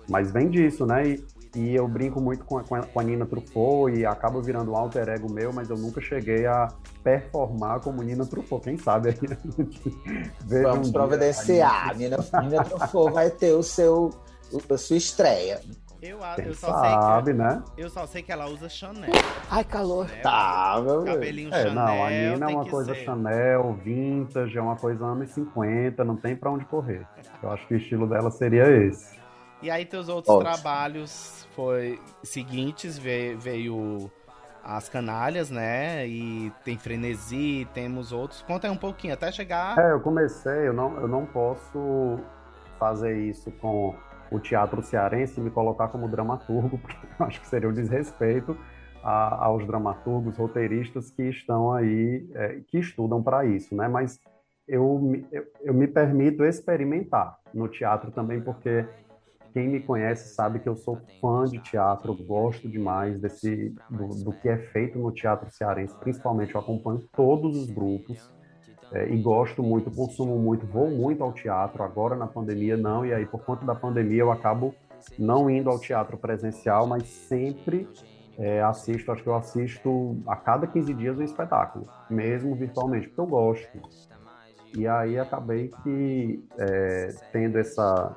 Mas 0.09 0.31
vem 0.31 0.49
disso, 0.49 0.85
né? 0.85 1.07
E, 1.09 1.25
e 1.55 1.75
eu 1.75 1.87
brinco 1.87 2.21
muito 2.21 2.45
com 2.45 2.57
a, 2.59 2.63
com 2.63 2.99
a- 2.99 3.03
Nina 3.03 3.25
Truffaut 3.25 3.93
e 3.97 4.05
acaba 4.05 4.41
virando 4.41 4.71
um 4.71 4.75
alter 4.75 5.09
ego 5.09 5.31
meu, 5.31 5.51
mas 5.51 5.69
eu 5.69 5.77
nunca 5.77 5.99
cheguei 5.99 6.45
a 6.45 6.67
performar 7.03 7.79
como 7.81 8.01
Nina 8.03 8.25
Truffaut. 8.25 8.63
Quem 8.63 8.77
sabe 8.77 9.09
aí 9.09 9.17
um 10.45 10.61
Vamos 10.63 10.83
dia 10.91 10.93
providenciar. 10.93 11.89
a 11.89 11.93
Nina, 11.93 12.17
Nina 12.43 12.63
Truffaut 12.63 13.13
vai 13.13 13.29
ter 13.29 13.53
o 13.53 13.63
seu, 13.63 14.11
a 14.69 14.77
sua 14.77 14.97
estreia. 14.97 15.61
Eu, 16.01 16.19
eu 16.45 16.53
só 16.53 16.71
sabe, 16.71 17.25
sei 17.31 17.33
que, 17.33 17.39
né? 17.39 17.63
Eu 17.77 17.89
só 17.89 18.05
sei 18.05 18.21
que 18.21 18.31
ela 18.31 18.45
usa 18.47 18.69
Chanel. 18.69 19.09
Ai, 19.49 19.63
calor. 19.63 20.07
né? 20.07 20.17
Tá, 20.21 20.75
meu 20.83 21.03
Deus. 21.03 21.15
Cabelinho 21.15 21.53
É, 21.53 21.63
Chanel. 21.63 21.73
não, 21.73 22.05
a 22.05 22.09
Nina 22.09 22.45
é 22.51 22.55
uma 22.55 22.65
coisa 22.69 22.93
ser. 22.93 23.03
Chanel, 23.03 23.73
vintage, 23.83 24.57
é 24.57 24.61
uma 24.61 24.75
coisa 24.75 25.03
anos 25.05 25.31
50, 25.31 26.03
não 26.03 26.15
tem 26.15 26.35
pra 26.35 26.51
onde 26.51 26.65
correr. 26.65 27.05
Eu 27.41 27.51
acho 27.51 27.67
que 27.67 27.73
o 27.73 27.77
estilo 27.77 28.07
dela 28.07 28.29
seria 28.29 28.63
esse. 28.85 29.17
E 29.61 29.71
aí 29.71 29.85
teus 29.85 30.07
outros 30.07 30.35
Ótimo. 30.35 30.51
trabalhos 30.53 31.47
foi 31.55 31.99
seguintes, 32.23 32.95
veio, 32.97 33.39
veio 33.39 34.11
as 34.63 34.87
canalhas, 34.87 35.49
né? 35.49 36.05
E 36.07 36.51
tem 36.63 36.77
frenesi, 36.77 37.67
temos 37.73 38.11
outros. 38.11 38.43
Conta 38.43 38.67
aí 38.67 38.73
um 38.73 38.77
pouquinho, 38.77 39.13
até 39.15 39.31
chegar. 39.31 39.75
É, 39.79 39.93
eu 39.93 39.99
comecei, 40.01 40.67
eu 40.67 40.73
não, 40.73 40.99
eu 40.99 41.07
não 41.07 41.25
posso 41.25 42.19
fazer 42.77 43.17
isso 43.17 43.49
com 43.53 43.95
o 44.31 44.39
teatro 44.39 44.81
cearense 44.81 45.39
e 45.39 45.43
me 45.43 45.49
colocar 45.49 45.87
como 45.89 46.07
dramaturgo, 46.07 46.77
porque 46.79 46.97
acho 47.19 47.41
que 47.41 47.47
seria 47.47 47.69
um 47.69 47.73
desrespeito 47.73 48.57
a- 49.03 49.45
aos 49.45 49.65
dramaturgos, 49.65 50.37
roteiristas 50.37 51.11
que 51.11 51.23
estão 51.23 51.71
aí, 51.71 52.29
é, 52.35 52.61
que 52.67 52.77
estudam 52.79 53.21
para 53.23 53.45
isso, 53.45 53.75
né? 53.75 53.87
Mas 53.87 54.19
eu, 54.67 55.13
eu, 55.31 55.43
eu 55.61 55.73
me 55.73 55.87
permito 55.87 56.43
experimentar 56.43 57.37
no 57.53 57.67
teatro 57.69 58.11
também, 58.11 58.41
porque 58.41 58.85
quem 59.53 59.69
me 59.69 59.79
conhece 59.79 60.35
sabe 60.35 60.59
que 60.59 60.67
eu 60.67 60.75
sou 60.75 60.99
fã 61.21 61.45
de 61.45 61.57
teatro, 61.59 62.13
gosto 62.13 62.69
demais 62.69 63.19
desse 63.19 63.73
do, 63.89 64.07
do 64.25 64.31
que 64.33 64.49
é 64.49 64.57
feito 64.57 64.99
no 64.99 65.11
teatro 65.11 65.49
cearense, 65.51 65.95
principalmente 65.99 66.53
eu 66.53 66.59
acompanho 66.61 67.07
todos 67.15 67.55
os 67.57 67.69
grupos 67.71 68.29
é, 68.91 69.09
e 69.09 69.21
gosto 69.21 69.61
muito, 69.61 69.91
consumo 69.91 70.37
muito, 70.37 70.65
vou 70.65 70.89
muito 70.89 71.23
ao 71.23 71.33
teatro. 71.33 71.83
Agora 71.83 72.15
na 72.15 72.27
pandemia 72.27 72.77
não, 72.77 73.05
e 73.05 73.13
aí 73.13 73.25
por 73.25 73.43
conta 73.43 73.65
da 73.65 73.75
pandemia 73.75 74.21
eu 74.21 74.31
acabo 74.31 74.73
não 75.17 75.49
indo 75.49 75.69
ao 75.69 75.79
teatro 75.79 76.17
presencial, 76.17 76.87
mas 76.87 77.07
sempre 77.07 77.87
é, 78.37 78.61
assisto, 78.61 79.11
acho 79.11 79.23
que 79.23 79.29
eu 79.29 79.35
assisto 79.35 80.17
a 80.27 80.35
cada 80.35 80.67
15 80.67 80.93
dias 80.93 81.17
um 81.17 81.23
espetáculo, 81.23 81.87
mesmo 82.09 82.55
virtualmente, 82.55 83.07
porque 83.07 83.21
eu 83.21 83.27
gosto. 83.27 83.79
E 84.75 84.87
aí 84.87 85.17
acabei 85.17 85.71
que 85.83 86.43
é, 86.57 87.15
tendo 87.31 87.57
essa 87.57 88.15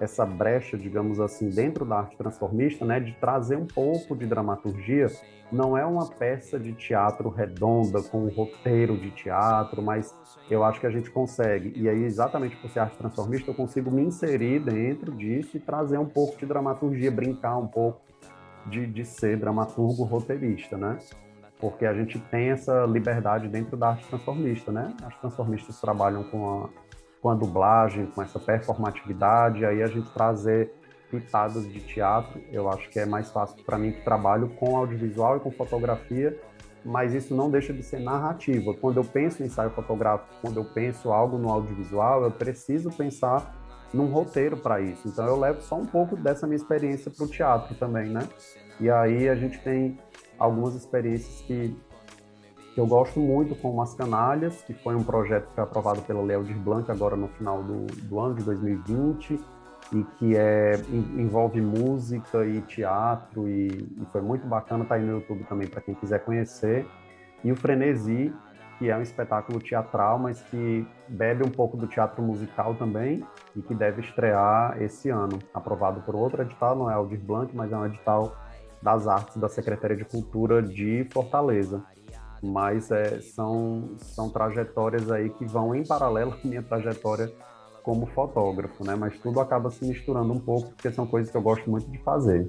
essa 0.00 0.24
brecha, 0.24 0.76
digamos 0.76 1.20
assim, 1.20 1.50
dentro 1.50 1.84
da 1.84 1.98
arte 1.98 2.16
transformista, 2.16 2.84
né, 2.84 3.00
de 3.00 3.12
trazer 3.14 3.56
um 3.56 3.66
pouco 3.66 4.16
de 4.16 4.26
dramaturgia. 4.26 5.06
Não 5.50 5.76
é 5.76 5.84
uma 5.84 6.06
peça 6.06 6.58
de 6.58 6.72
teatro 6.72 7.30
redonda 7.30 8.02
com 8.02 8.24
um 8.24 8.28
roteiro 8.28 8.96
de 8.98 9.10
teatro, 9.10 9.82
mas 9.82 10.14
eu 10.50 10.62
acho 10.62 10.78
que 10.78 10.86
a 10.86 10.90
gente 10.90 11.10
consegue. 11.10 11.72
E 11.74 11.88
aí, 11.88 12.04
exatamente 12.04 12.56
por 12.56 12.70
ser 12.70 12.80
arte 12.80 12.98
transformista, 12.98 13.50
eu 13.50 13.54
consigo 13.54 13.90
me 13.90 14.02
inserir 14.02 14.60
dentro 14.60 15.10
disso 15.12 15.56
e 15.56 15.60
trazer 15.60 15.98
um 15.98 16.06
pouco 16.06 16.36
de 16.36 16.44
dramaturgia, 16.44 17.10
brincar 17.10 17.56
um 17.56 17.66
pouco 17.66 18.00
de, 18.66 18.86
de 18.86 19.04
ser 19.04 19.38
dramaturgo 19.38 20.04
roteirista, 20.04 20.76
né? 20.76 20.98
Porque 21.58 21.86
a 21.86 21.94
gente 21.94 22.18
tem 22.18 22.50
essa 22.50 22.84
liberdade 22.84 23.48
dentro 23.48 23.76
da 23.76 23.88
arte 23.88 24.06
transformista, 24.06 24.70
né? 24.70 24.94
As 25.02 25.16
transformistas 25.18 25.80
trabalham 25.80 26.22
com 26.24 26.64
a 26.64 26.68
com 27.20 27.30
a 27.30 27.34
dublagem, 27.34 28.06
com 28.06 28.22
essa 28.22 28.38
performatividade, 28.38 29.64
aí 29.64 29.82
a 29.82 29.86
gente 29.86 30.10
trazer 30.10 30.72
pitadas 31.10 31.66
de 31.66 31.80
teatro, 31.80 32.40
eu 32.52 32.68
acho 32.68 32.88
que 32.90 32.98
é 32.98 33.06
mais 33.06 33.30
fácil 33.30 33.62
para 33.64 33.78
mim 33.78 33.92
que 33.92 34.02
trabalho 34.02 34.50
com 34.50 34.76
audiovisual 34.76 35.38
e 35.38 35.40
com 35.40 35.50
fotografia 35.50 36.38
mas 36.84 37.12
isso 37.12 37.34
não 37.34 37.50
deixa 37.50 37.72
de 37.72 37.82
ser 37.82 38.00
narrativa. 38.00 38.72
Quando 38.74 38.98
eu 38.98 39.04
penso 39.04 39.42
em 39.42 39.46
ensaio 39.46 39.70
fotográfico, 39.70 40.32
quando 40.40 40.58
eu 40.58 40.64
penso 40.64 41.12
algo 41.12 41.36
no 41.38 41.50
audiovisual, 41.50 42.24
eu 42.24 42.30
preciso 42.30 42.90
pensar 42.90 43.54
num 43.92 44.06
roteiro 44.06 44.56
para 44.56 44.80
isso. 44.80 45.08
Então 45.08 45.26
eu 45.26 45.38
levo 45.38 45.60
só 45.60 45.76
um 45.76 45.86
pouco 45.86 46.16
dessa 46.16 46.46
minha 46.46 46.56
experiência 46.56 47.10
para 47.10 47.24
o 47.24 47.28
teatro 47.28 47.74
também, 47.74 48.08
né? 48.08 48.26
E 48.80 48.88
aí 48.90 49.28
a 49.28 49.34
gente 49.34 49.58
tem 49.60 49.98
algumas 50.38 50.74
experiências 50.74 51.40
que, 51.42 51.76
que 52.78 52.80
eu 52.80 52.86
gosto 52.86 53.18
muito, 53.18 53.56
como 53.56 53.82
As 53.82 53.92
Canalhas, 53.92 54.62
que 54.62 54.72
foi 54.72 54.94
um 54.94 55.02
projeto 55.02 55.48
que 55.48 55.54
foi 55.56 55.64
aprovado 55.64 56.00
pela 56.02 56.22
Léo 56.22 56.44
Blanc 56.44 56.88
agora 56.92 57.16
no 57.16 57.26
final 57.26 57.60
do, 57.60 57.86
do 57.86 58.20
ano 58.20 58.36
de 58.36 58.44
2020 58.44 59.40
e 59.92 60.04
que 60.16 60.36
é, 60.36 60.74
envolve 61.16 61.60
música 61.60 62.46
e 62.46 62.60
teatro 62.60 63.48
e, 63.48 63.66
e 63.66 64.06
foi 64.12 64.20
muito 64.20 64.46
bacana, 64.46 64.84
tá 64.84 64.94
aí 64.94 65.02
no 65.02 65.14
YouTube 65.14 65.42
também 65.48 65.66
para 65.66 65.80
quem 65.80 65.92
quiser 65.92 66.24
conhecer. 66.24 66.86
E 67.42 67.50
o 67.50 67.56
Frenesi, 67.56 68.32
que 68.78 68.88
é 68.88 68.96
um 68.96 69.02
espetáculo 69.02 69.58
teatral, 69.58 70.16
mas 70.16 70.40
que 70.42 70.86
bebe 71.08 71.44
um 71.44 71.50
pouco 71.50 71.76
do 71.76 71.88
teatro 71.88 72.22
musical 72.22 72.76
também 72.76 73.24
e 73.56 73.60
que 73.60 73.74
deve 73.74 74.02
estrear 74.02 74.80
esse 74.80 75.10
ano, 75.10 75.40
aprovado 75.52 76.00
por 76.02 76.14
outro 76.14 76.42
edital, 76.42 76.76
não 76.76 76.88
é 76.88 76.94
Aldir 76.94 77.18
Blanc, 77.18 77.50
mas 77.56 77.72
é 77.72 77.76
um 77.76 77.86
edital 77.86 78.36
das 78.80 79.08
artes 79.08 79.36
da 79.36 79.48
Secretaria 79.48 79.96
de 79.96 80.04
Cultura 80.04 80.62
de 80.62 81.04
Fortaleza. 81.12 81.82
Mas 82.42 82.90
é, 82.90 83.20
são, 83.20 83.96
são 83.98 84.30
trajetórias 84.30 85.10
aí 85.10 85.30
que 85.30 85.44
vão 85.44 85.74
em 85.74 85.84
paralelo 85.84 86.32
com 86.38 86.46
a 86.46 86.50
minha 86.50 86.62
trajetória 86.62 87.32
como 87.82 88.06
fotógrafo, 88.06 88.84
né? 88.84 88.94
Mas 88.94 89.18
tudo 89.18 89.40
acaba 89.40 89.70
se 89.70 89.84
misturando 89.84 90.32
um 90.32 90.38
pouco, 90.40 90.70
porque 90.72 90.90
são 90.90 91.06
coisas 91.06 91.30
que 91.30 91.36
eu 91.36 91.42
gosto 91.42 91.70
muito 91.70 91.90
de 91.90 91.98
fazer. 91.98 92.46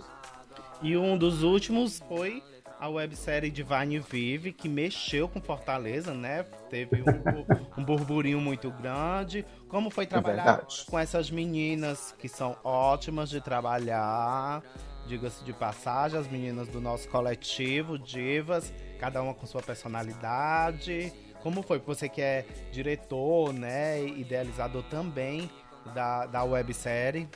E 0.81 0.97
um 0.97 1.17
dos 1.17 1.43
últimos 1.43 1.99
foi 1.99 2.43
a 2.79 2.87
websérie 2.87 3.51
Divine 3.51 3.99
Vive, 3.99 4.53
que 4.53 4.69
mexeu 4.69 5.27
com 5.27 5.41
Fortaleza, 5.41 6.13
né? 6.13 6.43
Teve 6.69 7.01
um, 7.01 7.01
um 7.81 7.83
burburinho 7.83 8.39
muito 8.39 8.71
grande. 8.71 9.45
Como 9.67 9.89
foi 9.89 10.05
é 10.05 10.07
trabalhar 10.07 10.63
é 10.63 10.89
com 10.89 10.97
essas 10.97 11.29
meninas 11.29 12.15
que 12.17 12.29
são 12.29 12.55
ótimas 12.63 13.29
de 13.29 13.41
trabalhar? 13.41 14.63
Diga-se 15.05 15.43
de 15.43 15.51
passagem, 15.51 16.19
as 16.19 16.27
meninas 16.27 16.69
do 16.69 16.79
nosso 16.79 17.09
coletivo, 17.09 17.99
Divas, 17.99 18.73
cada 18.99 19.21
uma 19.23 19.33
com 19.33 19.47
sua 19.47 19.61
personalidade 19.61 21.11
como 21.41 21.61
foi? 21.61 21.79
Você 21.79 22.09
que 22.09 22.21
é 22.21 22.45
diretor, 22.71 23.53
né, 23.53 24.03
idealizador 24.03 24.83
também 24.83 25.49
da, 25.93 26.25
da 26.25 26.43
websérie, 26.43 27.27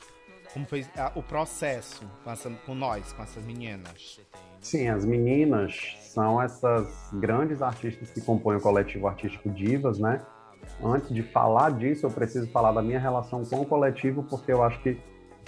como 0.52 0.66
foi 0.66 0.86
o 1.14 1.22
processo 1.22 2.04
com, 2.22 2.30
essa, 2.30 2.50
com 2.66 2.74
nós, 2.74 3.12
com 3.12 3.22
essas 3.22 3.42
meninas? 3.44 4.20
Sim, 4.60 4.88
as 4.88 5.04
meninas 5.04 5.96
são 6.00 6.40
essas 6.40 7.10
grandes 7.14 7.60
artistas 7.60 8.10
que 8.10 8.20
compõem 8.20 8.56
o 8.56 8.60
coletivo 8.60 9.06
artístico 9.08 9.50
Divas, 9.50 9.98
né? 9.98 10.20
Antes 10.82 11.12
de 11.14 11.22
falar 11.22 11.70
disso, 11.72 12.06
eu 12.06 12.10
preciso 12.10 12.46
falar 12.50 12.72
da 12.72 12.82
minha 12.82 12.98
relação 12.98 13.44
com 13.44 13.60
o 13.60 13.66
coletivo, 13.66 14.22
porque 14.22 14.52
eu 14.52 14.62
acho 14.62 14.80
que 14.80 14.98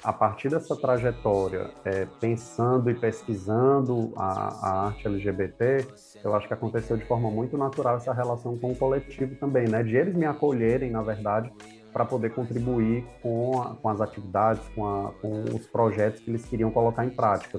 a 0.02 0.12
partir 0.12 0.48
dessa 0.48 0.76
trajetória, 0.76 1.70
é, 1.84 2.06
pensando 2.20 2.90
e 2.90 2.94
pesquisando 2.94 4.12
a, 4.16 4.68
a, 4.68 4.86
arte 4.86 5.06
LGBT, 5.06 5.86
eu 6.22 6.34
acho 6.34 6.46
que 6.46 6.54
aconteceu 6.54 6.96
de 6.96 7.04
forma 7.04 7.30
muito 7.30 7.56
natural 7.56 7.96
essa 7.96 8.12
relação 8.12 8.56
com 8.56 8.72
o 8.72 8.76
coletivo 8.76 9.34
também, 9.36 9.68
né? 9.68 9.82
De 9.82 9.96
eles 9.96 10.14
me 10.14 10.26
acolherem, 10.26 10.90
na 10.90 11.02
verdade, 11.02 11.52
para 11.92 12.04
poder 12.04 12.34
contribuir 12.34 13.04
com, 13.22 13.62
a, 13.62 13.74
com 13.74 13.88
as 13.88 14.00
atividades, 14.00 14.62
com, 14.74 14.86
a, 14.86 15.12
com, 15.12 15.44
os 15.54 15.66
projetos 15.66 16.20
que 16.20 16.30
eles 16.30 16.44
queriam 16.44 16.70
colocar 16.70 17.04
em 17.04 17.10
prática. 17.10 17.58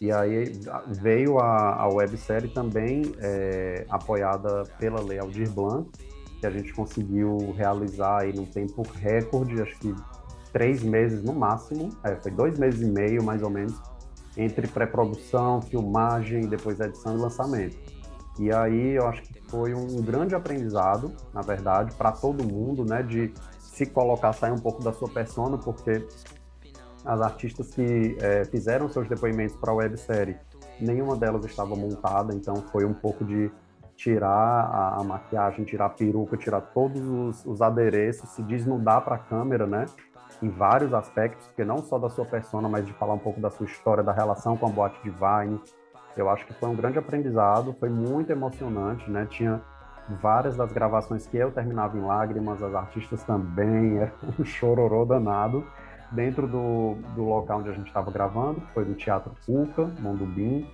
E 0.00 0.10
aí 0.12 0.52
veio 0.88 1.38
a, 1.38 1.88
websérie 1.88 2.50
também 2.50 3.02
é, 3.18 3.86
apoiada 3.88 4.64
pela 4.78 5.00
Lei 5.00 5.18
Aldir 5.18 5.50
Blanc, 5.50 5.88
que 6.40 6.46
a 6.46 6.50
gente 6.50 6.74
conseguiu 6.74 7.52
realizar 7.56 8.22
aí 8.22 8.32
num 8.32 8.44
tempo 8.44 8.82
recorde, 8.82 9.62
acho 9.62 9.78
que 9.78 9.94
três 10.52 10.82
meses 10.82 11.22
no 11.22 11.32
máximo, 11.32 11.90
é, 12.04 12.16
foi 12.16 12.30
dois 12.30 12.58
meses 12.58 12.82
e 12.82 12.86
meio 12.86 13.22
mais 13.22 13.42
ou 13.42 13.50
menos, 13.50 13.74
entre 14.36 14.66
pré-produção, 14.66 15.60
filmagem, 15.62 16.46
depois 16.46 16.80
edição 16.80 17.16
e 17.16 17.20
lançamento. 17.20 17.76
E 18.38 18.52
aí 18.52 18.96
eu 18.96 19.06
acho 19.06 19.22
que 19.22 19.42
foi 19.48 19.74
um 19.74 20.00
grande 20.02 20.34
aprendizado, 20.34 21.12
na 21.34 21.42
verdade, 21.42 21.94
para 21.96 22.12
todo 22.12 22.42
mundo, 22.42 22.84
né, 22.84 23.02
de 23.02 23.32
se 23.58 23.84
colocar, 23.86 24.32
sair 24.32 24.52
um 24.52 24.58
pouco 24.58 24.82
da 24.82 24.92
sua 24.92 25.08
persona, 25.08 25.58
porque 25.58 26.06
as 27.04 27.20
artistas 27.20 27.70
que 27.70 28.16
é, 28.20 28.44
fizeram 28.44 28.88
seus 28.88 29.08
depoimentos 29.08 29.56
para 29.56 29.72
a 29.72 29.74
websérie, 29.74 30.36
nenhuma 30.80 31.16
delas 31.16 31.44
estava 31.44 31.74
montada, 31.74 32.34
então 32.34 32.56
foi 32.70 32.84
um 32.84 32.94
pouco 32.94 33.24
de 33.24 33.50
tirar 33.96 34.28
a, 34.28 35.00
a 35.00 35.04
maquiagem, 35.04 35.64
tirar 35.64 35.86
a 35.86 35.90
peruca, 35.90 36.36
tirar 36.36 36.60
todos 36.60 37.02
os, 37.02 37.44
os 37.44 37.60
adereços, 37.60 38.30
se 38.30 38.42
desnudar 38.42 39.02
para 39.02 39.16
a 39.16 39.18
câmera, 39.18 39.66
né? 39.66 39.86
Em 40.42 40.50
vários 40.50 40.92
aspectos, 40.92 41.46
porque 41.46 41.64
não 41.64 41.78
só 41.78 41.98
da 41.98 42.10
sua 42.10 42.24
persona, 42.24 42.68
mas 42.68 42.84
de 42.84 42.92
falar 42.94 43.14
um 43.14 43.18
pouco 43.18 43.40
da 43.40 43.50
sua 43.50 43.66
história, 43.66 44.02
da 44.02 44.12
relação 44.12 44.56
com 44.56 44.66
a 44.66 44.68
boate 44.68 45.00
Divine. 45.02 45.60
Eu 46.16 46.28
acho 46.28 46.44
que 46.46 46.52
foi 46.54 46.68
um 46.68 46.76
grande 46.76 46.98
aprendizado, 46.98 47.74
foi 47.78 47.88
muito 47.88 48.30
emocionante, 48.30 49.08
né? 49.10 49.26
Tinha 49.30 49.62
várias 50.20 50.56
das 50.56 50.72
gravações 50.72 51.26
que 51.26 51.36
eu 51.36 51.50
terminava 51.52 51.96
em 51.96 52.02
lágrimas, 52.02 52.62
as 52.62 52.74
artistas 52.74 53.22
também, 53.22 53.98
era 54.02 54.12
um 54.38 54.44
chororô 54.44 55.04
danado, 55.04 55.64
dentro 56.10 56.46
do, 56.46 56.96
do 57.14 57.24
local 57.24 57.60
onde 57.60 57.70
a 57.70 57.72
gente 57.72 57.86
estava 57.86 58.10
gravando, 58.10 58.60
que 58.60 58.72
foi 58.72 58.84
no 58.84 58.94
Teatro 58.94 59.32
Cuca, 59.46 59.90
Mondubim, 60.00 60.68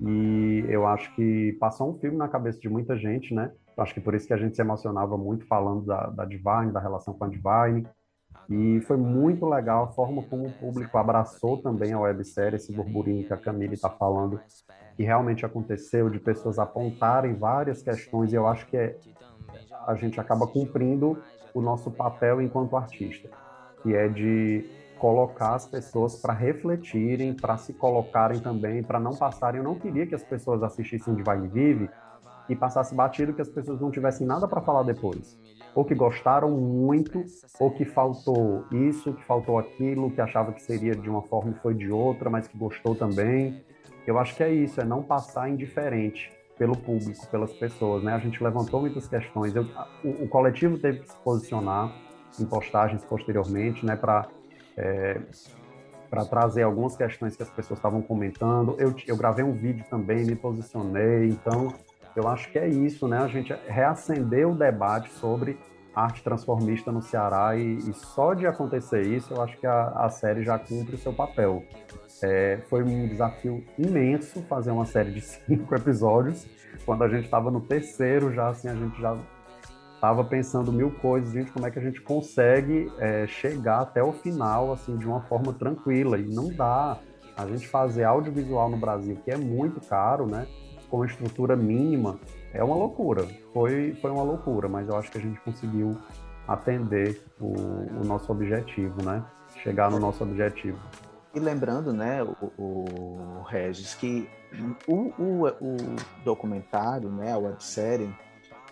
e 0.00 0.64
eu 0.68 0.86
acho 0.86 1.12
que 1.14 1.56
passou 1.58 1.90
um 1.90 1.98
filme 1.98 2.16
na 2.16 2.28
cabeça 2.28 2.60
de 2.60 2.68
muita 2.68 2.96
gente, 2.96 3.34
né? 3.34 3.50
Acho 3.76 3.94
que 3.94 4.00
por 4.00 4.14
isso 4.14 4.26
que 4.26 4.32
a 4.32 4.36
gente 4.36 4.54
se 4.54 4.62
emocionava 4.62 5.16
muito 5.16 5.46
falando 5.46 5.84
da, 5.84 6.06
da 6.08 6.24
Divine, 6.24 6.72
da 6.72 6.80
relação 6.80 7.14
com 7.14 7.24
a 7.24 7.28
Divine, 7.28 7.86
e 8.48 8.80
foi 8.82 8.96
muito 8.96 9.44
legal 9.46 9.84
a 9.84 9.88
forma 9.88 10.22
como 10.22 10.46
o 10.46 10.52
público 10.52 10.96
abraçou 10.96 11.60
também 11.60 11.92
a 11.92 12.00
websérie, 12.00 12.56
esse 12.56 12.72
burburinho 12.72 13.26
que 13.26 13.32
a 13.32 13.36
Camille 13.36 13.74
está 13.74 13.90
falando, 13.90 14.40
que 14.96 15.02
realmente 15.02 15.44
aconteceu, 15.44 16.08
de 16.08 16.18
pessoas 16.18 16.58
apontarem 16.58 17.34
várias 17.34 17.82
questões, 17.82 18.32
e 18.32 18.36
eu 18.36 18.46
acho 18.46 18.66
que 18.66 18.76
é, 18.76 18.96
a 19.86 19.94
gente 19.94 20.18
acaba 20.18 20.46
cumprindo 20.46 21.22
o 21.52 21.60
nosso 21.60 21.90
papel 21.90 22.40
enquanto 22.40 22.74
artista, 22.74 23.28
que 23.82 23.94
é 23.94 24.08
de 24.08 24.64
colocar 24.98 25.54
as 25.54 25.66
pessoas 25.66 26.16
para 26.16 26.32
refletirem, 26.32 27.34
para 27.34 27.58
se 27.58 27.74
colocarem 27.74 28.40
também, 28.40 28.82
para 28.82 28.98
não 28.98 29.14
passarem. 29.14 29.58
Eu 29.58 29.64
não 29.64 29.78
queria 29.78 30.06
que 30.06 30.14
as 30.14 30.24
pessoas 30.24 30.62
assistissem 30.62 31.14
Divine 31.14 31.48
Vive 31.48 31.90
e 32.48 32.56
passasse 32.56 32.94
batido 32.94 33.34
que 33.34 33.42
as 33.42 33.48
pessoas 33.48 33.80
não 33.80 33.90
tivessem 33.90 34.26
nada 34.26 34.48
para 34.48 34.62
falar 34.62 34.82
depois 34.82 35.38
ou 35.78 35.84
que 35.84 35.94
gostaram 35.94 36.50
muito, 36.50 37.24
ou 37.60 37.70
que 37.70 37.84
faltou 37.84 38.64
isso, 38.72 39.12
que 39.12 39.24
faltou 39.24 39.60
aquilo, 39.60 40.10
que 40.10 40.20
achava 40.20 40.52
que 40.52 40.60
seria 40.60 40.92
de 40.92 41.08
uma 41.08 41.22
forma 41.22 41.52
e 41.52 41.54
foi 41.60 41.72
de 41.72 41.88
outra, 41.88 42.28
mas 42.28 42.48
que 42.48 42.58
gostou 42.58 42.96
também. 42.96 43.62
Eu 44.04 44.18
acho 44.18 44.34
que 44.34 44.42
é 44.42 44.52
isso, 44.52 44.80
é 44.80 44.84
não 44.84 45.04
passar 45.04 45.48
indiferente 45.48 46.32
pelo 46.58 46.76
público, 46.76 47.24
pelas 47.28 47.52
pessoas, 47.52 48.02
né? 48.02 48.12
A 48.12 48.18
gente 48.18 48.42
levantou 48.42 48.80
muitas 48.80 49.06
questões. 49.06 49.54
Eu, 49.54 49.68
o, 50.02 50.24
o, 50.24 50.28
coletivo 50.28 50.76
teve 50.78 50.98
que 50.98 51.12
se 51.12 51.16
posicionar 51.18 51.94
em 52.40 52.44
postagens 52.44 53.04
posteriormente, 53.04 53.86
né? 53.86 53.94
Para 53.94 54.26
é, 54.76 55.20
para 56.10 56.24
trazer 56.24 56.64
algumas 56.64 56.96
questões 56.96 57.36
que 57.36 57.42
as 57.44 57.50
pessoas 57.50 57.78
estavam 57.78 58.02
comentando. 58.02 58.74
Eu, 58.80 58.92
eu 59.06 59.16
gravei 59.16 59.44
um 59.44 59.52
vídeo 59.52 59.84
também, 59.88 60.24
me 60.24 60.34
posicionei. 60.34 61.28
Então, 61.28 61.72
eu 62.16 62.26
acho 62.26 62.50
que 62.50 62.58
é 62.58 62.66
isso, 62.66 63.06
né? 63.06 63.18
A 63.18 63.28
gente 63.28 63.54
reacender 63.68 64.48
o 64.48 64.56
debate 64.56 65.08
sobre 65.12 65.56
arte 66.04 66.22
transformista 66.22 66.92
no 66.92 67.02
Ceará 67.02 67.56
e, 67.56 67.78
e, 67.78 67.92
só 67.92 68.34
de 68.34 68.46
acontecer 68.46 69.02
isso, 69.02 69.34
eu 69.34 69.42
acho 69.42 69.58
que 69.58 69.66
a, 69.66 69.88
a 69.88 70.08
série 70.08 70.44
já 70.44 70.58
cumpre 70.58 70.94
o 70.94 70.98
seu 70.98 71.12
papel. 71.12 71.64
É, 72.22 72.60
foi 72.68 72.82
um 72.82 73.08
desafio 73.08 73.64
imenso 73.78 74.42
fazer 74.42 74.70
uma 74.70 74.84
série 74.84 75.10
de 75.10 75.20
cinco 75.22 75.74
episódios. 75.74 76.46
Quando 76.84 77.02
a 77.02 77.08
gente 77.08 77.24
estava 77.24 77.50
no 77.50 77.60
terceiro, 77.60 78.32
já 78.32 78.48
assim, 78.48 78.68
a 78.68 78.74
gente 78.74 79.00
já 79.00 79.18
estava 79.94 80.22
pensando 80.22 80.72
mil 80.72 80.92
coisas, 80.92 81.32
gente, 81.32 81.50
como 81.50 81.66
é 81.66 81.70
que 81.70 81.78
a 81.78 81.82
gente 81.82 82.00
consegue 82.00 82.90
é, 82.98 83.26
chegar 83.26 83.80
até 83.80 84.02
o 84.02 84.12
final, 84.12 84.72
assim, 84.72 84.96
de 84.96 85.06
uma 85.06 85.22
forma 85.22 85.52
tranquila. 85.52 86.18
E 86.18 86.24
não 86.28 86.48
dá 86.54 86.98
a 87.36 87.46
gente 87.46 87.66
fazer 87.66 88.04
audiovisual 88.04 88.70
no 88.70 88.76
Brasil, 88.76 89.16
que 89.24 89.30
é 89.30 89.36
muito 89.36 89.80
caro, 89.88 90.26
né? 90.26 90.46
Com 90.90 91.04
estrutura 91.04 91.56
mínima, 91.56 92.18
é 92.52 92.62
uma 92.62 92.74
loucura. 92.74 93.26
Foi, 93.52 93.94
foi 94.00 94.10
uma 94.10 94.22
loucura, 94.22 94.68
mas 94.68 94.88
eu 94.88 94.96
acho 94.96 95.10
que 95.10 95.18
a 95.18 95.20
gente 95.20 95.40
conseguiu 95.40 95.96
atender 96.46 97.22
o, 97.40 97.52
o 98.00 98.04
nosso 98.04 98.32
objetivo, 98.32 99.04
né? 99.04 99.24
Chegar 99.62 99.90
no 99.90 99.98
nosso 99.98 100.24
objetivo. 100.24 100.78
E 101.34 101.38
lembrando, 101.38 101.92
né, 101.92 102.22
o, 102.22 102.52
o 102.58 103.42
Regis, 103.46 103.94
que 103.94 104.28
o, 104.86 105.12
o, 105.22 105.46
o 105.46 105.76
documentário, 106.24 107.10
né, 107.10 107.32
a 107.32 107.38
websérie, 107.38 108.10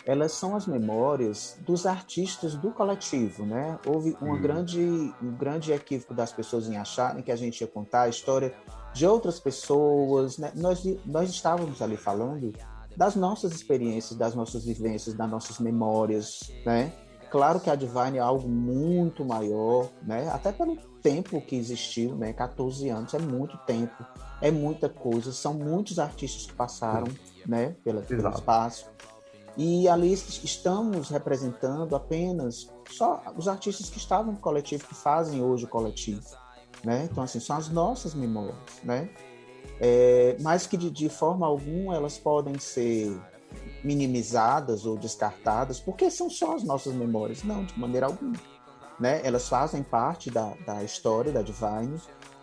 elas 0.07 0.31
são 0.31 0.55
as 0.55 0.65
memórias 0.65 1.59
dos 1.65 1.85
artistas 1.85 2.55
do 2.55 2.71
coletivo, 2.71 3.45
né? 3.45 3.77
Houve 3.85 4.15
uma 4.21 4.35
hum. 4.35 4.41
grande, 4.41 5.13
um 5.21 5.31
grande 5.31 5.73
equívoco 5.73 6.13
das 6.13 6.31
pessoas 6.31 6.69
em 6.69 6.77
acharem 6.77 7.21
que 7.21 7.31
a 7.31 7.35
gente 7.35 7.59
ia 7.59 7.67
contar 7.67 8.03
a 8.03 8.09
história 8.09 8.53
de 8.97 9.05
outras 9.05 9.39
pessoas. 9.39 10.37
Né? 10.37 10.51
Nós, 10.55 10.83
nós 11.05 11.29
estávamos 11.29 11.81
ali 11.81 11.95
falando 11.95 12.53
das 12.95 13.15
nossas 13.15 13.53
experiências, 13.53 14.17
das 14.17 14.33
nossas 14.33 14.65
vivências, 14.65 15.15
das 15.15 15.29
nossas 15.29 15.59
memórias, 15.59 16.51
né? 16.65 16.91
Claro 17.29 17.59
que 17.59 17.69
a 17.69 17.75
Divine 17.75 18.17
é 18.17 18.21
algo 18.21 18.47
muito 18.47 19.23
maior, 19.23 19.89
né? 20.01 20.29
Até 20.29 20.51
pelo 20.51 20.77
tempo 21.01 21.41
que 21.41 21.55
existiu, 21.55 22.15
né? 22.15 22.33
14 22.33 22.89
anos 22.89 23.13
é 23.13 23.19
muito 23.19 23.57
tempo, 23.67 24.03
é 24.41 24.49
muita 24.49 24.89
coisa, 24.89 25.31
são 25.31 25.53
muitos 25.53 25.99
artistas 25.99 26.45
que 26.45 26.53
passaram, 26.53 27.07
né? 27.45 27.75
Pela, 27.83 28.01
pelo 28.01 28.29
espaço. 28.29 28.89
E 29.57 29.89
ali 29.89 30.13
estamos 30.13 31.09
representando 31.09 31.95
apenas 31.95 32.71
só 32.89 33.21
os 33.35 33.47
artistas 33.47 33.89
que 33.89 33.97
estavam 33.97 34.33
no 34.33 34.39
coletivo, 34.39 34.87
que 34.87 34.95
fazem 34.95 35.43
hoje 35.43 35.65
o 35.65 35.67
coletivo, 35.67 36.23
né? 36.83 37.07
Então, 37.11 37.23
assim, 37.23 37.39
são 37.39 37.57
as 37.57 37.69
nossas 37.69 38.13
memórias, 38.13 38.57
né? 38.83 39.09
É, 39.79 40.37
mas 40.41 40.65
que 40.65 40.77
de, 40.77 40.89
de 40.89 41.09
forma 41.09 41.45
alguma 41.45 41.95
elas 41.95 42.17
podem 42.17 42.57
ser 42.57 43.15
minimizadas 43.83 44.85
ou 44.85 44.97
descartadas, 44.97 45.79
porque 45.79 46.09
são 46.09 46.29
só 46.29 46.55
as 46.55 46.63
nossas 46.63 46.93
memórias. 46.93 47.43
Não, 47.43 47.63
de 47.63 47.77
maneira 47.79 48.07
alguma. 48.07 48.35
Né? 48.99 49.21
Elas 49.23 49.47
fazem 49.47 49.83
parte 49.83 50.31
da, 50.31 50.55
da 50.65 50.83
história 50.83 51.31
da 51.31 51.41
Divine 51.41 51.99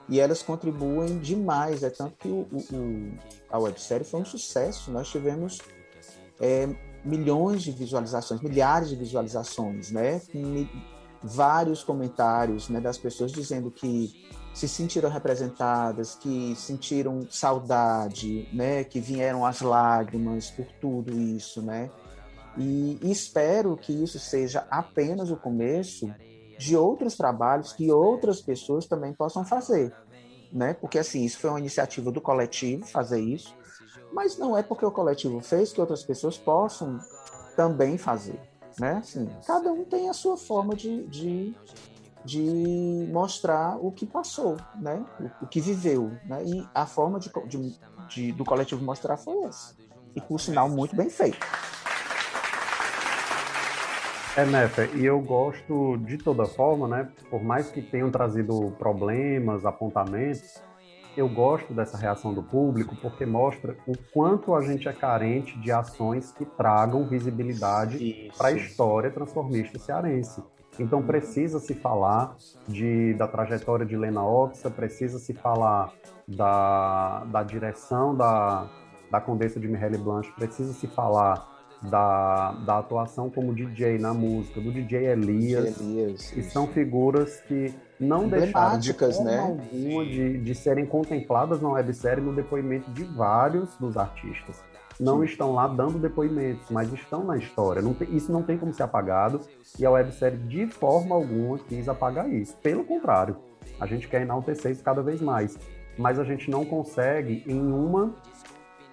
e 0.09 0.21
elas 0.21 0.43
contribuem 0.43 1.19
demais. 1.19 1.83
É 1.83 1.91
tanto 1.91 2.17
que 2.19 2.29
o, 2.29 2.47
o, 2.53 3.19
a 3.51 3.59
websérie 3.59 4.07
foi 4.07 4.21
um 4.21 4.25
sucesso. 4.25 4.91
Nós 4.91 5.09
tivemos 5.09 5.59
é, 6.41 6.69
milhões 7.05 7.63
de 7.63 7.73
visualizações, 7.73 8.41
milhares 8.41 8.89
de 8.89 8.97
visualizações, 8.97 9.91
né? 9.91 10.21
Vários 11.27 11.83
comentários 11.83 12.69
né, 12.69 12.81
das 12.81 12.99
pessoas 12.99 13.33
dizendo 13.33 13.71
que 13.71 14.13
se 14.53 14.69
sentiram 14.69 15.11
representadas, 15.11 16.15
que 16.15 16.55
sentiram 16.55 17.27
saudade, 17.29 18.49
né, 18.53 18.85
que 18.85 19.01
vieram 19.01 19.45
as 19.45 19.61
lágrimas 19.63 20.51
por 20.51 20.67
tudo 20.81 21.19
isso, 21.19 21.63
né? 21.63 21.91
E 22.57 22.99
espero 23.03 23.77
que 23.77 23.93
isso 23.93 24.19
seja 24.19 24.65
apenas 24.71 25.31
o 25.31 25.37
começo 25.37 26.15
de 26.57 26.77
outros 26.77 27.17
trabalhos 27.17 27.73
que 27.73 27.91
outras 27.91 28.41
pessoas 28.41 28.87
também 28.87 29.13
possam 29.13 29.45
fazer, 29.45 29.93
né? 30.53 30.75
Porque 30.75 30.99
assim, 30.99 31.25
isso 31.25 31.41
foi 31.41 31.51
uma 31.51 31.59
iniciativa 31.59 32.13
do 32.13 32.21
coletivo 32.21 32.87
fazer 32.87 33.21
isso, 33.21 33.53
mas 34.13 34.39
não 34.39 34.57
é 34.57 34.63
porque 34.63 34.87
o 34.87 34.93
coletivo 34.93 35.41
fez 35.41 35.73
que 35.73 35.81
outras 35.81 36.05
pessoas 36.05 36.39
possam 36.39 37.01
também 37.57 37.99
fazer, 37.99 38.39
né? 38.79 38.99
Assim, 38.99 39.29
cada 39.47 39.73
um 39.73 39.85
tem 39.85 40.09
a 40.09 40.13
sua 40.13 40.37
forma 40.37 40.75
de, 40.75 41.07
de, 41.07 41.55
de 42.25 43.09
mostrar 43.13 43.77
o 43.81 43.91
que 43.93 44.07
passou, 44.07 44.57
né? 44.75 45.05
O, 45.21 45.45
o 45.45 45.47
que 45.47 45.61
viveu, 45.61 46.13
né? 46.27 46.43
E 46.45 46.67
a 46.75 46.87
forma 46.87 47.19
de, 47.21 47.31
de- 47.47 47.77
de- 48.09 48.33
do 48.33 48.45
coletivo 48.45 48.85
mostrar 48.85 49.17
foi 49.17 49.37
essa. 49.45 49.75
E 50.15 50.21
por 50.21 50.41
sinal 50.41 50.69
muito 50.69 50.95
bem 50.95 51.11
feito. 51.11 51.39
É, 54.37 54.45
Nefer, 54.45 54.91
e 54.97 55.05
eu 55.05 55.21
gosto 55.21 55.97
de 55.99 56.19
toda 56.19 56.45
forma, 56.45 56.89
né? 56.89 57.09
Por 57.31 57.41
mais 57.43 57.71
que 57.71 57.81
tenham 57.81 58.11
trazido 58.11 58.75
problemas, 58.79 59.65
apontamentos, 59.65 60.57
eu 61.17 61.29
gosto 61.29 61.73
dessa 61.73 61.97
reação 61.97 62.33
do 62.35 62.43
público 62.43 62.97
porque 62.97 63.25
mostra 63.25 63.77
o 63.87 63.93
quanto 64.13 64.55
a 64.55 64.63
gente 64.63 64.89
é 64.89 64.93
carente 64.93 65.59
de 65.59 65.71
ações 65.71 66.33
que 66.33 66.45
tragam 66.45 67.07
visibilidade 67.07 68.31
para 68.37 68.49
a 68.49 68.53
história 68.53 69.11
transformista 69.11 69.79
cearense. 69.79 70.43
Então 70.79 71.03
precisa 71.03 71.59
se 71.61 71.75
falar 71.75 72.37
de, 72.67 73.15
da 73.15 73.29
trajetória 73.29 73.87
de 73.87 73.97
Lena 73.97 74.25
Oxa, 74.25 74.71
precisa 74.71 75.19
se 75.19 75.33
falar 75.33 75.93
da, 76.27 77.25
da 77.25 77.43
direção 77.43 78.15
da, 78.15 78.69
da 79.11 79.21
Condessa 79.21 79.61
de 79.61 79.69
Mireille 79.69 79.99
Blanche, 79.99 80.33
precisa 80.33 80.73
se 80.73 80.87
falar 80.89 81.55
da, 81.83 82.53
da 82.65 82.79
atuação 82.79 83.31
como 83.31 83.55
DJ 83.55 83.99
na 83.99 84.15
música, 84.15 84.61
do 84.61 84.73
DJ 84.73 85.07
Elias, 85.07 85.81
Elias, 85.81 86.31
que 86.31 86.43
são 86.43 86.67
figuras 86.67 87.41
que 87.43 87.73
não 87.99 88.29
deixaram 88.29 88.79
de 88.79 88.93
né? 89.21 89.39
alguma 89.39 90.05
de, 90.05 90.39
de 90.39 90.55
serem 90.55 90.85
contempladas 90.87 91.61
na 91.61 91.69
websérie 91.71 92.23
no 92.23 92.35
depoimento 92.35 92.91
de 92.91 93.05
vários 93.05 93.77
dos 93.77 93.97
artistas. 93.97 94.63
Não 94.99 95.19
Sim. 95.19 95.25
estão 95.25 95.53
lá 95.53 95.67
dando 95.67 95.99
depoimentos, 95.99 96.71
mas 96.71 96.93
estão 96.93 97.25
na 97.25 97.37
história. 97.37 97.83
Não 97.83 97.95
tem- 97.95 98.15
isso 98.15 98.31
não 98.31 98.43
tem 98.43 98.57
como 98.57 98.73
ser 98.73 98.85
apagado 98.85 99.41
e 99.79 99.85
a 99.85 99.91
websérie 99.91 100.39
de 100.39 100.67
forma 100.69 101.15
alguma 101.15 101.59
quis 101.59 101.89
apagar 101.89 102.31
isso. 102.33 102.57
Pelo 102.59 102.85
contrário, 102.85 103.37
a 103.81 103.87
gente 103.87 104.07
quer 104.07 104.23
enaltecer 104.23 104.71
isso 104.71 104.85
cada 104.85 105.03
vez 105.03 105.21
mais. 105.21 105.59
Mas 105.99 106.19
a 106.19 106.25
gente 106.25 106.51
não 106.51 106.65
consegue, 106.65 107.45
em 107.47 107.61
uma 107.61 108.15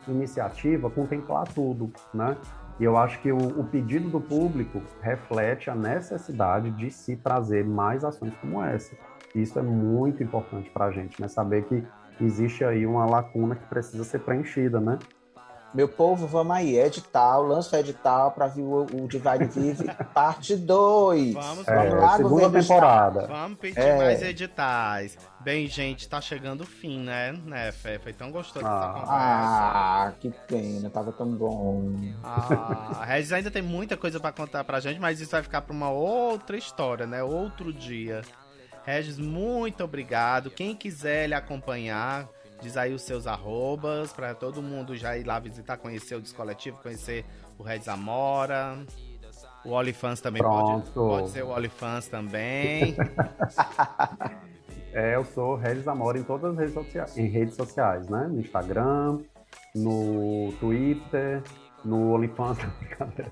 iniciativa, 0.07 0.89
contemplar 0.89 1.47
tudo, 1.53 1.91
né? 2.13 2.37
E 2.81 2.83
eu 2.83 2.97
acho 2.97 3.21
que 3.21 3.31
o, 3.31 3.37
o 3.37 3.63
pedido 3.63 4.09
do 4.09 4.19
público 4.19 4.81
reflete 5.03 5.69
a 5.69 5.75
necessidade 5.75 6.71
de 6.71 6.89
se 6.89 7.15
trazer 7.15 7.63
mais 7.63 8.03
ações 8.03 8.33
como 8.41 8.59
essa. 8.59 8.95
Isso 9.35 9.59
é 9.59 9.61
muito 9.61 10.23
importante 10.23 10.67
para 10.71 10.85
a 10.85 10.91
gente, 10.91 11.21
né? 11.21 11.27
Saber 11.27 11.63
que 11.65 11.83
existe 12.19 12.65
aí 12.65 12.87
uma 12.87 13.05
lacuna 13.05 13.55
que 13.55 13.67
precisa 13.67 14.03
ser 14.03 14.21
preenchida, 14.21 14.81
né? 14.81 14.97
Meu 15.73 15.87
povo, 15.87 16.27
vamos 16.27 16.53
aí, 16.53 16.77
edital, 16.77 17.43
lança 17.43 17.77
o 17.77 17.79
edital 17.79 18.31
para 18.31 18.45
ver 18.47 18.61
o, 18.61 18.81
o 18.81 19.07
Divide 19.07 19.45
Vive 19.57 19.85
parte 20.13 20.57
2. 20.57 21.33
Vamos, 21.33 21.65
É, 21.65 21.89
vamos. 21.89 22.15
segunda 22.17 22.59
temporada. 22.61 23.25
Vamos 23.27 23.57
pedir 23.57 23.79
É. 23.79 23.95
mais 23.97 24.21
editais. 24.21 25.17
Bem, 25.39 25.67
gente, 25.67 26.09
tá 26.09 26.19
chegando 26.19 26.61
o 26.61 26.65
fim, 26.65 26.99
né? 26.99 27.31
né 27.45 27.71
Fé? 27.71 27.97
Foi 27.99 28.11
tão 28.11 28.31
gostoso 28.31 28.65
essa 28.65 28.75
Ah. 28.75 28.89
conversa. 28.89 29.11
Ah, 29.13 30.13
que 30.19 30.29
pena, 30.45 30.89
tava 30.89 31.13
tão 31.13 31.31
bom. 31.33 31.93
Ah, 32.21 32.97
a 32.99 33.05
Regis 33.05 33.31
ainda 33.31 33.49
tem 33.49 33.61
muita 33.61 33.95
coisa 33.95 34.19
pra 34.19 34.33
contar 34.33 34.65
pra 34.65 34.81
gente, 34.81 34.99
mas 34.99 35.21
isso 35.21 35.31
vai 35.31 35.41
ficar 35.41 35.61
pra 35.61 35.73
uma 35.73 35.89
outra 35.89 36.57
história, 36.57 37.07
né? 37.07 37.23
Outro 37.23 37.71
dia. 37.71 38.23
Regis, 38.83 39.17
muito 39.17 39.83
obrigado. 39.85 40.51
Quem 40.51 40.75
quiser 40.75 41.27
lhe 41.27 41.33
acompanhar, 41.33 42.27
diz 42.61 42.77
aí 42.77 42.93
os 42.93 43.01
seus 43.01 43.27
arrobas, 43.27 44.13
pra 44.13 44.33
todo 44.33 44.61
mundo 44.61 44.95
já 44.95 45.17
ir 45.17 45.25
lá 45.25 45.39
visitar, 45.39 45.77
conhecer 45.77 46.15
o 46.15 46.21
Descoletivo, 46.21 46.77
conhecer 46.77 47.25
o 47.57 47.63
Regis 47.63 47.87
Amora. 47.87 48.77
O 49.65 49.71
Olifans 49.71 50.21
também 50.21 50.41
pode, 50.41 50.91
Pronto. 50.91 50.91
pode 50.93 51.29
ser 51.29 51.43
o 51.43 51.49
Olifans 51.49 52.07
também. 52.07 52.95
É, 54.93 55.15
eu 55.15 55.23
sou 55.23 55.55
Regis 55.55 55.87
Amora 55.87 56.19
em 56.19 56.23
todas 56.23 56.51
as 56.51 56.57
redes 56.57 56.73
sociais, 56.73 57.17
em 57.17 57.25
redes 57.25 57.55
sociais, 57.55 58.09
né? 58.09 58.27
No 58.29 58.41
Instagram, 58.41 59.19
no 59.73 60.51
Twitter, 60.59 61.41
no 61.85 62.13
OnlyFans. 62.13 62.57
brincadeira. 62.77 63.31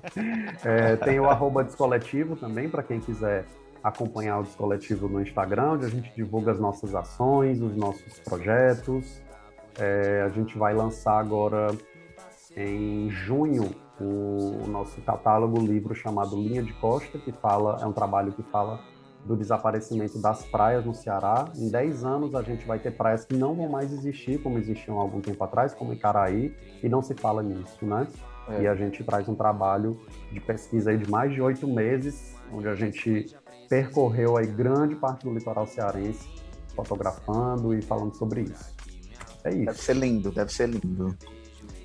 é, 0.63 0.95
tem 0.95 1.19
o 1.19 1.29
arroba 1.29 1.63
Descoletivo 1.63 2.37
também, 2.37 2.69
para 2.69 2.81
quem 2.81 3.01
quiser 3.01 3.45
acompanhar 3.83 4.39
o 4.39 4.43
Descoletivo 4.43 5.07
no 5.07 5.21
Instagram, 5.21 5.73
onde 5.73 5.85
a 5.85 5.89
gente 5.89 6.13
divulga 6.15 6.51
as 6.51 6.59
nossas 6.59 6.93
ações, 6.95 7.61
os 7.61 7.75
nossos 7.75 8.19
projetos. 8.19 9.21
É, 9.77 10.23
a 10.25 10.29
gente 10.29 10.57
vai 10.57 10.73
lançar 10.73 11.19
agora 11.19 11.67
em 12.55 13.09
junho 13.09 13.71
o 14.01 14.67
nosso 14.67 15.01
catálogo 15.01 15.59
livro 15.59 15.93
chamado 15.93 16.35
Linha 16.35 16.63
de 16.63 16.73
Costa, 16.73 17.17
que 17.17 17.31
fala, 17.31 17.77
é 17.81 17.85
um 17.85 17.93
trabalho 17.93 18.31
que 18.31 18.43
fala 18.43 18.79
do 19.25 19.35
desaparecimento 19.35 20.19
das 20.21 20.45
praias 20.45 20.85
no 20.85 20.93
Ceará. 20.93 21.45
Em 21.55 21.69
10 21.69 22.03
anos 22.05 22.35
a 22.35 22.41
gente 22.41 22.65
vai 22.65 22.79
ter 22.79 22.91
praias 22.91 23.25
que 23.25 23.35
não 23.35 23.53
vão 23.53 23.69
mais 23.69 23.91
existir, 23.91 24.41
como 24.41 24.57
existiam 24.57 24.97
há 24.99 25.01
algum 25.01 25.19
tempo 25.19 25.43
atrás, 25.43 25.73
como 25.73 25.93
Icaraí, 25.93 26.55
e 26.81 26.87
não 26.87 27.01
se 27.01 27.13
fala 27.13 27.43
nisso, 27.43 27.85
né? 27.85 28.07
É. 28.47 28.63
E 28.63 28.67
a 28.67 28.75
gente 28.75 29.03
traz 29.03 29.27
um 29.27 29.35
trabalho 29.35 29.99
de 30.31 30.39
pesquisa 30.39 30.91
aí 30.91 30.97
de 30.97 31.09
mais 31.09 31.33
de 31.33 31.41
oito 31.41 31.67
meses, 31.67 32.35
onde 32.51 32.67
a 32.67 32.75
gente 32.75 33.35
percorreu 33.69 34.35
aí 34.35 34.47
grande 34.47 34.95
parte 34.95 35.23
do 35.25 35.33
litoral 35.33 35.65
cearense, 35.67 36.27
fotografando 36.75 37.73
e 37.73 37.81
falando 37.81 38.13
sobre 38.15 38.41
isso. 38.41 38.75
É 39.43 39.51
Deve 39.51 39.71
isso. 39.71 39.83
ser 39.83 39.95
lindo, 39.95 40.31
deve 40.31 40.51
ser 40.51 40.67
lindo. 40.67 41.15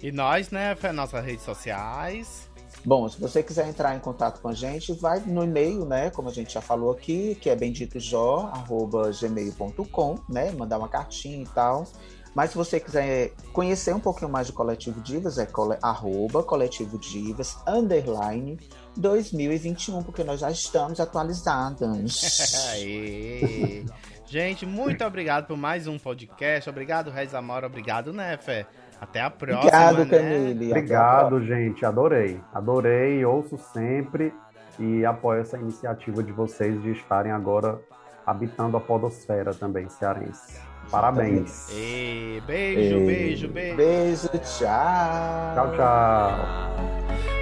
e 0.02 0.10
nós, 0.10 0.50
né? 0.50 0.74
Nossas 0.92 1.24
redes 1.24 1.44
sociais. 1.44 2.48
Bom, 2.84 3.08
se 3.08 3.18
você 3.20 3.40
quiser 3.42 3.66
entrar 3.68 3.94
em 3.96 4.00
contato 4.00 4.40
com 4.42 4.48
a 4.48 4.52
gente, 4.52 4.92
vai 4.92 5.20
no 5.20 5.42
e-mail, 5.44 5.86
né? 5.86 6.10
Como 6.10 6.28
a 6.28 6.32
gente 6.32 6.52
já 6.52 6.60
falou 6.60 6.90
aqui, 6.92 7.34
que 7.36 7.48
é 7.48 7.56
benditojó.gmail.com, 7.56 10.18
né? 10.28 10.50
Mandar 10.52 10.78
uma 10.78 10.88
cartinha 10.88 11.42
e 11.42 11.46
tal. 11.46 11.86
Mas 12.34 12.50
se 12.50 12.56
você 12.56 12.80
quiser 12.80 13.32
conhecer 13.52 13.94
um 13.94 14.00
pouquinho 14.00 14.30
mais 14.30 14.48
do 14.48 14.52
Coletivo 14.52 15.00
Divas, 15.00 15.38
é 15.38 15.46
cole, 15.46 15.78
arroba 15.80 16.42
Coletivo 16.42 16.98
Divas, 16.98 17.56
underline 17.66 18.58
2021, 18.96 20.02
porque 20.02 20.22
nós 20.24 20.40
já 20.40 20.50
estamos 20.50 21.00
atualizadas. 21.00 22.68
Aê. 22.72 23.84
Gente, 24.26 24.66
muito 24.66 25.04
obrigado 25.04 25.46
por 25.46 25.56
mais 25.56 25.86
um 25.86 25.98
podcast. 25.98 26.68
Obrigado, 26.68 27.10
Regis 27.10 27.34
Amora. 27.34 27.66
Obrigado, 27.66 28.12
né, 28.12 28.36
Fé? 28.36 28.66
Até 29.00 29.20
a 29.20 29.30
próxima. 29.30 29.60
Obrigado, 29.60 30.04
né? 30.04 30.18
Camille. 30.18 30.66
A 30.66 30.76
Obrigado, 30.76 31.44
gente. 31.44 31.84
Adorei. 31.84 32.40
Adorei, 32.52 33.24
ouço 33.24 33.58
sempre 33.72 34.32
e 34.78 35.04
apoio 35.04 35.42
essa 35.42 35.56
iniciativa 35.58 36.22
de 36.22 36.32
vocês 36.32 36.82
de 36.82 36.92
estarem 36.92 37.30
agora 37.30 37.78
habitando 38.26 38.76
a 38.76 38.80
podosfera 38.80 39.52
também 39.54 39.88
cearense. 39.88 40.58
Parabéns. 40.90 41.68
E 41.70 42.42
beijo, 42.46 42.96
E- 42.96 43.06
beijo, 43.06 43.48
beijo. 43.48 43.76
Beijo, 43.76 44.28
tchau. 44.28 45.54
Tchau, 45.54 45.72
tchau. 45.76 47.33